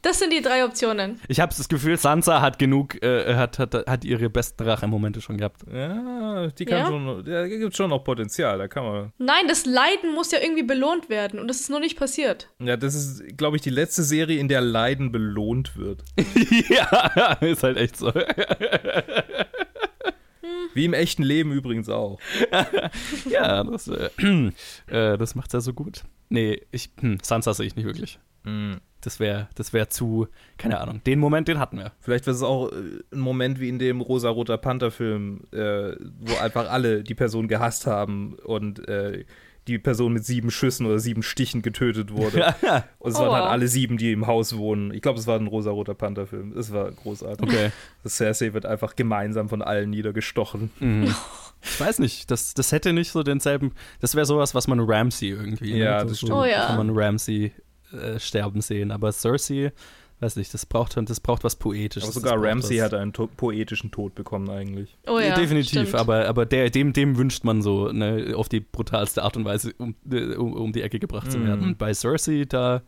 Das 0.01 0.19
sind 0.19 0.33
die 0.33 0.41
drei 0.41 0.65
Optionen. 0.65 1.21
Ich 1.29 1.39
habe 1.39 1.53
das 1.57 1.69
Gefühl, 1.69 1.95
Sansa 1.97 2.41
hat 2.41 2.59
genug, 2.59 3.01
äh, 3.01 3.33
hat, 3.35 3.59
hat, 3.59 3.73
hat 3.73 4.03
ihre 4.03 4.29
besten 4.29 4.63
Rachemomente 4.63 5.21
schon 5.21 5.37
gehabt. 5.37 5.61
Ja, 5.73 6.47
die 6.47 6.65
kann 6.65 6.79
Ja? 6.79 6.87
schon, 6.87 7.23
da 7.23 7.47
gibt 7.47 7.73
schon 7.77 7.91
noch 7.91 8.03
Potenzial, 8.03 8.57
da 8.57 8.67
kann 8.67 8.83
man. 8.83 9.13
Nein, 9.19 9.47
das 9.47 9.65
Leiden 9.65 10.13
muss 10.15 10.31
ja 10.33 10.39
irgendwie 10.41 10.63
belohnt 10.63 11.07
werden 11.07 11.39
und 11.39 11.47
das 11.47 11.61
ist 11.61 11.69
noch 11.69 11.79
nicht 11.79 11.97
passiert. 11.97 12.49
Ja, 12.59 12.75
das 12.75 12.93
ist, 12.93 13.37
glaube 13.37 13.55
ich, 13.55 13.61
die 13.61 13.69
letzte 13.69 14.03
Serie, 14.03 14.37
in 14.37 14.49
der 14.49 14.59
Leiden 14.59 15.13
belohnt 15.13 15.77
wird. 15.77 16.03
ja, 16.69 17.37
ist 17.39 17.63
halt 17.63 17.77
echt 17.77 17.95
so. 17.95 18.11
Wie 20.73 20.85
im 20.85 20.93
echten 20.93 21.23
Leben 21.23 21.51
übrigens 21.51 21.89
auch. 21.89 22.19
ja, 23.29 23.63
das, 23.63 23.87
äh, 23.87 24.09
äh, 24.87 25.17
das 25.17 25.35
macht 25.35 25.53
er 25.53 25.61
so 25.61 25.73
gut. 25.73 26.03
Nee, 26.29 26.61
ich, 26.71 26.91
hm, 26.99 27.17
Sansa 27.21 27.53
sehe 27.53 27.67
ich 27.67 27.75
nicht 27.75 27.85
wirklich. 27.85 28.19
Das 29.01 29.19
wäre 29.19 29.49
das 29.55 29.73
wär 29.73 29.89
zu, 29.89 30.27
keine 30.57 30.79
Ahnung. 30.79 31.01
Den 31.05 31.19
Moment, 31.19 31.47
den 31.47 31.59
hatten 31.59 31.77
wir. 31.77 31.91
Vielleicht 31.99 32.27
wäre 32.27 32.35
es 32.35 32.43
auch 32.43 32.71
äh, 32.71 32.75
ein 33.11 33.19
Moment 33.19 33.59
wie 33.59 33.69
in 33.69 33.79
dem 33.79 34.01
Rosa-Roter 34.01 34.57
Panther-Film, 34.57 35.41
äh, 35.51 35.95
wo 36.19 36.37
einfach 36.41 36.69
alle 36.69 37.03
die 37.03 37.15
Person 37.15 37.47
gehasst 37.47 37.87
haben 37.87 38.35
und 38.43 38.87
äh, 38.87 39.25
die 39.67 39.77
Person 39.77 40.13
mit 40.13 40.25
sieben 40.25 40.49
Schüssen 40.49 40.85
oder 40.87 40.97
sieben 40.99 41.21
Stichen 41.23 41.61
getötet 41.61 42.11
wurde. 42.11 42.55
Und 42.99 43.11
es 43.11 43.15
Oh, 43.17 43.21
waren 43.21 43.31
halt 43.31 43.43
wow. 43.45 43.51
alle 43.51 43.67
sieben, 43.67 43.97
die 43.97 44.11
im 44.11 44.25
Haus 44.27 44.57
wohnen. 44.57 44.91
Ich 44.93 45.01
glaube, 45.01 45.19
es 45.19 45.27
war 45.27 45.37
ein 45.37 45.47
Rosa-Roter 45.47 45.93
Panther-Film. 45.93 46.57
Es 46.57 46.73
war 46.73 46.91
großartig. 46.91 47.47
Okay. 47.47 47.71
Das 48.03 48.15
Cersei 48.17 48.53
wird 48.53 48.65
einfach 48.65 48.95
gemeinsam 48.95 49.49
von 49.49 49.61
allen 49.61 49.91
niedergestochen. 49.91 50.71
Mhm. 50.79 51.13
Ich 51.63 51.79
weiß 51.79 51.99
nicht, 51.99 52.31
das, 52.31 52.55
das 52.55 52.71
hätte 52.71 52.91
nicht 52.91 53.11
so 53.11 53.21
denselben. 53.21 53.73
Das 53.99 54.15
wäre 54.15 54.25
sowas, 54.25 54.55
was 54.55 54.67
man 54.67 54.79
Ramsey 54.79 55.29
irgendwie. 55.29 55.77
Ja, 55.77 55.99
ne? 56.03 56.09
das 56.09 56.17
so, 56.19 56.25
stimmt. 56.27 56.31
Oh 56.39 56.45
ja. 56.45 56.65
Kann 56.65 56.77
man 56.77 56.89
Ramsey 56.97 57.51
äh, 57.93 58.19
sterben 58.19 58.61
sehen. 58.61 58.89
Aber 58.91 59.11
Cersei, 59.11 59.71
weiß 60.21 60.35
nicht, 60.35 60.53
das 60.53 60.65
braucht, 60.65 60.95
das 60.97 61.19
braucht 61.19 61.43
was 61.43 61.55
Poetisches. 61.55 62.03
Aber 62.03 62.13
sogar 62.13 62.41
Ramsey 62.41 62.77
hat 62.77 62.93
einen 62.93 63.11
to 63.13 63.27
poetischen 63.27 63.91
Tod 63.91 64.13
bekommen 64.15 64.49
eigentlich. 64.49 64.97
Oh 65.07 65.19
ja. 65.19 65.35
Definitiv, 65.35 65.69
stimmt. 65.89 65.95
aber, 65.95 66.27
aber 66.27 66.45
der, 66.45 66.69
dem, 66.69 66.93
dem 66.93 67.17
wünscht 67.17 67.43
man 67.43 67.61
so 67.61 67.91
ne, 67.91 68.33
auf 68.35 68.49
die 68.49 68.59
brutalste 68.59 69.23
Art 69.23 69.35
und 69.37 69.45
Weise 69.45 69.73
um, 69.77 69.95
um, 70.37 70.53
um 70.53 70.71
die 70.73 70.81
Ecke 70.81 70.99
gebracht 70.99 71.31
zu 71.31 71.37
Mhm. 71.39 71.47
werden. 71.47 71.63
Und 71.63 71.77
bei 71.77 71.93
Cersei, 71.93 72.45
da, 72.47 72.81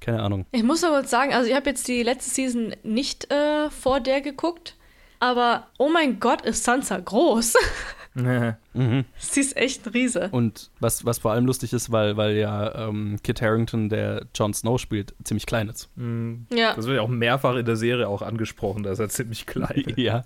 keine 0.00 0.22
Ahnung. 0.22 0.46
Ich 0.52 0.62
muss 0.62 0.82
aber 0.84 1.04
sagen, 1.04 1.34
also 1.34 1.48
ich 1.50 1.54
habe 1.56 1.68
jetzt 1.70 1.86
die 1.88 2.02
letzte 2.02 2.30
Season 2.30 2.74
nicht 2.82 3.30
äh, 3.32 3.68
vor 3.70 4.00
der 4.00 4.20
geguckt, 4.20 4.76
aber 5.20 5.66
oh 5.78 5.88
mein 5.88 6.20
Gott, 6.20 6.42
ist 6.42 6.64
Sansa 6.64 6.98
groß. 6.98 7.54
Mhm. 8.74 9.04
Sie 9.18 9.40
ist 9.40 9.56
echt 9.56 9.86
ein 9.86 9.92
Riese. 9.92 10.28
Und 10.30 10.70
was, 10.78 11.04
was 11.04 11.18
vor 11.18 11.32
allem 11.32 11.46
lustig 11.46 11.72
ist, 11.72 11.90
weil, 11.90 12.16
weil 12.16 12.36
ja 12.36 12.88
ähm, 12.88 13.18
Kit 13.24 13.42
Harrington, 13.42 13.88
der 13.88 14.26
Jon 14.34 14.54
Snow 14.54 14.78
spielt, 14.78 15.14
ziemlich 15.24 15.46
klein 15.46 15.68
ist. 15.68 15.90
Mhm. 15.96 16.46
Ja. 16.52 16.74
Das 16.74 16.86
wird 16.86 16.96
ja 16.96 17.02
auch 17.02 17.08
mehrfach 17.08 17.56
in 17.56 17.66
der 17.66 17.76
Serie 17.76 18.06
auch 18.08 18.22
angesprochen, 18.22 18.84
dass 18.84 19.00
er 19.00 19.08
ziemlich 19.08 19.46
klein 19.46 19.82
ist. 19.86 19.98
ja. 19.98 20.24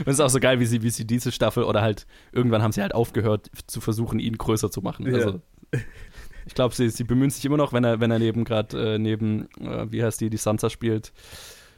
Und 0.00 0.08
es 0.08 0.14
ist 0.14 0.20
auch 0.20 0.28
so 0.28 0.40
geil, 0.40 0.60
wie 0.60 0.66
sie, 0.66 0.82
wie 0.82 0.90
sie 0.90 1.06
diese 1.06 1.32
Staffel 1.32 1.62
oder 1.64 1.80
halt 1.80 2.06
irgendwann 2.32 2.62
haben 2.62 2.72
sie 2.72 2.82
halt 2.82 2.94
aufgehört 2.94 3.50
zu 3.66 3.80
versuchen, 3.80 4.18
ihn 4.18 4.36
größer 4.36 4.70
zu 4.70 4.82
machen. 4.82 5.06
Ja. 5.06 5.14
Also 5.14 5.40
ich 6.46 6.54
glaube, 6.54 6.74
sie, 6.74 6.88
sie 6.88 7.04
bemühen 7.04 7.30
sich 7.30 7.44
immer 7.44 7.56
noch, 7.56 7.72
wenn 7.72 7.84
er, 7.84 8.00
wenn 8.00 8.10
er 8.10 8.18
neben 8.18 8.44
gerade 8.44 8.94
äh, 8.94 8.98
neben, 8.98 9.48
äh, 9.60 9.90
wie 9.90 10.02
heißt 10.02 10.20
die, 10.20 10.30
die 10.30 10.36
Sansa 10.36 10.70
spielt, 10.70 11.12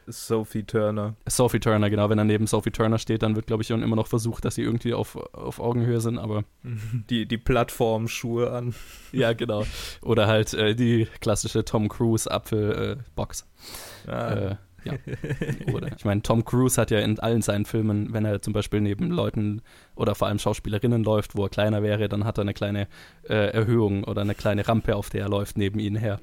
Sophie 0.07 0.63
Turner. 0.63 1.15
Sophie 1.27 1.59
Turner, 1.59 1.89
genau, 1.89 2.09
wenn 2.09 2.17
er 2.17 2.25
neben 2.25 2.47
Sophie 2.47 2.71
Turner 2.71 2.97
steht, 2.97 3.23
dann 3.23 3.35
wird, 3.35 3.47
glaube 3.47 3.63
ich, 3.63 3.69
immer 3.69 3.95
noch 3.95 4.07
versucht, 4.07 4.45
dass 4.45 4.55
sie 4.55 4.63
irgendwie 4.63 4.93
auf, 4.93 5.15
auf 5.33 5.59
Augenhöhe 5.59 6.01
sind, 6.01 6.17
aber 6.17 6.43
Die, 7.09 7.25
die 7.25 7.37
Plattformschuhe 7.37 8.51
an. 8.51 8.73
ja, 9.11 9.33
genau. 9.33 9.63
Oder 10.01 10.27
halt 10.27 10.53
äh, 10.53 10.75
die 10.75 11.07
klassische 11.19 11.65
Tom 11.65 11.89
Cruise 11.89 12.29
Apfelbox. 12.29 13.47
Ah. 14.07 14.33
Äh, 14.33 14.55
ja. 14.83 14.93
Oder 15.73 15.95
ich 15.95 16.05
meine, 16.05 16.21
Tom 16.21 16.43
Cruise 16.43 16.79
hat 16.79 16.91
ja 16.91 16.99
in 16.99 17.19
allen 17.19 17.41
seinen 17.41 17.65
Filmen, 17.65 18.13
wenn 18.13 18.25
er 18.25 18.41
zum 18.41 18.53
Beispiel 18.53 18.81
neben 18.81 19.11
Leuten 19.11 19.61
oder 19.95 20.15
vor 20.15 20.27
allem 20.27 20.39
Schauspielerinnen 20.39 21.03
läuft, 21.03 21.35
wo 21.35 21.43
er 21.43 21.49
kleiner 21.49 21.83
wäre, 21.83 22.09
dann 22.09 22.25
hat 22.25 22.39
er 22.39 22.41
eine 22.41 22.53
kleine 22.53 22.87
äh, 23.29 23.51
Erhöhung 23.51 24.03
oder 24.03 24.21
eine 24.21 24.35
kleine 24.35 24.67
Rampe, 24.67 24.95
auf 24.95 25.09
der 25.09 25.21
er 25.21 25.29
läuft 25.29 25.57
neben 25.57 25.79
ihnen 25.79 25.97
her. 25.97 26.19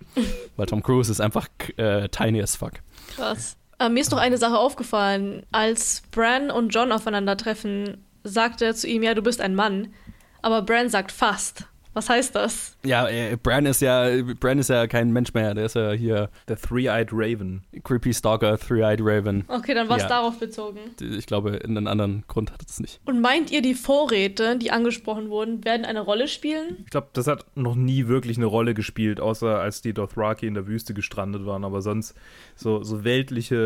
Weil 0.57 0.67
Tom 0.67 0.83
Cruise 0.83 1.11
ist 1.11 1.21
einfach 1.21 1.49
äh, 1.77 2.09
tiny 2.09 2.43
as 2.43 2.57
fuck. 2.57 2.73
Krass. 3.14 3.57
Äh, 3.79 3.88
mir 3.88 4.01
ist 4.01 4.11
noch 4.11 4.19
eine 4.19 4.38
Sache 4.38 4.59
aufgefallen. 4.59 5.45
Als 5.53 6.03
Bran 6.11 6.51
und 6.51 6.71
John 6.71 6.93
aufeinandertreffen, 6.93 8.05
sagt 8.25 8.62
er 8.62 8.75
zu 8.75 8.88
ihm, 8.88 9.03
ja, 9.03 9.14
du 9.14 9.23
bist 9.23 9.41
ein 9.41 9.55
Mann. 9.55 9.95
Aber 10.43 10.62
Bran 10.62 10.88
sagt 10.88 11.12
fast. 11.12 11.67
Was 11.94 12.09
heißt 12.09 12.35
das? 12.35 12.77
Ja, 12.85 13.09
äh, 13.09 13.37
Bran 13.42 13.66
ist 13.66 13.81
ja, 13.83 14.09
Bran 14.38 14.59
ist 14.59 14.68
ja 14.70 14.87
kein 14.87 15.12
Mensch 15.12 15.35
mehr. 15.35 15.55
Der 15.55 15.64
ist 15.66 15.74
ja 15.74 15.92
hier 15.92 16.31
Der 16.46 16.57
Three-Eyed 16.57 17.09
Raven. 17.12 17.62
Creepy 17.83 18.14
Stalker, 18.14 18.57
Three-Eyed 18.59 19.01
Raven. 19.03 19.44
Okay, 19.48 19.74
dann 19.74 19.88
war 19.88 19.96
es 19.96 20.03
Ja. 20.05 20.09
darauf 20.09 20.38
bezogen. 20.38 20.79
Ich 21.01 21.27
glaube, 21.27 21.57
in 21.57 21.77
einen 21.77 21.87
anderen 21.88 22.24
Grund 22.29 22.53
hat 22.53 22.62
es 22.68 22.79
nicht. 22.79 23.01
Und 23.05 23.20
meint 23.20 23.51
ihr, 23.51 23.62
die 23.62 23.74
Vorräte, 23.74 24.57
die 24.59 24.70
angesprochen 24.70 25.29
wurden, 25.31 25.64
werden 25.64 25.85
eine 25.85 26.01
Rolle 26.01 26.29
spielen? 26.29 26.79
Ich 26.85 26.90
glaube, 26.90 27.09
das 27.14 27.27
hat 27.27 27.44
noch 27.57 27.74
nie 27.74 28.07
wirklich 28.07 28.37
eine 28.37 28.46
Rolle 28.46 28.74
gespielt, 28.74 29.18
außer 29.20 29.59
als 29.59 29.83
die 29.83 29.92
Dothraki 29.92 30.46
in 30.46 30.55
der 30.55 30.66
Wüste 30.66 30.94
gestrandet 30.94 31.46
waren. 31.46 31.64
Aber 31.64 31.83
sonst 31.83 32.14
so, 32.55 32.83
so 32.85 33.03
weltliche 33.05 33.57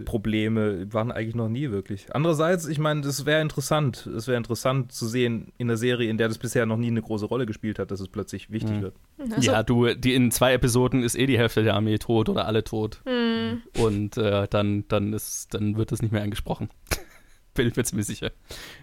äh, 0.00 0.04
Probleme 0.04 0.92
waren 0.92 1.12
eigentlich 1.12 1.34
noch 1.34 1.48
nie 1.48 1.70
wirklich. 1.70 2.06
Andererseits, 2.14 2.66
ich 2.66 2.78
meine, 2.78 3.02
das 3.02 3.24
wäre 3.26 3.40
interessant. 3.40 4.06
Es 4.06 4.26
wäre 4.26 4.36
interessant 4.38 4.92
zu 4.92 5.06
sehen 5.06 5.52
in 5.58 5.68
der 5.68 5.76
Serie, 5.76 6.08
in 6.10 6.18
der 6.18 6.28
das 6.28 6.38
bisher 6.38 6.66
noch 6.66 6.76
nie 6.76 6.88
eine 6.88 7.02
große 7.02 7.26
Rolle 7.26 7.41
gespielt 7.46 7.78
hat, 7.78 7.90
dass 7.90 8.00
es 8.00 8.08
plötzlich 8.08 8.50
wichtig 8.50 8.80
wird. 8.82 8.94
Also, 9.18 9.40
ja, 9.50 9.62
du, 9.62 9.94
die 9.94 10.14
in 10.14 10.30
zwei 10.30 10.52
Episoden 10.54 11.02
ist 11.02 11.14
eh 11.14 11.26
die 11.26 11.38
Hälfte 11.38 11.62
der 11.62 11.74
Armee 11.74 11.98
tot 11.98 12.28
oder 12.28 12.46
alle 12.46 12.64
tot. 12.64 13.00
hm, 13.04 13.62
Und 13.78 14.16
äh, 14.16 14.46
dann, 14.48 14.84
dann, 14.88 15.12
ist, 15.12 15.54
dann 15.54 15.76
wird 15.76 15.92
das 15.92 16.02
nicht 16.02 16.12
mehr 16.12 16.22
angesprochen. 16.22 16.68
Bin 17.54 17.68
ich 17.68 17.76
mir 17.76 17.84
ziemlich 17.84 18.06
sicher. 18.06 18.30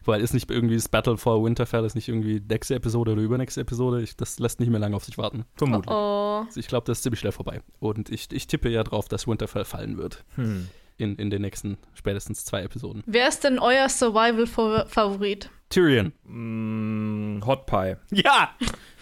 Weil 0.05 0.21
ist 0.21 0.35
nicht 0.35 0.51
irgendwie 0.51 0.75
das 0.75 0.89
Battle 0.89 1.17
for 1.17 1.43
Winterfell, 1.43 1.83
ist 1.85 1.95
nicht 1.95 2.07
irgendwie 2.07 2.39
nächste 2.47 2.75
Episode 2.75 3.13
oder 3.13 3.21
übernächste 3.23 3.61
Episode. 3.61 4.01
Ich, 4.03 4.15
das 4.15 4.37
lässt 4.37 4.59
nicht 4.59 4.69
mehr 4.69 4.79
lange 4.79 4.95
auf 4.95 5.03
sich 5.03 5.17
warten. 5.17 5.45
Vermutlich. 5.55 5.89
oh. 5.91 6.43
Also 6.45 6.59
ich 6.59 6.67
glaube, 6.67 6.85
das 6.85 6.99
ist 6.99 7.03
ziemlich 7.03 7.19
schnell 7.19 7.31
vorbei. 7.31 7.61
Und 7.79 8.11
ich, 8.11 8.27
ich 8.31 8.45
tippe 8.45 8.69
ja 8.69 8.83
drauf, 8.83 9.07
dass 9.07 9.27
Winterfell 9.27 9.65
fallen 9.65 9.97
wird. 9.97 10.23
Hm. 10.35 10.67
In, 10.97 11.15
in 11.15 11.29
den 11.31 11.41
nächsten 11.41 11.77
spätestens 11.93 12.43
zwei 12.45 12.61
Episoden. 12.61 13.03
Wer 13.07 13.27
ist 13.29 13.43
denn 13.43 13.57
euer 13.57 13.87
Survival-Favorit? 13.89 15.49
Tyrion. 15.69 16.13
Mm, 16.25 17.45
Hot 17.45 17.65
Pie. 17.65 17.95
Ja! 18.11 18.55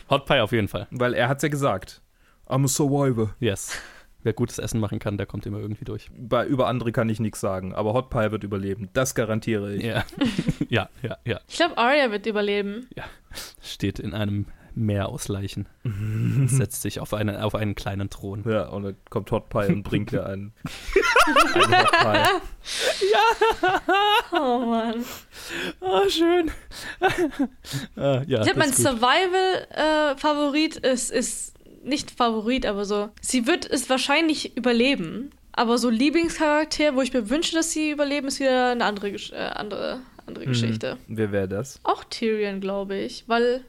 Hot 0.10 0.26
Pie 0.26 0.42
auf 0.42 0.52
jeden 0.52 0.68
Fall. 0.68 0.88
Weil 0.92 1.14
er 1.14 1.30
hat's 1.30 1.44
ja 1.44 1.50
gesagt. 1.50 2.02
I'm 2.48 2.66
a 2.66 2.68
survivor. 2.68 3.36
Yes. 3.40 3.78
Wer 4.24 4.34
gutes 4.34 4.58
Essen 4.58 4.80
machen 4.80 5.00
kann, 5.00 5.18
der 5.18 5.26
kommt 5.26 5.46
immer 5.46 5.60
irgendwie 5.60 5.86
durch. 5.86 6.10
Bei, 6.18 6.46
über 6.46 6.68
andere 6.68 6.92
kann 6.92 7.08
ich 7.08 7.20
nichts 7.20 7.40
sagen, 7.40 7.74
aber 7.74 7.94
Hot 7.94 8.10
Pie 8.10 8.32
wird 8.32 8.44
überleben. 8.44 8.90
Das 8.94 9.16
garantiere 9.16 9.76
ich. 9.76 9.84
Ja. 9.84 10.04
ja, 10.70 10.90
ja, 11.02 11.18
ja. 11.24 11.40
Ich 11.48 11.56
glaube, 11.56 11.78
Arya 11.78 12.12
wird 12.12 12.26
überleben. 12.26 12.88
Steht 13.62 14.00
in 14.00 14.14
einem 14.14 14.48
Meer 14.78 15.10
aus 15.10 15.28
Leichen. 15.28 15.68
Setzt 16.46 16.82
sich 16.84 17.00
auf, 17.00 17.14
eine, 17.14 17.44
auf 17.44 17.56
einen 17.56 17.76
kleinen 17.76 18.10
Thron. 18.10 18.44
Ja, 18.48 18.68
und 18.70 18.84
dann 18.84 18.96
kommt 19.10 19.32
Hot 19.32 19.50
Pie 19.50 19.68
und 19.74 19.84
bringt 19.84 20.12
dir 20.12 20.26
einen, 20.26 20.54
einen 21.54 21.78
Hot 21.78 21.92
Pie. 21.92 22.30
Oh 24.34 24.60
Mann. 24.66 25.04
Ah, 25.82 26.08
schön. 26.10 26.52
ah, 27.96 28.22
ja, 28.28 28.40
Ich 28.40 28.46
glaube, 28.46 28.60
mein. 28.60 28.74
Survival-Favorit 28.74 30.76
ist, 30.78 31.12
ist 31.12 31.54
nicht 31.84 32.10
Favorit, 32.12 32.66
aber 32.66 32.86
so. 32.86 33.10
Sie 33.22 33.46
wird 33.48 33.70
es 33.70 33.90
wahrscheinlich 33.90 34.56
überleben. 34.58 35.32
Aber 35.54 35.78
so 35.80 35.90
Lieblingscharakter, 35.90 36.96
wo 36.96 37.02
ich 37.02 37.12
mir 37.14 37.30
wünsche, 37.32 37.56
dass 37.56 37.72
sie 37.72 37.90
überleben, 37.92 38.28
ist 38.28 38.40
wieder 38.40 38.72
eine 38.72 38.86
andere, 38.86 39.10
äh, 39.10 39.36
andere, 39.56 40.02
andere 40.28 40.46
Mhm. 40.46 40.50
Geschichte. 40.50 40.98
Wer 41.08 41.32
wäre 41.32 41.48
das? 41.48 41.80
Auch 41.84 42.04
Tyrion, 42.04 42.62
glaube 42.62 42.96
ich, 42.98 43.24
weil 43.28 43.64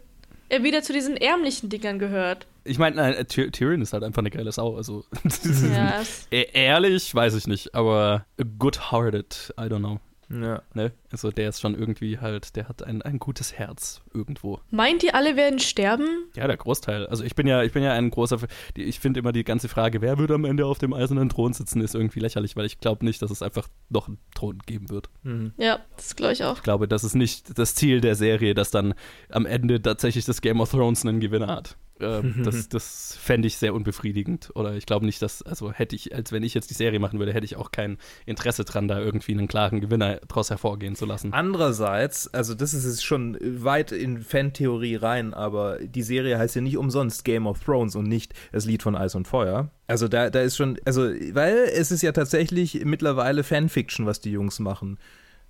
er 0.48 0.62
wieder 0.62 0.82
zu 0.82 0.92
diesen 0.92 1.16
ärmlichen 1.16 1.68
Dingern 1.68 1.98
gehört. 1.98 2.46
Ich 2.64 2.78
meine, 2.78 2.96
nein, 2.96 3.26
Ty 3.28 3.50
Tyrion 3.50 3.80
ist 3.82 3.92
halt 3.92 4.02
einfach 4.04 4.20
eine 4.20 4.30
geile 4.30 4.52
Sau. 4.52 4.76
Also, 4.76 5.04
Ja, 5.72 6.00
es- 6.00 6.26
E- 6.30 6.48
ehrlich, 6.52 7.14
weiß 7.14 7.34
ich 7.34 7.46
nicht, 7.46 7.74
aber 7.74 8.26
good-hearted, 8.58 9.54
I 9.58 9.62
don't 9.64 9.78
know. 9.78 10.00
Ja. 10.30 10.62
Ne? 10.74 10.92
Also, 11.10 11.30
der 11.30 11.48
ist 11.48 11.60
schon 11.60 11.74
irgendwie 11.74 12.18
halt, 12.18 12.54
der 12.56 12.68
hat 12.68 12.82
ein, 12.82 13.00
ein 13.02 13.18
gutes 13.18 13.54
Herz 13.54 14.02
irgendwo. 14.12 14.60
Meint 14.70 15.02
ihr, 15.02 15.14
alle 15.14 15.36
werden 15.36 15.58
sterben? 15.58 16.06
Ja, 16.36 16.46
der 16.46 16.56
Großteil. 16.56 17.06
Also 17.06 17.24
ich 17.24 17.34
bin 17.34 17.46
ja, 17.46 17.62
ich 17.62 17.72
bin 17.72 17.82
ja 17.82 17.92
ein 17.92 18.10
großer, 18.10 18.38
die- 18.76 18.84
ich 18.84 19.00
finde 19.00 19.20
immer 19.20 19.32
die 19.32 19.44
ganze 19.44 19.68
Frage, 19.68 20.00
wer 20.02 20.18
wird 20.18 20.30
am 20.30 20.44
Ende 20.44 20.66
auf 20.66 20.78
dem 20.78 20.92
eisernen 20.92 21.28
Thron 21.30 21.52
sitzen, 21.54 21.80
ist 21.80 21.94
irgendwie 21.94 22.20
lächerlich, 22.20 22.56
weil 22.56 22.66
ich 22.66 22.78
glaube 22.78 23.04
nicht, 23.04 23.22
dass 23.22 23.30
es 23.30 23.40
einfach 23.42 23.68
noch 23.88 24.08
einen 24.08 24.18
Thron 24.34 24.58
geben 24.66 24.90
wird. 24.90 25.08
Mhm. 25.22 25.52
Ja, 25.56 25.80
das 25.96 26.14
glaube 26.16 26.32
ich 26.34 26.44
auch. 26.44 26.56
Ich 26.56 26.62
glaube, 26.62 26.88
das 26.88 27.04
ist 27.04 27.14
nicht 27.14 27.58
das 27.58 27.74
Ziel 27.74 28.00
der 28.00 28.14
Serie, 28.14 28.54
dass 28.54 28.70
dann 28.70 28.94
am 29.30 29.46
Ende 29.46 29.80
tatsächlich 29.80 30.24
das 30.26 30.40
Game 30.42 30.60
of 30.60 30.70
Thrones 30.70 31.04
einen 31.06 31.20
Gewinner 31.20 31.46
hat. 31.48 31.76
Ähm, 32.00 32.42
das 32.44 32.68
das 32.68 33.18
fände 33.20 33.48
ich 33.48 33.56
sehr 33.56 33.74
unbefriedigend. 33.74 34.50
Oder 34.54 34.74
ich 34.74 34.86
glaube 34.86 35.06
nicht, 35.06 35.20
dass, 35.22 35.42
also 35.42 35.72
hätte 35.72 35.96
ich, 35.96 36.14
als 36.14 36.32
wenn 36.32 36.42
ich 36.42 36.54
jetzt 36.54 36.70
die 36.70 36.74
Serie 36.74 36.98
machen 36.98 37.18
würde, 37.18 37.32
hätte 37.32 37.44
ich 37.44 37.56
auch 37.56 37.70
kein 37.70 37.98
Interesse 38.26 38.64
dran, 38.64 38.88
da 38.88 38.98
irgendwie 39.00 39.32
einen 39.32 39.48
klaren 39.48 39.80
Gewinner 39.80 40.16
draus 40.28 40.50
hervorgehen 40.50 40.96
zu 40.96 41.06
lassen. 41.06 41.32
Andererseits, 41.32 42.32
also 42.32 42.54
das 42.54 42.74
ist 42.74 42.84
jetzt 42.84 43.04
schon 43.04 43.36
weit 43.40 43.92
in 43.92 44.22
Fantheorie 44.22 44.96
rein, 44.96 45.34
aber 45.34 45.78
die 45.78 46.02
Serie 46.02 46.38
heißt 46.38 46.56
ja 46.56 46.62
nicht 46.62 46.76
umsonst 46.76 47.24
Game 47.24 47.46
of 47.46 47.60
Thrones 47.64 47.96
und 47.96 48.06
nicht 48.06 48.34
das 48.52 48.64
Lied 48.64 48.82
von 48.82 48.96
Eis 48.96 49.14
und 49.14 49.26
Feuer. 49.26 49.70
Also 49.86 50.06
da, 50.06 50.28
da 50.30 50.42
ist 50.42 50.56
schon, 50.56 50.78
also, 50.84 51.02
weil 51.02 51.56
es 51.74 51.90
ist 51.90 52.02
ja 52.02 52.12
tatsächlich 52.12 52.84
mittlerweile 52.84 53.42
Fanfiction, 53.42 54.06
was 54.06 54.20
die 54.20 54.32
Jungs 54.32 54.58
machen. 54.60 54.98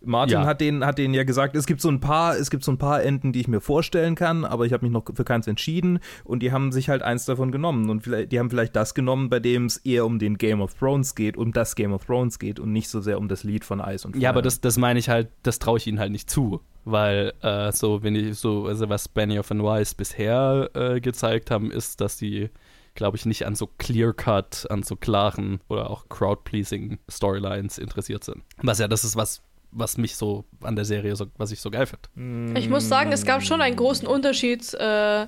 Martin 0.00 0.34
Ja. 0.40 0.46
hat 0.46 0.60
denen, 0.60 0.84
hat 0.84 0.98
denen 0.98 1.12
ja 1.14 1.24
gesagt, 1.24 1.56
es 1.56 1.66
gibt 1.66 1.80
so 1.80 1.88
ein 1.88 2.00
paar, 2.00 2.36
es 2.36 2.50
gibt 2.50 2.62
so 2.64 2.70
ein 2.72 2.78
paar 2.78 3.02
Enden, 3.02 3.32
die 3.32 3.40
ich 3.40 3.48
mir 3.48 3.60
vorstellen 3.60 4.14
kann, 4.14 4.44
aber 4.44 4.64
ich 4.64 4.72
habe 4.72 4.84
mich 4.84 4.92
noch 4.92 5.04
für 5.12 5.24
keins 5.24 5.46
entschieden 5.46 5.98
und 6.24 6.40
die 6.42 6.52
haben 6.52 6.70
sich 6.72 6.88
halt 6.88 7.02
eins 7.02 7.24
davon 7.24 7.50
genommen 7.50 7.90
und 7.90 8.02
vielleicht, 8.02 8.30
die 8.32 8.38
haben 8.38 8.48
vielleicht 8.50 8.76
das 8.76 8.94
genommen, 8.94 9.28
bei 9.28 9.40
dem 9.40 9.66
es 9.66 9.78
eher 9.78 10.06
um 10.06 10.18
den 10.18 10.38
Game 10.38 10.60
of 10.60 10.74
Thrones 10.74 11.14
geht, 11.14 11.36
um 11.36 11.52
das 11.52 11.74
Game 11.74 11.92
of 11.92 12.04
Thrones 12.06 12.38
geht 12.38 12.60
und 12.60 12.72
nicht 12.72 12.88
so 12.88 13.00
sehr 13.00 13.18
um 13.18 13.28
das 13.28 13.42
Lied 13.44 13.64
von 13.64 13.80
Eis 13.80 14.04
und 14.04 14.12
Feuer. 14.14 14.22
Ja, 14.22 14.30
aber 14.30 14.42
das, 14.42 14.60
das 14.60 14.78
meine 14.78 14.98
ich 14.98 15.08
halt, 15.08 15.28
das 15.42 15.58
traue 15.58 15.78
ich 15.78 15.86
ihnen 15.86 15.98
halt 15.98 16.12
nicht 16.12 16.30
zu. 16.30 16.60
Weil 16.84 17.34
äh, 17.42 17.70
so, 17.72 18.02
wenn 18.02 18.14
ich 18.14 18.38
so, 18.38 18.66
also 18.66 18.88
was 18.88 19.08
Benioff 19.08 19.50
and 19.50 19.62
Weiss 19.62 19.94
bisher 19.94 20.70
äh, 20.74 21.00
gezeigt 21.00 21.50
haben, 21.50 21.70
ist, 21.70 22.00
dass 22.00 22.16
die, 22.16 22.48
glaube 22.94 23.18
ich, 23.18 23.26
nicht 23.26 23.44
an 23.46 23.54
so 23.54 23.68
clear-cut, 23.78 24.66
an 24.70 24.82
so 24.82 24.96
klaren 24.96 25.60
oder 25.68 25.90
auch 25.90 26.08
crowd-pleasing 26.08 26.98
Storylines 27.10 27.76
interessiert 27.76 28.24
sind. 28.24 28.42
Was 28.62 28.78
ja 28.78 28.88
das 28.88 29.04
ist, 29.04 29.16
was, 29.16 29.42
was 29.70 29.98
mich 29.98 30.16
so 30.16 30.44
an 30.62 30.76
der 30.76 30.84
Serie, 30.84 31.14
so, 31.16 31.26
was 31.36 31.50
ich 31.52 31.60
so 31.60 31.70
geil 31.70 31.86
finde. 31.86 32.58
Ich 32.58 32.68
muss 32.68 32.88
sagen, 32.88 33.12
es 33.12 33.24
gab 33.24 33.42
schon 33.42 33.60
einen 33.60 33.76
großen 33.76 34.06
Unterschied 34.08 34.72
äh, 34.74 35.26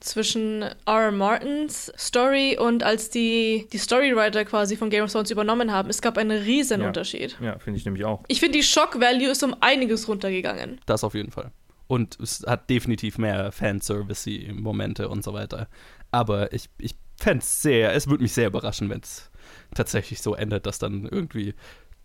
zwischen 0.00 0.64
R. 0.86 1.10
Martins 1.12 1.92
Story 1.96 2.56
und 2.58 2.82
als 2.82 3.10
die, 3.10 3.66
die 3.72 3.78
Storywriter 3.78 4.44
quasi 4.44 4.76
von 4.76 4.90
Game 4.90 5.04
of 5.04 5.12
Thrones 5.12 5.30
übernommen 5.30 5.72
haben. 5.72 5.90
Es 5.90 6.00
gab 6.02 6.18
einen 6.18 6.42
riesen 6.42 6.80
Ja. 6.80 6.86
Unterschied. 6.88 7.36
Ja, 7.40 7.58
finde 7.58 7.78
ich 7.78 7.84
nämlich 7.84 8.04
auch. 8.04 8.22
Ich 8.28 8.40
finde, 8.40 8.58
die 8.58 8.64
Shock-Value 8.64 9.28
ist 9.30 9.42
um 9.42 9.54
einiges 9.60 10.08
runtergegangen. 10.08 10.80
Das 10.86 11.04
auf 11.04 11.14
jeden 11.14 11.30
Fall. 11.30 11.50
Und 11.86 12.18
es 12.20 12.44
hat 12.46 12.68
definitiv 12.70 13.16
mehr 13.18 13.50
Fanservice-Momente 13.50 15.08
und 15.08 15.24
so 15.24 15.32
weiter. 15.32 15.68
Aber 16.10 16.52
ich, 16.52 16.68
ich 16.78 16.94
fände 17.16 17.42
es 17.42 17.62
sehr, 17.62 17.92
es 17.94 18.08
würde 18.08 18.22
mich 18.22 18.32
sehr 18.32 18.48
überraschen, 18.48 18.90
wenn 18.90 19.00
es 19.00 19.30
tatsächlich 19.74 20.20
so 20.20 20.34
endet, 20.34 20.66
dass 20.66 20.78
dann 20.78 21.06
irgendwie 21.10 21.54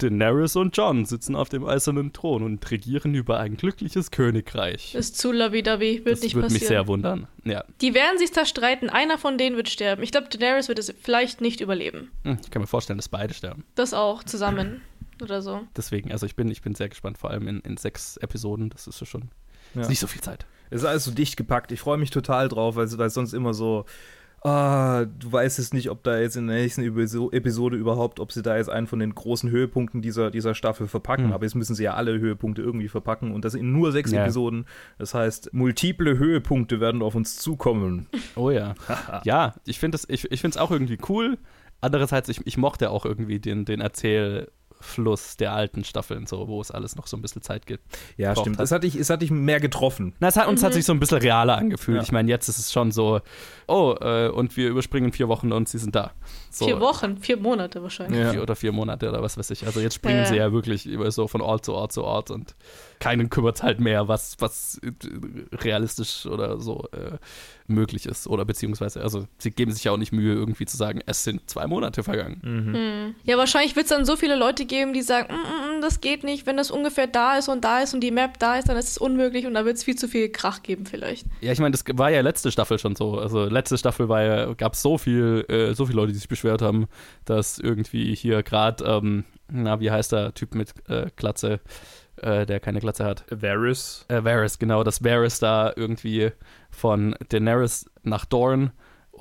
Daenerys 0.03 0.55
und 0.55 0.75
Jon 0.77 1.05
sitzen 1.05 1.35
auf 1.35 1.49
dem 1.49 1.65
eisernen 1.65 2.13
Thron 2.13 2.43
und 2.43 2.69
regieren 2.69 3.13
über 3.15 3.39
ein 3.39 3.57
glückliches 3.57 4.11
Königreich. 4.11 4.95
Ist 4.95 5.17
zu 5.17 5.31
lavidavi, 5.31 6.01
wird 6.05 6.17
das 6.17 6.21
nicht 6.23 6.35
würde 6.35 6.51
mich 6.51 6.59
sehr 6.67 6.83
passieren. 6.83 6.87
wundern. 6.87 7.27
Ja, 7.45 7.63
Die 7.81 7.93
werden 7.93 8.17
sich 8.17 8.33
zerstreiten, 8.33 8.89
einer 8.89 9.17
von 9.17 9.37
denen 9.37 9.55
wird 9.55 9.69
sterben. 9.69 10.03
Ich 10.03 10.11
glaube, 10.11 10.27
Daenerys 10.29 10.67
wird 10.67 10.79
es 10.79 10.93
vielleicht 11.01 11.41
nicht 11.41 11.61
überleben. 11.61 12.11
Hm, 12.23 12.37
ich 12.43 12.51
kann 12.51 12.61
mir 12.61 12.67
vorstellen, 12.67 12.97
dass 12.97 13.09
beide 13.09 13.33
sterben. 13.33 13.63
Das 13.75 13.93
auch 13.93 14.23
zusammen 14.23 14.81
oder 15.21 15.41
so. 15.41 15.61
Deswegen, 15.75 16.11
also 16.11 16.25
ich 16.25 16.35
bin, 16.35 16.49
ich 16.51 16.61
bin 16.61 16.75
sehr 16.75 16.89
gespannt, 16.89 17.17
vor 17.17 17.29
allem 17.31 17.47
in, 17.47 17.59
in 17.61 17.77
sechs 17.77 18.17
Episoden. 18.17 18.69
Das 18.69 18.87
ist 18.87 18.99
ja 18.99 19.05
schon 19.05 19.29
Ja. 19.75 19.81
ist 19.81 19.89
nicht 19.89 19.99
so 19.99 20.07
viel 20.07 20.21
Zeit. 20.21 20.45
Es 20.69 20.81
ist 20.81 20.87
alles 20.87 21.03
so 21.05 21.11
dicht 21.11 21.37
gepackt. 21.37 21.71
Ich 21.71 21.81
freue 21.81 21.97
mich 21.97 22.09
total 22.09 22.49
drauf, 22.49 22.75
weil 22.75 22.91
weil 22.97 23.07
es 23.07 23.13
sonst 23.13 23.33
immer 23.33 23.53
so, 23.53 23.85
ah, 24.43 25.05
du 25.05 25.31
weißt 25.31 25.57
es 25.59 25.73
nicht, 25.73 25.89
ob 25.89 26.03
da 26.03 26.19
jetzt 26.19 26.35
in 26.35 26.47
der 26.47 26.57
nächsten 26.57 26.81
Episo- 26.81 27.31
Episode 27.31 27.77
überhaupt, 27.77 28.19
ob 28.19 28.31
sie 28.31 28.41
da 28.41 28.57
jetzt 28.57 28.69
einen 28.69 28.87
von 28.87 28.99
den 28.99 29.15
großen 29.15 29.49
Höhepunkten 29.49 30.01
dieser, 30.01 30.31
dieser 30.31 30.53
Staffel 30.55 30.87
verpacken. 30.87 31.25
Hm. 31.27 31.33
Aber 31.33 31.45
jetzt 31.45 31.55
müssen 31.55 31.75
sie 31.75 31.83
ja 31.83 31.93
alle 31.93 32.19
Höhepunkte 32.19 32.61
irgendwie 32.61 32.89
verpacken 32.89 33.31
und 33.31 33.45
das 33.45 33.53
in 33.53 33.71
nur 33.71 33.91
sechs 33.91 34.11
Ja. 34.11 34.23
Episoden. 34.23 34.65
Das 34.97 35.13
heißt, 35.13 35.53
multiple 35.53 36.17
Höhepunkte 36.17 36.79
werden 36.79 37.01
auf 37.01 37.15
uns 37.15 37.37
zukommen. 37.37 38.07
Oh 38.35 38.49
ja. 38.49 38.73
ja, 39.25 39.53
ich 39.65 39.79
finde 39.79 39.95
es 39.95 40.09
ich, 40.09 40.31
ich 40.31 40.41
find's 40.41 40.57
auch 40.57 40.71
irgendwie 40.71 40.97
cool. 41.07 41.37
Andererseits, 41.81 42.29
ich, 42.29 42.45
ich 42.47 42.57
mochte 42.57 42.89
auch 42.89 43.05
irgendwie 43.05 43.39
den, 43.39 43.65
den 43.65 43.81
Erzählfluss 44.83 45.37
der 45.37 45.53
alten 45.53 45.83
Staffeln, 45.83 46.25
so, 46.27 46.47
wo 46.47 46.61
es 46.61 46.71
alles 46.71 46.95
noch 46.95 47.07
so 47.07 47.17
ein 47.17 47.21
bisschen 47.21 47.41
Zeit 47.41 47.65
gibt. 47.65 47.83
Ja, 48.17 48.35
stimmt. 48.35 48.57
hat. 48.57 48.63
Das 48.63 48.71
hatte 48.71 48.87
ich, 48.87 48.95
es 48.95 49.09
hat 49.09 49.21
dich 49.21 49.31
mehr 49.31 49.59
getroffen. 49.59 50.13
Na, 50.19 50.27
es 50.27 50.35
hat, 50.35 50.47
uns 50.47 50.63
hat 50.63 50.73
sich 50.73 50.85
so 50.85 50.93
ein 50.93 50.99
bisschen 50.99 51.19
realer 51.19 51.57
angefühlt. 51.57 51.97
Ja. 51.97 52.03
Ich 52.03 52.11
meine, 52.11 52.29
jetzt 52.29 52.47
ist 52.49 52.59
es 52.59 52.71
schon 52.71 52.91
so, 52.91 53.21
oh, 53.67 53.95
äh, 53.99 54.29
und 54.29 54.55
wir 54.57 54.69
überspringen 54.69 55.11
vier 55.11 55.27
Wochen 55.27 55.51
und 55.51 55.67
sie 55.69 55.77
sind 55.77 55.95
da. 55.95 56.11
So, 56.49 56.65
Vier 56.65 56.79
Wochen, 56.79 57.17
vier 57.17 57.37
Monate 57.37 57.81
wahrscheinlich. 57.81 58.19
Ja. 58.19 58.31
Vier 58.31 58.41
oder 58.41 58.55
vier 58.55 58.71
Monate 58.71 59.09
oder 59.09 59.21
was 59.21 59.37
weiß 59.37 59.49
ich. 59.51 59.65
Also 59.65 59.79
jetzt 59.79 59.95
springen 59.95 60.19
Ja. 60.19 60.25
sie 60.25 60.35
ja 60.35 60.51
wirklich 60.51 60.87
immer 60.87 61.09
so 61.11 61.27
von 61.27 61.41
Ort 61.41 61.65
zu 61.65 61.73
Ort 61.73 61.91
zu 61.93 62.03
Ort 62.03 62.29
und 62.31 62.55
keinen 62.99 63.29
kümmert 63.29 63.63
halt 63.63 63.79
mehr, 63.79 64.07
was, 64.07 64.35
was 64.39 64.79
äh, 64.83 64.91
realistisch 65.55 66.25
oder 66.25 66.59
so 66.59 66.87
äh, 66.91 67.17
möglich 67.67 68.05
ist. 68.05 68.27
Oder 68.27 68.45
beziehungsweise, 68.45 69.01
also 69.01 69.25
sie 69.37 69.51
geben 69.51 69.71
sich 69.71 69.83
ja 69.85 69.91
auch 69.91 69.97
nicht 69.97 70.11
Mühe, 70.11 70.33
irgendwie 70.33 70.65
zu 70.65 70.77
sagen, 70.77 71.01
es 71.05 71.23
sind 71.23 71.49
zwei 71.49 71.67
Monate 71.67 72.03
vergangen. 72.03 72.39
Hm. 72.43 73.15
Ja, 73.23 73.37
wahrscheinlich 73.37 73.75
wird 73.75 73.85
es 73.85 73.89
dann 73.89 74.05
so 74.05 74.15
viele 74.15 74.35
Leute 74.35 74.65
geben, 74.65 74.72
die 74.93 75.01
sagen, 75.01 75.33
mm, 75.33 75.37
mm, 75.37 75.77
mm, 75.77 75.81
das 75.81 76.01
geht 76.01 76.23
nicht. 76.23 76.45
Wenn 76.45 76.57
das 76.57 76.71
ungefähr 76.71 77.07
da 77.07 77.37
ist 77.37 77.47
und 77.47 77.63
da 77.63 77.81
ist 77.81 77.93
und 77.93 78.01
die 78.01 78.11
Map 78.11 78.39
da 78.39 78.57
ist, 78.57 78.69
dann 78.69 78.77
ist 78.77 78.89
es 78.89 78.97
unmöglich 78.97 79.45
und 79.45 79.53
da 79.53 79.65
wird 79.65 79.77
es 79.77 79.83
viel 79.83 79.95
zu 79.95 80.07
viel 80.07 80.29
Krach 80.29 80.63
geben 80.63 80.85
vielleicht. 80.85 81.27
Ja, 81.41 81.51
ich 81.51 81.59
meine, 81.59 81.71
das 81.71 81.83
war 81.93 82.09
ja 82.09 82.21
letzte 82.21 82.51
Staffel 82.51 82.79
schon 82.79 82.95
so. 82.95 83.19
Also 83.19 83.45
letzte 83.45 83.77
Staffel 83.77 84.09
war 84.09 84.23
ja, 84.23 84.53
gab 84.53 84.73
es 84.73 84.81
so 84.81 84.97
viel, 84.97 85.45
äh, 85.47 85.73
so 85.73 85.85
viele 85.85 85.97
Leute, 85.97 86.11
die 86.11 86.17
sich 86.17 86.27
beschwert 86.27 86.61
haben, 86.61 86.87
dass 87.25 87.59
irgendwie 87.59 88.15
hier 88.15 88.43
gerade, 88.43 88.83
ähm, 88.83 89.25
na, 89.51 89.79
wie 89.79 89.91
heißt 89.91 90.11
der 90.11 90.33
Typ 90.33 90.55
mit 90.55 90.73
äh, 90.89 91.07
Glatze, 91.15 91.59
äh, 92.17 92.45
der 92.45 92.59
keine 92.59 92.79
Glatze 92.79 93.05
hat? 93.05 93.25
Varys. 93.29 94.05
Äh, 94.07 94.23
Varys, 94.23 94.57
genau, 94.59 94.83
dass 94.83 95.03
Varys 95.03 95.39
da 95.39 95.71
irgendwie 95.75 96.31
von 96.71 97.15
Daenerys 97.29 97.85
nach 98.03 98.25
Dorne 98.25 98.71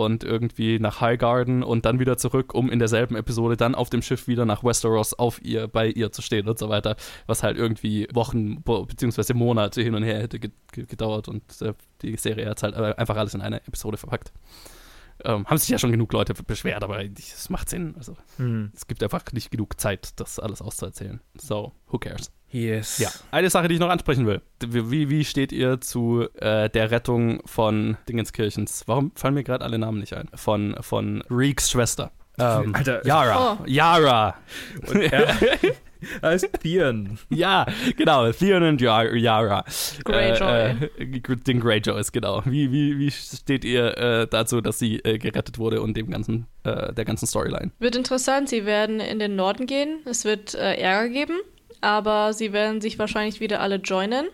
und 0.04 0.24
irgendwie 0.24 0.78
nach 0.78 1.00
Highgarden 1.00 1.62
und 1.62 1.84
dann 1.84 1.98
wieder 1.98 2.16
zurück, 2.16 2.54
um 2.54 2.70
in 2.70 2.78
derselben 2.78 3.16
Episode 3.16 3.56
dann 3.56 3.74
auf 3.74 3.90
dem 3.90 4.02
Schiff 4.02 4.28
wieder 4.28 4.44
nach 4.44 4.64
Westeros 4.64 5.14
auf 5.14 5.42
ihr, 5.42 5.68
bei 5.68 5.88
ihr 5.88 6.12
zu 6.12 6.22
stehen 6.22 6.48
und 6.48 6.58
so 6.58 6.68
weiter, 6.68 6.96
was 7.26 7.42
halt 7.42 7.56
irgendwie 7.56 8.08
Wochen 8.12 8.62
bzw. 8.62 9.34
Monate 9.34 9.82
hin 9.82 9.94
und 9.94 10.02
her 10.02 10.20
hätte 10.20 10.38
gedauert 10.72 11.28
und 11.28 11.42
äh, 11.62 11.74
die 12.02 12.16
Serie 12.16 12.50
hat 12.50 12.62
halt 12.62 12.74
einfach 12.74 13.16
alles 13.16 13.34
in 13.34 13.40
eine 13.40 13.58
Episode 13.66 13.96
verpackt. 13.96 14.32
Ähm, 15.24 15.46
haben 15.46 15.58
sich 15.58 15.68
ja 15.68 15.78
schon 15.78 15.92
genug 15.92 16.12
Leute 16.12 16.34
beschwert, 16.34 16.82
aber 16.82 17.04
es 17.04 17.48
macht 17.48 17.68
Sinn. 17.68 17.94
Also, 17.96 18.16
mhm. 18.38 18.72
es 18.74 18.86
gibt 18.88 19.02
einfach 19.02 19.22
nicht 19.32 19.50
genug 19.50 19.78
Zeit, 19.80 20.18
das 20.18 20.40
alles 20.40 20.60
auszuerzählen. 20.60 21.20
So, 21.34 21.72
who 21.86 21.98
cares? 21.98 22.32
Yes. 22.52 22.98
Ja, 22.98 23.10
eine 23.30 23.48
Sache, 23.48 23.66
die 23.68 23.74
ich 23.74 23.80
noch 23.80 23.88
ansprechen 23.88 24.26
will. 24.26 24.42
Wie, 24.60 25.08
wie 25.08 25.24
steht 25.24 25.52
ihr 25.52 25.80
zu 25.80 26.28
äh, 26.34 26.68
der 26.68 26.90
Rettung 26.90 27.40
von 27.46 27.96
Dingenskirchens? 28.08 28.84
Warum 28.86 29.12
fallen 29.14 29.34
mir 29.34 29.42
gerade 29.42 29.64
alle 29.64 29.78
Namen 29.78 29.98
nicht 29.98 30.12
ein? 30.14 30.28
Von, 30.34 30.76
von 30.80 31.22
Reeks 31.30 31.70
Schwester. 31.70 32.12
Ähm, 32.38 32.74
Alter. 32.74 33.04
Yara. 33.06 33.58
Oh. 33.60 33.64
Yara. 33.66 34.34
Und 34.86 35.00
er 35.00 35.34
heißt 36.22 36.50
Theon. 36.62 37.18
Ja, 37.30 37.64
genau. 37.96 38.30
Theon 38.32 38.62
und 38.64 38.80
Yara. 38.82 39.64
Greyjoy. 40.04 40.88
Äh, 40.98 41.04
äh, 41.04 41.36
den 41.36 41.60
Greyjoy 41.60 41.98
ist 41.98 42.12
genau. 42.12 42.42
Wie, 42.44 42.70
wie, 42.70 42.98
wie 42.98 43.10
steht 43.10 43.64
ihr 43.64 43.96
äh, 43.96 44.26
dazu, 44.26 44.60
dass 44.60 44.78
sie 44.78 44.96
äh, 44.98 45.16
gerettet 45.16 45.58
wurde 45.58 45.80
und 45.80 45.96
dem 45.96 46.10
ganzen, 46.10 46.46
äh, 46.64 46.92
der 46.92 47.06
ganzen 47.06 47.26
Storyline? 47.26 47.70
Wird 47.78 47.96
interessant. 47.96 48.50
Sie 48.50 48.66
werden 48.66 49.00
in 49.00 49.18
den 49.18 49.36
Norden 49.36 49.66
gehen. 49.66 50.00
Es 50.04 50.26
wird 50.26 50.54
äh, 50.54 50.74
Ärger 50.74 51.08
geben 51.08 51.38
aber 51.82 52.32
sie 52.32 52.52
werden 52.52 52.80
sich 52.80 52.98
wahrscheinlich 52.98 53.40
wieder 53.40 53.60
alle 53.60 53.76
joinen. 53.76 54.26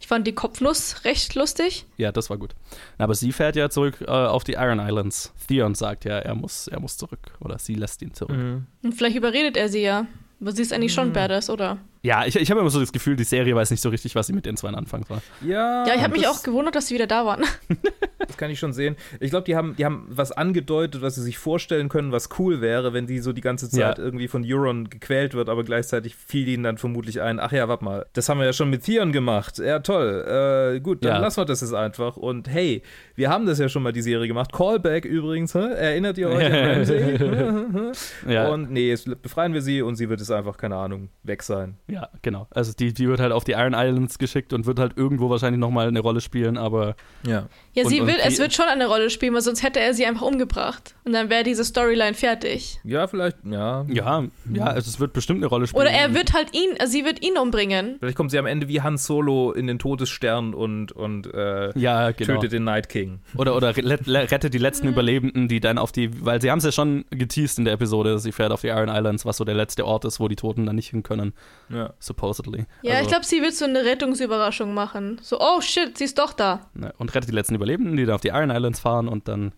Ich 0.00 0.06
fand 0.06 0.26
die 0.26 0.34
Kopfnuss 0.34 1.04
recht 1.04 1.34
lustig. 1.34 1.86
Ja, 1.96 2.12
das 2.12 2.30
war 2.30 2.38
gut. 2.38 2.54
Aber 2.98 3.14
sie 3.14 3.32
fährt 3.32 3.56
ja 3.56 3.70
zurück 3.70 4.00
äh, 4.00 4.10
auf 4.10 4.44
die 4.44 4.52
Iron 4.52 4.80
Islands. 4.80 5.32
Theon 5.48 5.74
sagt 5.74 6.04
ja, 6.04 6.18
er 6.18 6.34
muss, 6.34 6.68
er 6.68 6.80
muss 6.80 6.96
zurück. 6.96 7.20
Oder 7.40 7.58
sie 7.58 7.74
lässt 7.74 8.02
ihn 8.02 8.14
zurück. 8.14 8.36
Mhm. 8.36 8.66
Und 8.82 8.92
vielleicht 8.94 9.16
überredet 9.16 9.56
er 9.56 9.68
sie 9.68 9.82
ja. 9.82 10.06
Aber 10.40 10.52
sie 10.52 10.62
ist 10.62 10.72
eigentlich 10.72 10.94
schon 10.94 11.08
mhm. 11.08 11.14
badass, 11.14 11.50
oder? 11.50 11.78
Ja, 12.04 12.26
ich, 12.26 12.36
ich 12.36 12.50
habe 12.50 12.60
immer 12.60 12.68
so 12.68 12.80
das 12.80 12.92
Gefühl, 12.92 13.16
die 13.16 13.24
Serie 13.24 13.56
weiß 13.56 13.70
nicht 13.70 13.80
so 13.80 13.88
richtig, 13.88 14.14
was 14.14 14.26
sie 14.26 14.34
mit 14.34 14.44
den 14.44 14.58
zwei 14.58 14.68
anfangen 14.68 15.06
soll. 15.08 15.22
Ja, 15.40 15.86
ja 15.86 15.94
ich 15.94 16.02
habe 16.02 16.12
mich 16.12 16.28
auch 16.28 16.42
gewundert, 16.42 16.74
dass 16.74 16.88
sie 16.88 16.94
wieder 16.94 17.06
da 17.06 17.24
waren. 17.24 17.44
das 18.18 18.36
kann 18.36 18.50
ich 18.50 18.58
schon 18.58 18.74
sehen. 18.74 18.96
Ich 19.20 19.30
glaube, 19.30 19.46
die 19.46 19.56
haben, 19.56 19.74
die 19.76 19.86
haben 19.86 20.06
was 20.10 20.30
angedeutet, 20.30 21.00
was 21.00 21.14
sie 21.14 21.22
sich 21.22 21.38
vorstellen 21.38 21.88
können, 21.88 22.12
was 22.12 22.28
cool 22.38 22.60
wäre, 22.60 22.92
wenn 22.92 23.06
die 23.06 23.20
so 23.20 23.32
die 23.32 23.40
ganze 23.40 23.70
Zeit 23.70 23.96
ja. 23.96 24.04
irgendwie 24.04 24.28
von 24.28 24.44
Euron 24.46 24.90
gequält 24.90 25.32
wird, 25.32 25.48
aber 25.48 25.64
gleichzeitig 25.64 26.14
fiel 26.14 26.46
ihnen 26.46 26.64
dann 26.64 26.76
vermutlich 26.76 27.22
ein, 27.22 27.40
ach 27.40 27.52
ja, 27.52 27.68
warte 27.68 27.86
mal, 27.86 28.04
das 28.12 28.28
haben 28.28 28.38
wir 28.38 28.44
ja 28.44 28.52
schon 28.52 28.68
mit 28.68 28.84
Theon 28.84 29.10
gemacht. 29.10 29.58
Ja, 29.58 29.78
toll. 29.78 30.74
Äh, 30.76 30.80
gut, 30.80 31.02
dann 31.06 31.14
ja. 31.14 31.18
lassen 31.20 31.40
wir 31.40 31.46
das 31.46 31.62
jetzt 31.62 31.72
einfach. 31.72 32.18
Und 32.18 32.48
hey, 32.48 32.82
wir 33.14 33.30
haben 33.30 33.46
das 33.46 33.58
ja 33.58 33.70
schon 33.70 33.82
mal 33.82 33.92
die 33.92 34.02
Serie 34.02 34.28
gemacht. 34.28 34.52
Callback 34.52 35.06
übrigens, 35.06 35.54
hä? 35.54 35.72
erinnert 35.72 36.18
ihr 36.18 36.28
euch 36.28 36.44
an 36.44 36.52
Ramsey? 36.52 37.92
ja. 38.28 38.48
Und 38.48 38.70
nee, 38.70 38.90
jetzt 38.90 39.22
befreien 39.22 39.54
wir 39.54 39.62
sie 39.62 39.80
und 39.80 39.96
sie 39.96 40.10
wird 40.10 40.20
es 40.20 40.30
einfach, 40.30 40.58
keine 40.58 40.76
Ahnung, 40.76 41.08
weg 41.22 41.42
sein. 41.42 41.78
Ja, 41.94 42.08
genau. 42.22 42.48
Also 42.50 42.72
die, 42.72 42.92
die 42.92 43.06
wird 43.06 43.20
halt 43.20 43.30
auf 43.30 43.44
die 43.44 43.52
Iron 43.52 43.72
Islands 43.72 44.18
geschickt 44.18 44.52
und 44.52 44.66
wird 44.66 44.80
halt 44.80 44.96
irgendwo 44.96 45.30
wahrscheinlich 45.30 45.60
nochmal 45.60 45.86
eine 45.86 46.00
Rolle 46.00 46.20
spielen, 46.20 46.58
aber. 46.58 46.96
Ja. 47.24 47.46
Ja, 47.72 47.84
sie 47.84 48.00
und, 48.00 48.08
will, 48.08 48.14
und 48.14 48.26
es 48.26 48.38
wird 48.40 48.52
schon 48.52 48.66
eine 48.66 48.86
Rolle 48.86 49.10
spielen, 49.10 49.32
weil 49.34 49.42
sonst 49.42 49.62
hätte 49.62 49.78
er 49.78 49.94
sie 49.94 50.04
einfach 50.04 50.22
umgebracht. 50.22 50.96
Und 51.04 51.12
dann 51.12 51.30
wäre 51.30 51.44
diese 51.44 51.64
Storyline 51.64 52.14
fertig. 52.14 52.80
Ja, 52.82 53.06
vielleicht, 53.06 53.36
ja. 53.44 53.84
Ja, 53.88 54.24
ja, 54.52 54.64
also 54.64 54.88
es 54.88 54.98
wird 54.98 55.12
bestimmt 55.12 55.38
eine 55.38 55.46
Rolle 55.46 55.68
spielen. 55.68 55.82
Oder 55.82 55.90
er 55.90 56.14
wird 56.14 56.32
halt 56.32 56.52
ihn, 56.52 56.74
also 56.80 56.90
sie 56.90 57.04
wird 57.04 57.24
ihn 57.24 57.38
umbringen. 57.38 57.96
Vielleicht 58.00 58.16
kommt 58.16 58.32
sie 58.32 58.38
am 58.38 58.46
Ende 58.46 58.66
wie 58.66 58.80
Han 58.80 58.96
Solo 58.96 59.52
in 59.52 59.68
den 59.68 59.78
Todesstern 59.78 60.52
und, 60.52 60.90
und 60.90 61.32
äh, 61.32 61.78
ja, 61.78 62.10
genau. 62.10 62.34
tötet 62.34 62.52
den 62.52 62.64
Night 62.64 62.88
King. 62.88 63.20
Oder, 63.36 63.56
oder 63.56 63.76
rettet 63.76 64.52
die 64.52 64.58
letzten 64.58 64.88
Überlebenden, 64.88 65.46
die 65.46 65.60
dann 65.60 65.78
auf 65.78 65.92
die, 65.92 66.24
weil 66.24 66.40
sie 66.40 66.50
haben 66.50 66.58
es 66.58 66.64
ja 66.64 66.72
schon 66.72 67.04
geteased 67.10 67.58
in 67.58 67.64
der 67.64 67.74
Episode, 67.74 68.18
sie 68.18 68.32
fährt 68.32 68.50
auf 68.50 68.62
die 68.62 68.68
Iron 68.68 68.88
Islands, 68.88 69.24
was 69.24 69.36
so 69.36 69.44
der 69.44 69.54
letzte 69.54 69.84
Ort 69.86 70.04
ist, 70.04 70.18
wo 70.18 70.28
die 70.28 70.36
Toten 70.36 70.66
dann 70.66 70.76
nicht 70.76 70.90
hin 70.90 71.04
können. 71.04 71.34
Ja. 71.68 71.83
Supposedly. 71.98 72.66
Ja, 72.82 72.94
also, 72.94 73.02
ich 73.02 73.08
glaube, 73.08 73.24
sie 73.24 73.42
wird 73.42 73.54
so 73.54 73.64
eine 73.64 73.84
Rettungsüberraschung 73.84 74.72
machen. 74.74 75.18
So, 75.22 75.40
oh 75.40 75.60
shit, 75.60 75.98
sie 75.98 76.04
ist 76.04 76.18
doch 76.18 76.32
da. 76.32 76.70
Ne, 76.74 76.92
und 76.98 77.14
rettet 77.14 77.30
die 77.30 77.34
letzten 77.34 77.54
Überlebenden, 77.54 77.96
die 77.96 78.06
dann 78.06 78.14
auf 78.14 78.20
die 78.20 78.28
Iron 78.28 78.50
Islands 78.50 78.80
fahren 78.80 79.08
und 79.08 79.28
dann 79.28 79.52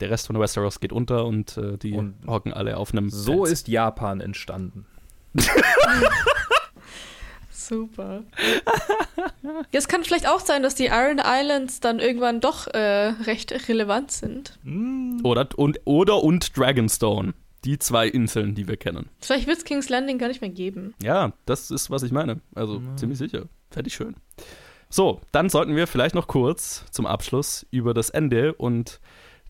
der 0.00 0.10
Rest 0.10 0.26
von 0.26 0.38
Westeros 0.38 0.80
geht 0.80 0.92
unter 0.92 1.24
und 1.24 1.56
äh, 1.56 1.78
die 1.78 1.94
und 1.94 2.16
hocken 2.26 2.52
alle 2.52 2.76
auf 2.76 2.92
einem. 2.92 3.08
So 3.10 3.44
Fels. 3.44 3.50
ist 3.50 3.68
Japan 3.68 4.20
entstanden. 4.20 4.86
Super. 7.50 8.22
Jetzt 9.72 9.88
kann 9.88 10.04
vielleicht 10.04 10.28
auch 10.28 10.40
sein, 10.40 10.62
dass 10.62 10.74
die 10.76 10.86
Iron 10.86 11.20
Islands 11.24 11.80
dann 11.80 11.98
irgendwann 11.98 12.40
doch 12.40 12.68
äh, 12.68 13.08
recht 13.24 13.68
relevant 13.68 14.12
sind. 14.12 14.58
Oder 15.24 15.48
und, 15.56 15.80
oder 15.84 16.22
und 16.22 16.56
Dragonstone. 16.56 17.34
Die 17.66 17.78
zwei 17.78 18.06
Inseln, 18.06 18.54
die 18.54 18.68
wir 18.68 18.76
kennen. 18.76 19.08
Vielleicht 19.20 19.48
wird 19.48 19.58
es 19.58 19.64
King's 19.64 19.88
Landing 19.88 20.18
gar 20.18 20.28
nicht 20.28 20.40
mehr 20.40 20.50
geben. 20.50 20.94
Ja, 21.02 21.32
das 21.46 21.70
ist, 21.72 21.90
was 21.90 22.04
ich 22.04 22.12
meine. 22.12 22.40
Also 22.54 22.78
mhm. 22.78 22.96
ziemlich 22.96 23.18
sicher. 23.18 23.46
Fände 23.70 23.88
ich 23.88 23.94
schön. 23.94 24.14
So, 24.88 25.20
dann 25.32 25.48
sollten 25.48 25.74
wir 25.74 25.88
vielleicht 25.88 26.14
noch 26.14 26.28
kurz 26.28 26.84
zum 26.92 27.06
Abschluss 27.06 27.66
über 27.72 27.92
das 27.92 28.10
Ende 28.10 28.54
und 28.54 29.00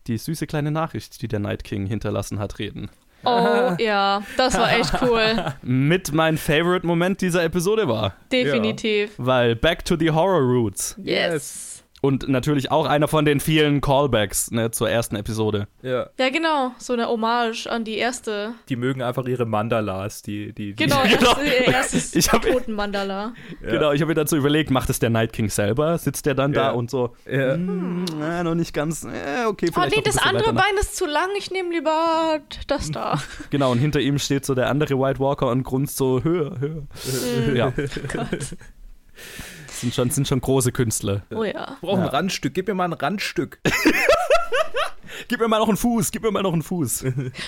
die 0.07 0.17
süße 0.17 0.47
kleine 0.47 0.71
Nachricht, 0.71 1.21
die 1.21 1.27
der 1.27 1.39
Night 1.39 1.63
King 1.63 1.85
hinterlassen 1.85 2.39
hat, 2.39 2.57
reden. 2.57 2.89
Oh 3.23 3.75
ja, 3.79 4.23
das 4.37 4.57
war 4.57 4.71
echt 4.71 5.01
cool. 5.01 5.53
Mit 5.61 6.13
mein 6.13 6.37
Favorite-Moment 6.37 7.21
dieser 7.21 7.43
Episode 7.43 7.87
war. 7.87 8.15
Definitiv. 8.31 9.17
Ja. 9.17 9.25
Weil 9.25 9.55
Back 9.55 9.85
to 9.85 9.95
the 9.97 10.11
Horror 10.11 10.41
Roots. 10.41 10.95
Yes. 11.03 11.83
Und 12.01 12.29
natürlich 12.29 12.69
auch 12.69 12.85
einer 12.85 13.07
von 13.07 13.25
den 13.25 13.39
vielen 13.39 13.81
Callbacks 13.81 14.51
ne, 14.51 14.69
zur 14.69 14.89
ersten 14.89 15.15
Episode. 15.15 15.67
Ja. 15.81 16.09
Ja, 16.19 16.29
genau. 16.29 16.71
So 16.77 16.93
eine 16.93 17.07
Hommage 17.07 17.65
an 17.67 17.85
die 17.85 17.97
erste. 17.97 18.53
Die 18.69 18.75
mögen 18.75 19.01
einfach 19.01 19.25
ihre 19.25 19.45
Mandalas, 19.45 20.21
die. 20.21 20.53
die, 20.53 20.73
die 20.73 20.85
genau, 20.85 21.01
genau. 21.09 21.39
Ihr 21.41 21.67
erstes 21.67 22.15
ich 22.15 22.31
hab, 22.31 22.43
Toten-Mandala. 22.43 23.33
Ja. 23.63 23.71
Genau, 23.71 23.91
ich 23.93 24.01
habe 24.01 24.09
mir 24.09 24.15
dazu 24.15 24.37
überlegt, 24.37 24.69
macht 24.69 24.91
es 24.91 24.99
der 24.99 25.09
Night 25.09 25.33
King 25.33 25.49
selber? 25.49 25.97
Sitzt 25.97 26.27
der 26.27 26.35
dann 26.35 26.53
ja. 26.53 26.65
da 26.65 26.71
und 26.71 26.91
so? 26.91 27.15
Ja. 27.25 27.53
Hm, 27.53 28.05
äh, 28.21 28.43
noch 28.43 28.55
nicht 28.55 28.73
ganz. 28.73 29.03
Äh, 29.03 29.45
okay, 29.47 29.71
vielleicht. 29.73 29.93
Oh 29.93 29.95
nee, 29.95 30.03
das 30.03 30.19
andere 30.19 30.53
Bein 30.53 30.77
ist 30.79 30.95
zu 30.95 31.07
lang, 31.07 31.29
ich 31.37 31.49
nehme 31.49 31.71
lieber 31.71 32.39
das 32.67 32.91
da. 32.91 33.19
genau, 33.49 33.71
und 33.71 33.79
hinter 33.79 33.99
ihm 33.99 34.19
steht 34.19 34.45
so 34.45 34.53
der 34.53 34.69
andere 34.69 34.99
White 34.99 35.19
Walker 35.19 35.47
und 35.47 35.63
grunzt 35.63 35.97
so 35.97 36.23
höher, 36.23 36.59
höher. 36.59 36.83
Mhm. 36.83 37.55
Ja. 37.55 37.73
Gott. 38.13 38.55
Sind 39.81 39.93
schon, 39.93 40.09
sind 40.09 40.27
schon 40.27 40.41
große 40.41 40.71
Künstler. 40.71 41.23
Oh 41.33 41.43
ja. 41.43 41.73
Ich 41.75 41.81
brauche 41.81 42.01
ein 42.01 42.07
Randstück. 42.07 42.53
Gib 42.53 42.67
mir 42.67 42.73
mal 42.73 42.85
ein 42.85 42.93
Randstück. 42.93 43.59
gib 45.27 45.39
mir 45.39 45.47
mal 45.47 45.59
noch 45.59 45.67
einen 45.67 45.77
Fuß. 45.77 46.11
Gib 46.11 46.23
mir 46.23 46.31
mal 46.31 46.43
noch 46.43 46.53
einen 46.53 46.63
Fuß. 46.63 47.05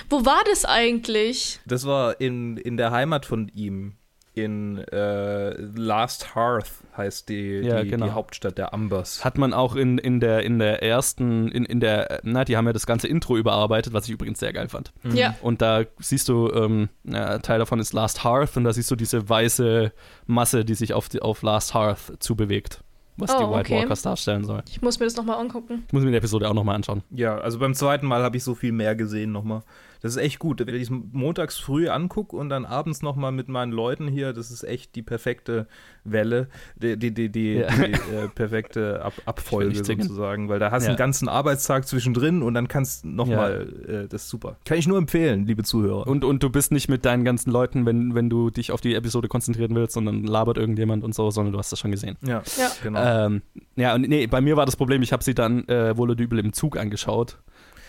Wo 0.09 0.25
war 0.25 0.41
das 0.45 0.65
eigentlich? 0.65 1.59
Das 1.65 1.85
war 1.85 2.19
in, 2.21 2.57
in 2.57 2.77
der 2.77 2.91
Heimat 2.91 3.25
von 3.25 3.49
ihm 3.49 3.95
in 4.33 4.77
äh, 4.77 5.51
Last 5.59 6.35
Hearth 6.35 6.71
heißt 6.95 7.29
die, 7.29 7.59
ja, 7.59 7.81
die, 7.81 7.89
genau. 7.89 8.05
die, 8.05 8.11
Hauptstadt 8.11 8.57
der 8.57 8.73
Ambers. 8.73 9.23
Hat 9.25 9.37
man 9.37 9.53
auch 9.53 9.75
in, 9.75 9.97
in, 9.97 10.19
der, 10.19 10.43
in 10.43 10.59
der 10.59 10.83
ersten, 10.83 11.49
in, 11.49 11.65
in 11.65 11.79
der, 11.79 12.21
na, 12.23 12.45
die 12.45 12.57
haben 12.57 12.65
ja 12.65 12.73
das 12.73 12.85
ganze 12.85 13.07
Intro 13.07 13.37
überarbeitet, 13.37 13.93
was 13.93 14.05
ich 14.05 14.11
übrigens 14.11 14.39
sehr 14.39 14.53
geil 14.53 14.69
fand. 14.69 14.91
Mhm. 15.03 15.15
Ja. 15.15 15.35
Und 15.41 15.61
da 15.61 15.83
siehst 15.99 16.29
du, 16.29 16.51
ähm, 16.51 16.89
ja, 17.03 17.39
Teil 17.39 17.59
davon 17.59 17.79
ist 17.79 17.93
Last 17.93 18.23
Hearth 18.23 18.55
und 18.57 18.63
da 18.63 18.73
siehst 18.73 18.89
du 18.91 18.95
diese 18.95 19.27
weiße 19.27 19.91
Masse, 20.27 20.65
die 20.65 20.75
sich 20.75 20.93
auf, 20.93 21.09
die, 21.09 21.21
auf 21.21 21.41
Last 21.41 21.73
Hearth 21.73 22.17
zubewegt 22.19 22.81
was 23.19 23.31
oh, 23.31 23.37
die 23.37 23.43
White 23.43 23.59
okay. 23.59 23.81
Walkers 23.81 24.01
darstellen 24.01 24.45
soll. 24.45 24.63
Ich 24.69 24.81
muss 24.81 24.99
mir 24.99 25.05
das 25.05 25.15
nochmal 25.15 25.39
angucken. 25.39 25.83
Ich 25.87 25.93
muss 25.93 26.03
mir 26.03 26.11
die 26.11 26.17
Episode 26.17 26.49
auch 26.49 26.53
nochmal 26.53 26.75
anschauen. 26.75 27.03
Ja, 27.11 27.37
also 27.37 27.59
beim 27.59 27.73
zweiten 27.73 28.07
Mal 28.07 28.23
habe 28.23 28.37
ich 28.37 28.43
so 28.43 28.55
viel 28.55 28.71
mehr 28.71 28.95
gesehen 28.95 29.31
nochmal. 29.31 29.63
Das 30.01 30.15
ist 30.15 30.17
echt 30.17 30.39
gut. 30.39 30.65
Wenn 30.65 30.75
ich 30.75 30.83
es 30.83 30.89
montags 30.89 31.57
früh 31.57 31.89
angucke 31.89 32.35
und 32.35 32.49
dann 32.49 32.65
abends 32.65 33.01
nochmal 33.01 33.31
mit 33.31 33.49
meinen 33.49 33.71
Leuten 33.71 34.07
hier, 34.07 34.33
das 34.33 34.51
ist 34.51 34.63
echt 34.63 34.95
die 34.95 35.01
perfekte 35.01 35.67
Welle, 36.03 36.47
die, 36.75 36.97
die, 36.97 37.13
die, 37.13 37.29
die, 37.29 37.53
ja. 37.55 37.69
die 37.69 37.91
äh, 37.91 38.27
perfekte 38.33 39.01
Ab 39.03 39.13
Abfolge 39.25 39.75
sozusagen, 39.75 40.49
weil 40.49 40.59
da 40.59 40.71
hast 40.71 40.83
du 40.83 40.87
ja. 40.87 40.89
einen 40.91 40.97
ganzen 40.97 41.27
Arbeitstag 41.27 41.87
zwischendrin 41.87 42.41
und 42.41 42.53
dann 42.53 42.67
kannst 42.67 43.05
nochmal, 43.05 43.71
ja. 43.87 43.93
äh, 43.93 44.07
das 44.07 44.23
ist 44.23 44.29
super. 44.29 44.57
Kann 44.65 44.77
ich 44.77 44.87
nur 44.87 44.97
empfehlen, 44.97 45.45
liebe 45.45 45.63
Zuhörer. 45.63 46.07
Und, 46.07 46.23
und 46.23 46.43
du 46.43 46.49
bist 46.49 46.71
nicht 46.71 46.89
mit 46.89 47.05
deinen 47.05 47.25
ganzen 47.25 47.51
Leuten, 47.51 47.85
wenn, 47.85 48.15
wenn 48.15 48.29
du 48.29 48.49
dich 48.49 48.71
auf 48.71 48.81
die 48.81 48.95
Episode 48.95 49.27
konzentrieren 49.27 49.75
willst, 49.75 49.93
sondern 49.93 50.23
labert 50.23 50.57
irgendjemand 50.57 51.03
und 51.03 51.13
so, 51.13 51.29
sondern 51.31 51.53
du 51.53 51.59
hast 51.59 51.71
das 51.71 51.79
schon 51.79 51.91
gesehen. 51.91 52.17
Ja, 52.21 52.41
ja. 52.57 52.71
genau. 52.81 53.25
Ähm, 53.25 53.41
ja, 53.75 53.95
und 53.95 54.07
nee, 54.07 54.27
bei 54.27 54.41
mir 54.41 54.55
war 54.57 54.65
das 54.65 54.75
Problem, 54.75 55.01
ich 55.01 55.11
habe 55.11 55.23
sie 55.23 55.35
dann 55.35 55.67
äh, 55.67 55.97
wohl 55.97 56.09
übel 56.19 56.39
im 56.39 56.53
Zug 56.53 56.77
angeschaut 56.77 57.37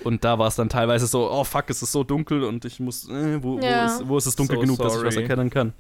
Und 0.05 0.25
da 0.25 0.39
war 0.39 0.49
es 0.49 0.55
dann 0.57 0.69
teilweise 0.69 1.07
so, 1.07 1.31
oh 1.31 1.45
fuck, 1.45 1.69
es 1.69 1.83
ist 1.83 1.93
so 1.93 2.05
dunkel 2.05 2.45
und 2.45 2.65
ich 2.65 2.81
muss, 2.81 3.09
äh, 3.09 3.43
wo, 3.43 3.59
Ja. 3.59 3.83
wo, 3.83 3.87
ist, 3.87 4.09
wo 4.09 4.19
ist 4.19 4.27
es 4.27 4.37
dunkel 4.37 4.57
So 4.57 4.61
genug, 4.63 4.79
dass 4.79 4.97
ich 4.97 5.03
was 5.05 5.15
sorry. 5.15 5.23
erkennen 5.27 5.51
kann? 5.51 5.73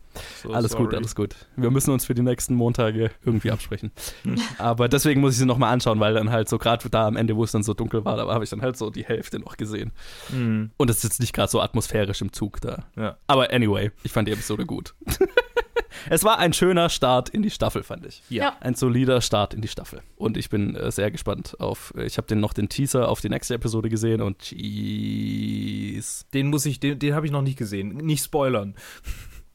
So 0.43 0.51
alles 0.53 0.73
gut, 0.77 0.87
sorry. 0.87 0.97
alles 0.97 1.15
gut. 1.15 1.35
Wir 1.57 1.71
müssen 1.71 1.91
uns 1.93 2.05
für 2.05 2.15
die 2.15 2.23
nächsten 2.23 2.55
Montage 2.55 3.11
irgendwie 3.25 3.51
absprechen. 3.51 3.91
Aber 4.59 4.89
deswegen 4.89 5.21
muss 5.21 5.33
ich 5.33 5.39
sie 5.39 5.47
nochmal 5.47 5.73
anschauen, 5.73 6.01
weil 6.01 6.15
dann 6.15 6.31
halt 6.31 6.49
so 6.49 6.59
gerade 6.59 6.89
da 6.91 7.07
am 7.07 7.17
Ende, 7.17 7.37
wo 7.37 7.45
es 7.45 7.53
dann 7.53 7.63
so 7.63 7.75
dunkel 7.75 8.05
war, 8.05 8.17
da 8.17 8.27
habe 8.29 8.45
ich 8.45 8.51
dann 8.51 8.63
halt 8.63 8.77
so 8.77 8.91
die 8.91 9.05
Hälfte 9.05 9.39
noch 9.39 9.57
gesehen. 9.57 9.93
Mhm. 10.31 10.71
Und 10.77 10.91
es 10.91 10.99
ist 10.99 11.05
jetzt 11.05 11.21
nicht 11.21 11.33
gerade 11.33 11.51
so 11.51 11.61
atmosphärisch 11.61 12.21
im 12.21 12.33
Zug 12.33 12.61
da. 12.61 12.85
Ja. 12.97 13.17
Aber 13.27 13.53
anyway, 13.53 13.91
ich 14.03 14.13
fand 14.13 14.29
die 14.29 14.33
Episode 14.33 14.67
gut. 14.67 14.95
es 16.11 16.25
war 16.25 16.39
ein 16.39 16.53
schöner 16.53 16.89
Start 16.89 17.29
in 17.29 17.43
die 17.43 17.51
Staffel, 17.51 17.83
fand 17.83 18.07
ich. 18.07 18.23
Ja. 18.29 18.57
Ein 18.61 18.75
solider 18.75 19.21
Start 19.21 19.55
in 19.55 19.61
die 19.61 19.69
Staffel. 19.69 20.03
Und 20.17 20.37
ich 20.37 20.51
bin 20.51 20.77
äh, 20.77 20.91
sehr 20.91 21.11
gespannt 21.11 21.57
auf. 21.61 21.93
Ich 21.97 22.17
habe 22.17 22.27
den 22.27 22.41
noch 22.41 22.53
den 22.53 22.69
Teaser 22.69 23.09
auf 23.09 23.21
die 23.21 23.29
nächste 23.29 23.55
Episode 23.55 23.89
gesehen 23.89 24.21
und 24.21 24.51
jeez. 24.51 26.27
Den 26.33 26.49
muss 26.49 26.67
ich, 26.67 26.81
den, 26.81 26.99
den 26.99 27.15
habe 27.15 27.27
ich 27.27 27.33
noch 27.33 27.43
nicht 27.43 27.59
gesehen. 27.59 27.97
Nicht 27.97 28.25
spoilern. 28.25 28.75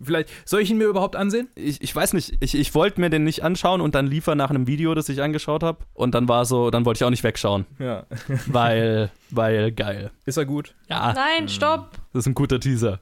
Vielleicht, 0.01 0.29
soll 0.43 0.61
ich 0.61 0.69
ihn 0.69 0.77
mir 0.77 0.87
überhaupt 0.87 1.15
ansehen? 1.15 1.47
Ich, 1.55 1.81
ich 1.81 1.95
weiß 1.95 2.13
nicht, 2.13 2.35
ich, 2.41 2.55
ich 2.55 2.75
wollte 2.75 2.99
mir 2.99 3.09
den 3.09 3.23
nicht 3.23 3.43
anschauen 3.43 3.79
und 3.79 3.95
dann 3.95 4.07
lief 4.07 4.27
er 4.27 4.35
nach 4.35 4.49
einem 4.49 4.67
Video, 4.67 4.93
das 4.93 5.07
ich 5.07 5.21
angeschaut 5.21 5.63
habe. 5.63 5.79
Und 5.93 6.13
dann 6.15 6.27
war 6.27 6.45
so, 6.45 6.69
dann 6.69 6.85
wollte 6.85 6.97
ich 6.97 7.03
auch 7.05 7.09
nicht 7.09 7.23
wegschauen. 7.23 7.65
Ja. 7.79 8.05
Weil, 8.47 9.09
weil 9.31 9.71
geil. 9.71 10.11
Ist 10.25 10.37
er 10.37 10.45
gut? 10.45 10.73
Ja, 10.89 11.13
Nein, 11.13 11.47
stopp. 11.49 11.91
das 12.13 12.21
ist 12.21 12.27
ein 12.27 12.33
guter 12.35 12.59
Teaser. 12.59 12.99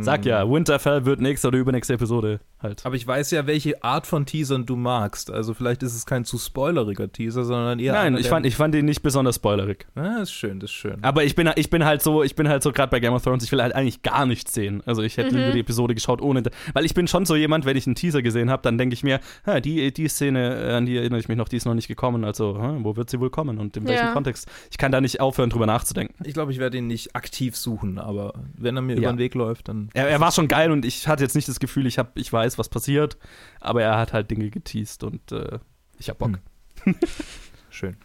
Sag 0.00 0.24
ja, 0.24 0.48
Winterfell 0.50 1.04
wird 1.04 1.20
nächste 1.20 1.48
oder 1.48 1.58
übernächste 1.58 1.94
Episode 1.94 2.40
halt. 2.62 2.84
Aber 2.86 2.94
ich 2.96 3.06
weiß 3.06 3.30
ja, 3.32 3.46
welche 3.46 3.82
Art 3.84 4.06
von 4.06 4.24
Teasern 4.24 4.64
du 4.64 4.74
magst. 4.76 5.30
Also 5.30 5.52
vielleicht 5.52 5.82
ist 5.82 5.94
es 5.94 6.06
kein 6.06 6.24
zu 6.24 6.38
spoileriger 6.38 7.12
Teaser, 7.12 7.44
sondern 7.44 7.78
eher. 7.78 7.92
Nein, 7.92 8.06
einer, 8.08 8.18
ich 8.18 8.28
fand, 8.28 8.46
ich 8.46 8.56
fand 8.56 8.74
ihn 8.74 8.86
nicht 8.86 9.02
besonders 9.02 9.36
spoilerig. 9.36 9.86
Ah, 9.94 10.22
ist 10.22 10.32
schön, 10.32 10.60
das 10.60 10.70
ist 10.70 10.76
schön. 10.76 10.96
Aber 11.02 11.24
ich 11.24 11.34
bin, 11.34 11.50
ich 11.56 11.68
bin 11.68 11.84
halt 11.84 12.02
so, 12.02 12.22
ich 12.22 12.34
bin 12.34 12.48
halt 12.48 12.62
so 12.62 12.72
gerade 12.72 12.90
bei 12.90 13.00
Game 13.00 13.12
of 13.12 13.22
Thrones, 13.22 13.44
ich 13.44 13.52
will 13.52 13.62
halt 13.62 13.74
eigentlich 13.74 14.00
gar 14.02 14.24
nichts 14.24 14.54
sehen. 14.54 14.82
Also 14.86 15.02
ich 15.02 15.18
hätte 15.18 15.36
lieber 15.36 15.52
die 15.52 15.60
Episode 15.60 15.94
geschaut 15.94 16.22
ohne, 16.22 16.42
weil 16.72 16.86
ich 16.86 16.94
bin 16.94 17.06
schon 17.06 17.26
so 17.26 17.36
jemand, 17.36 17.66
wenn 17.66 17.76
ich 17.76 17.86
einen 17.86 17.94
Teaser 17.96 18.22
gesehen 18.22 18.50
habe, 18.50 18.62
dann 18.62 18.78
denke 18.78 18.94
ich 18.94 19.02
mir, 19.04 19.20
ha, 19.46 19.60
die, 19.60 19.92
die 19.92 20.08
Szene, 20.08 20.74
an 20.74 20.86
die 20.86 20.96
erinnere 20.96 21.20
ich 21.20 21.28
mich 21.28 21.36
noch, 21.36 21.48
die 21.48 21.56
ist 21.56 21.66
noch 21.66 21.74
nicht 21.74 21.88
gekommen, 21.88 22.24
also 22.24 22.58
ha, 22.58 22.76
wo 22.80 22.96
wird 22.96 23.10
sie 23.10 23.20
wohl 23.20 23.30
kommen 23.30 23.58
und 23.58 23.76
in 23.76 23.86
welchem 23.86 24.06
Ja. 24.06 24.12
Kontext? 24.12 24.48
Ich 24.70 24.78
kann 24.78 24.90
da 24.92 25.00
nicht 25.02 25.20
aufhören, 25.20 25.50
drüber 25.50 25.66
nachzudenken. 25.66 25.75
Ich 26.24 26.34
glaube, 26.34 26.52
ich 26.52 26.58
werde 26.58 26.78
ihn 26.78 26.86
nicht 26.86 27.14
aktiv 27.16 27.56
suchen, 27.56 27.98
aber 27.98 28.32
wenn 28.56 28.76
er 28.76 28.82
mir 28.82 28.94
Ja. 28.94 28.98
über 29.00 29.12
den 29.12 29.18
Weg 29.18 29.34
läuft, 29.34 29.68
dann. 29.68 29.90
Er, 29.94 30.08
er 30.08 30.20
war 30.20 30.32
schon 30.32 30.48
geil 30.48 30.70
und 30.70 30.84
ich 30.84 31.08
hatte 31.08 31.22
jetzt 31.22 31.34
nicht 31.34 31.48
das 31.48 31.60
Gefühl, 31.60 31.86
ich, 31.86 31.98
hab, 31.98 32.16
ich 32.18 32.32
weiß, 32.32 32.58
was 32.58 32.68
passiert, 32.68 33.16
aber 33.60 33.82
er 33.82 33.98
hat 33.98 34.12
halt 34.12 34.30
Dinge 34.30 34.50
geteased 34.50 35.04
und 35.04 35.32
äh, 35.32 35.58
ich 35.98 36.08
hab 36.10 36.18
Bock. 36.18 36.38
Hm. 36.84 36.94
Schön. 37.70 37.96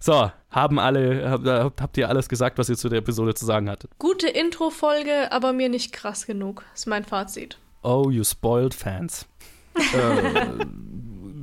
So, 0.00 0.30
haben 0.50 0.78
alle, 0.78 1.30
hab, 1.30 1.80
habt, 1.80 1.96
ihr 1.96 2.08
alles 2.08 2.28
gesagt, 2.28 2.58
was 2.58 2.68
ihr 2.68 2.76
zu 2.76 2.88
der 2.90 2.98
Episode 2.98 3.34
zu 3.34 3.46
sagen 3.46 3.70
hattet? 3.70 3.90
Gute 3.98 4.28
Intro-Folge, 4.28 5.32
aber 5.32 5.52
mir 5.54 5.68
nicht 5.70 5.92
krass 5.92 6.26
genug. 6.26 6.62
Ist 6.74 6.86
mein 6.86 7.04
Fazit. 7.04 7.58
Oh, 7.82 8.10
you 8.10 8.22
spoiled 8.24 8.74
fans. 8.74 9.26
äh, 9.74 10.64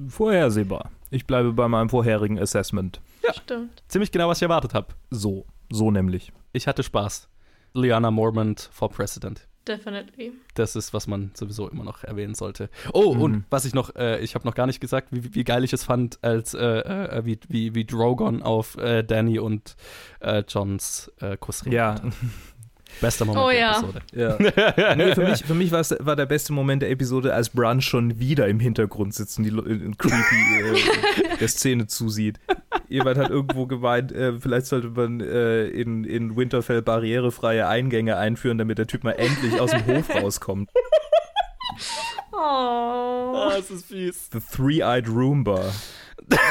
vorhersehbar. 0.09 0.91
Ich 1.09 1.25
bleibe 1.25 1.53
bei 1.53 1.67
meinem 1.67 1.89
vorherigen 1.89 2.39
Assessment. 2.39 3.01
Stimmt. 3.43 3.83
Ziemlich 3.87 4.11
genau, 4.11 4.29
was 4.29 4.37
ich 4.39 4.43
erwartet 4.43 4.73
habe. 4.73 4.87
So, 5.09 5.45
so 5.71 5.91
nämlich. 5.91 6.31
Ich 6.53 6.67
hatte 6.67 6.83
Spaß. 6.83 7.29
Liana 7.73 8.11
Mormont 8.11 8.69
for 8.71 8.89
President. 8.89 9.47
Definitely. 9.67 10.33
Das 10.55 10.75
ist, 10.75 10.91
was 10.91 11.05
man 11.05 11.29
sowieso 11.35 11.69
immer 11.69 11.83
noch 11.83 12.03
erwähnen 12.03 12.33
sollte. 12.33 12.69
Oh, 12.93 13.13
Mhm. 13.13 13.21
und 13.21 13.45
was 13.51 13.63
ich 13.63 13.75
noch, 13.75 13.95
äh, 13.95 14.19
ich 14.19 14.33
habe 14.33 14.45
noch 14.47 14.55
gar 14.55 14.65
nicht 14.65 14.79
gesagt, 14.81 15.09
wie, 15.11 15.35
wie 15.35 15.43
geil 15.43 15.63
ich 15.63 15.71
es 15.71 15.83
fand, 15.83 16.17
als 16.23 16.55
äh, 16.55 16.59
äh, 16.79 17.25
wie, 17.25 17.39
wie, 17.47 17.75
wie 17.75 17.85
Drogon 17.85 18.41
auf 18.41 18.75
äh, 18.77 19.03
Danny 19.03 19.37
und 19.37 19.75
äh, 20.19 20.43
Johns 20.47 21.11
äh, 21.21 21.37
Kuss 21.37 21.63
Ja, 21.65 21.91
reagiert 21.91 22.03
hat. 22.13 22.19
Bester 22.99 23.25
Moment 23.25 23.45
Oh 23.45 23.49
der 23.49 23.59
ja. 23.59 23.71
Episode. 23.79 24.01
ja. 24.13 24.95
nee, 24.95 25.15
für 25.15 25.23
mich, 25.23 25.43
für 25.43 25.53
mich 25.53 25.71
war 25.71 26.15
der 26.15 26.25
beste 26.25 26.53
Moment 26.53 26.81
der 26.81 26.89
Episode, 26.91 27.33
als 27.33 27.49
Bran 27.49 27.81
schon 27.81 28.19
wieder 28.19 28.47
im 28.47 28.59
Hintergrund 28.59 29.13
sitzt 29.13 29.37
und 29.37 29.45
die 29.45 29.49
Lo- 29.49 29.65
äh, 29.65 29.79
creepy 29.97 30.61
äh, 30.61 31.37
der 31.39 31.47
Szene 31.47 31.87
zusieht. 31.87 32.39
Jemand 32.89 33.17
hat 33.17 33.29
irgendwo 33.29 33.65
gemeint, 33.65 34.11
äh, 34.11 34.33
vielleicht 34.39 34.65
sollte 34.65 34.89
man 34.89 35.21
äh, 35.21 35.65
in, 35.67 36.03
in 36.03 36.35
Winterfell 36.35 36.81
barrierefreie 36.81 37.67
Eingänge 37.67 38.17
einführen, 38.17 38.57
damit 38.57 38.77
der 38.77 38.87
Typ 38.87 39.03
mal 39.03 39.13
endlich 39.13 39.59
aus 39.59 39.71
dem 39.71 39.85
Hof 39.85 40.09
rauskommt. 40.13 40.69
Oh. 42.33 43.49
das 43.49 43.71
ist 43.71 43.85
fies. 43.85 44.29
The 44.31 44.39
Three-Eyed 44.39 45.07
Roomba. 45.07 45.71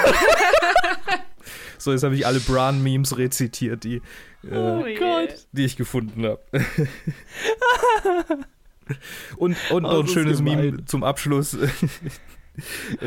so, 1.81 1.93
jetzt 1.93 2.03
habe 2.05 2.14
ich 2.14 2.26
alle 2.26 2.41
Bran-Memes 2.41 3.16
rezitiert, 3.18 3.85
die, 3.85 3.97
äh, 4.49 4.55
Oh 4.57 4.85
die 5.53 5.64
ich 5.64 5.76
gefunden 5.76 6.24
habe. 6.26 6.41
und 9.37 9.57
und 9.70 9.83
noch 9.85 9.93
Oh, 9.93 10.01
ein 10.01 10.09
schönes 10.09 10.39
gemein. 10.39 10.57
Meme 10.61 10.85
zum 10.85 11.05
Abschluss. 11.05 11.57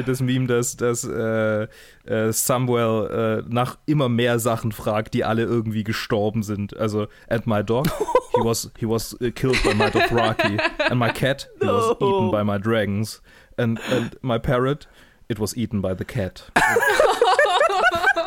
Das 0.07 0.19
Meme, 0.21 0.47
dass, 0.47 0.77
dass 0.77 1.03
äh, 1.03 1.67
äh, 2.05 2.31
Samuel 2.31 3.43
äh, 3.45 3.53
nach 3.53 3.77
immer 3.85 4.09
mehr 4.09 4.39
Sachen 4.39 4.71
fragt, 4.71 5.13
die 5.13 5.25
alle 5.25 5.43
irgendwie 5.43 5.83
gestorben 5.83 6.41
sind. 6.41 6.75
Also, 6.77 7.07
and 7.27 7.45
my 7.45 7.61
dog, 7.63 7.85
he 8.33 8.41
was, 8.43 8.71
he 8.79 8.87
was 8.87 9.13
uh, 9.21 9.29
killed 9.31 9.61
by 9.63 9.75
my 9.75 9.91
Dothraki. 9.91 10.57
And 10.89 10.97
my 10.97 11.09
cat, 11.09 11.49
he 11.61 11.67
was 11.67 11.95
No. 11.99 12.07
eaten 12.07 12.31
by 12.31 12.43
my 12.43 12.57
dragons. 12.57 13.21
And, 13.57 13.79
and 13.91 14.17
my 14.23 14.39
parrot, 14.39 14.87
it 15.27 15.39
was 15.39 15.55
eaten 15.55 15.81
by 15.81 15.93
the 15.93 16.05
cat. 16.05 16.49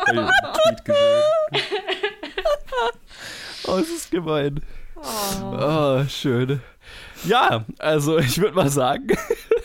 Tweet 0.53 0.85
gesehen. 0.85 1.23
Oh, 3.67 3.77
es 3.77 3.89
ist 3.89 4.11
gemein. 4.11 4.61
Oh. 4.95 5.57
Oh, 5.59 6.03
schön. 6.07 6.61
Ja, 7.25 7.65
also 7.79 8.17
ich 8.17 8.39
würde 8.39 8.55
mal 8.55 8.69
sagen, 8.69 9.07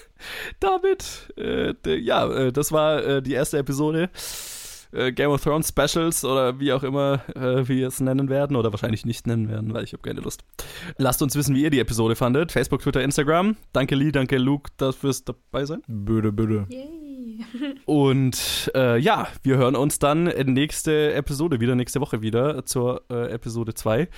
damit, 0.61 1.33
äh, 1.37 1.75
ja, 1.97 2.29
äh, 2.31 2.53
das 2.53 2.73
war 2.73 3.05
äh, 3.05 3.23
die 3.23 3.33
erste 3.33 3.59
Episode. 3.59 4.11
Äh, 4.93 5.13
Game 5.13 5.31
of 5.31 5.43
Thrones 5.43 5.69
Specials 5.69 6.25
oder 6.25 6.59
wie 6.59 6.73
auch 6.73 6.83
immer 6.83 7.23
äh, 7.35 7.67
wir 7.67 7.89
es 7.89 8.01
nennen 8.01 8.29
werden 8.29 8.57
oder 8.57 8.73
wahrscheinlich 8.73 9.07
nicht 9.07 9.27
nennen 9.27 9.49
werden, 9.49 9.73
weil 9.73 9.85
ich 9.85 9.93
habe 9.93 10.03
keine 10.03 10.21
Lust. 10.21 10.43
Lasst 10.99 11.23
uns 11.23 11.35
wissen, 11.37 11.55
wie 11.55 11.63
ihr 11.63 11.71
die 11.71 11.81
Episode 11.81 12.17
fandet. 12.17 12.53
Facebook, 12.53 12.83
Twitter, 12.83 13.03
Instagram. 13.03 13.57
Danke 13.73 13.95
Lee, 13.95 14.13
danke 14.13 14.37
Luke, 14.37 14.71
dass 14.77 14.97
fürs 14.97 15.25
dabei 15.25 15.65
sein. 15.65 15.83
Böde, 15.87 16.33
böde. 16.33 16.67
Yay. 16.69 17.12
Und 17.87 18.71
äh, 18.75 18.99
ja, 18.99 19.29
wir 19.43 19.57
hören 19.57 19.77
uns 19.77 19.99
dann 19.99 20.27
in 20.27 20.53
nächste 20.53 21.15
Episode 21.15 21.61
wieder, 21.61 21.75
nächste 21.75 22.01
Woche 22.01 22.23
wieder 22.23 22.65
zur 22.65 23.03
äh, 23.11 23.31
Episode 23.33 23.75
2. 23.75 24.09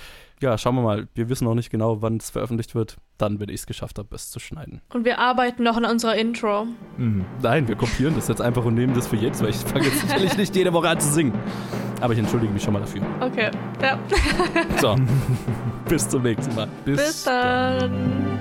Ja, 0.41 0.57
schauen 0.57 0.75
wir 0.75 0.81
mal. 0.81 1.07
Wir 1.13 1.29
wissen 1.29 1.45
noch 1.45 1.55
nicht 1.55 1.69
genau, 1.69 2.01
wann 2.01 2.17
es 2.17 2.29
veröffentlicht 2.29 2.75
wird. 2.75 2.97
Dann, 3.17 3.39
wenn 3.39 3.47
ich 3.49 3.61
es 3.61 3.67
geschafft 3.67 3.97
habe, 3.97 4.13
es 4.13 4.29
zu 4.29 4.39
schneiden. 4.39 4.81
Und 4.93 5.05
wir 5.05 5.19
arbeiten 5.19 5.63
noch 5.63 5.77
an 5.77 5.85
unserer 5.85 6.15
Intro. 6.15 6.67
Mhm. 6.97 7.25
Nein, 7.41 7.67
wir 7.67 7.75
kopieren 7.75 8.15
das 8.15 8.27
jetzt 8.27 8.41
einfach 8.41 8.65
und 8.65 8.75
nehmen 8.75 8.93
das 8.93 9.07
für 9.07 9.15
jedes, 9.15 9.41
weil 9.41 9.49
ich 9.49 9.55
fange 9.57 9.85
jetzt 9.85 10.01
sicherlich 10.07 10.37
nicht 10.37 10.55
jede 10.55 10.73
Woche 10.73 10.89
an 10.89 10.99
zu 10.99 11.07
singen. 11.07 11.33
Aber 12.01 12.13
ich 12.13 12.19
entschuldige 12.19 12.51
mich 12.51 12.63
schon 12.63 12.73
mal 12.73 12.81
dafür. 12.81 13.01
Okay. 13.21 13.49
Ja. 13.81 13.97
So, 14.81 14.95
bis 15.89 16.09
zum 16.09 16.23
nächsten 16.23 16.53
Mal. 16.55 16.67
Bis 16.83 17.23
dann. 17.23 18.39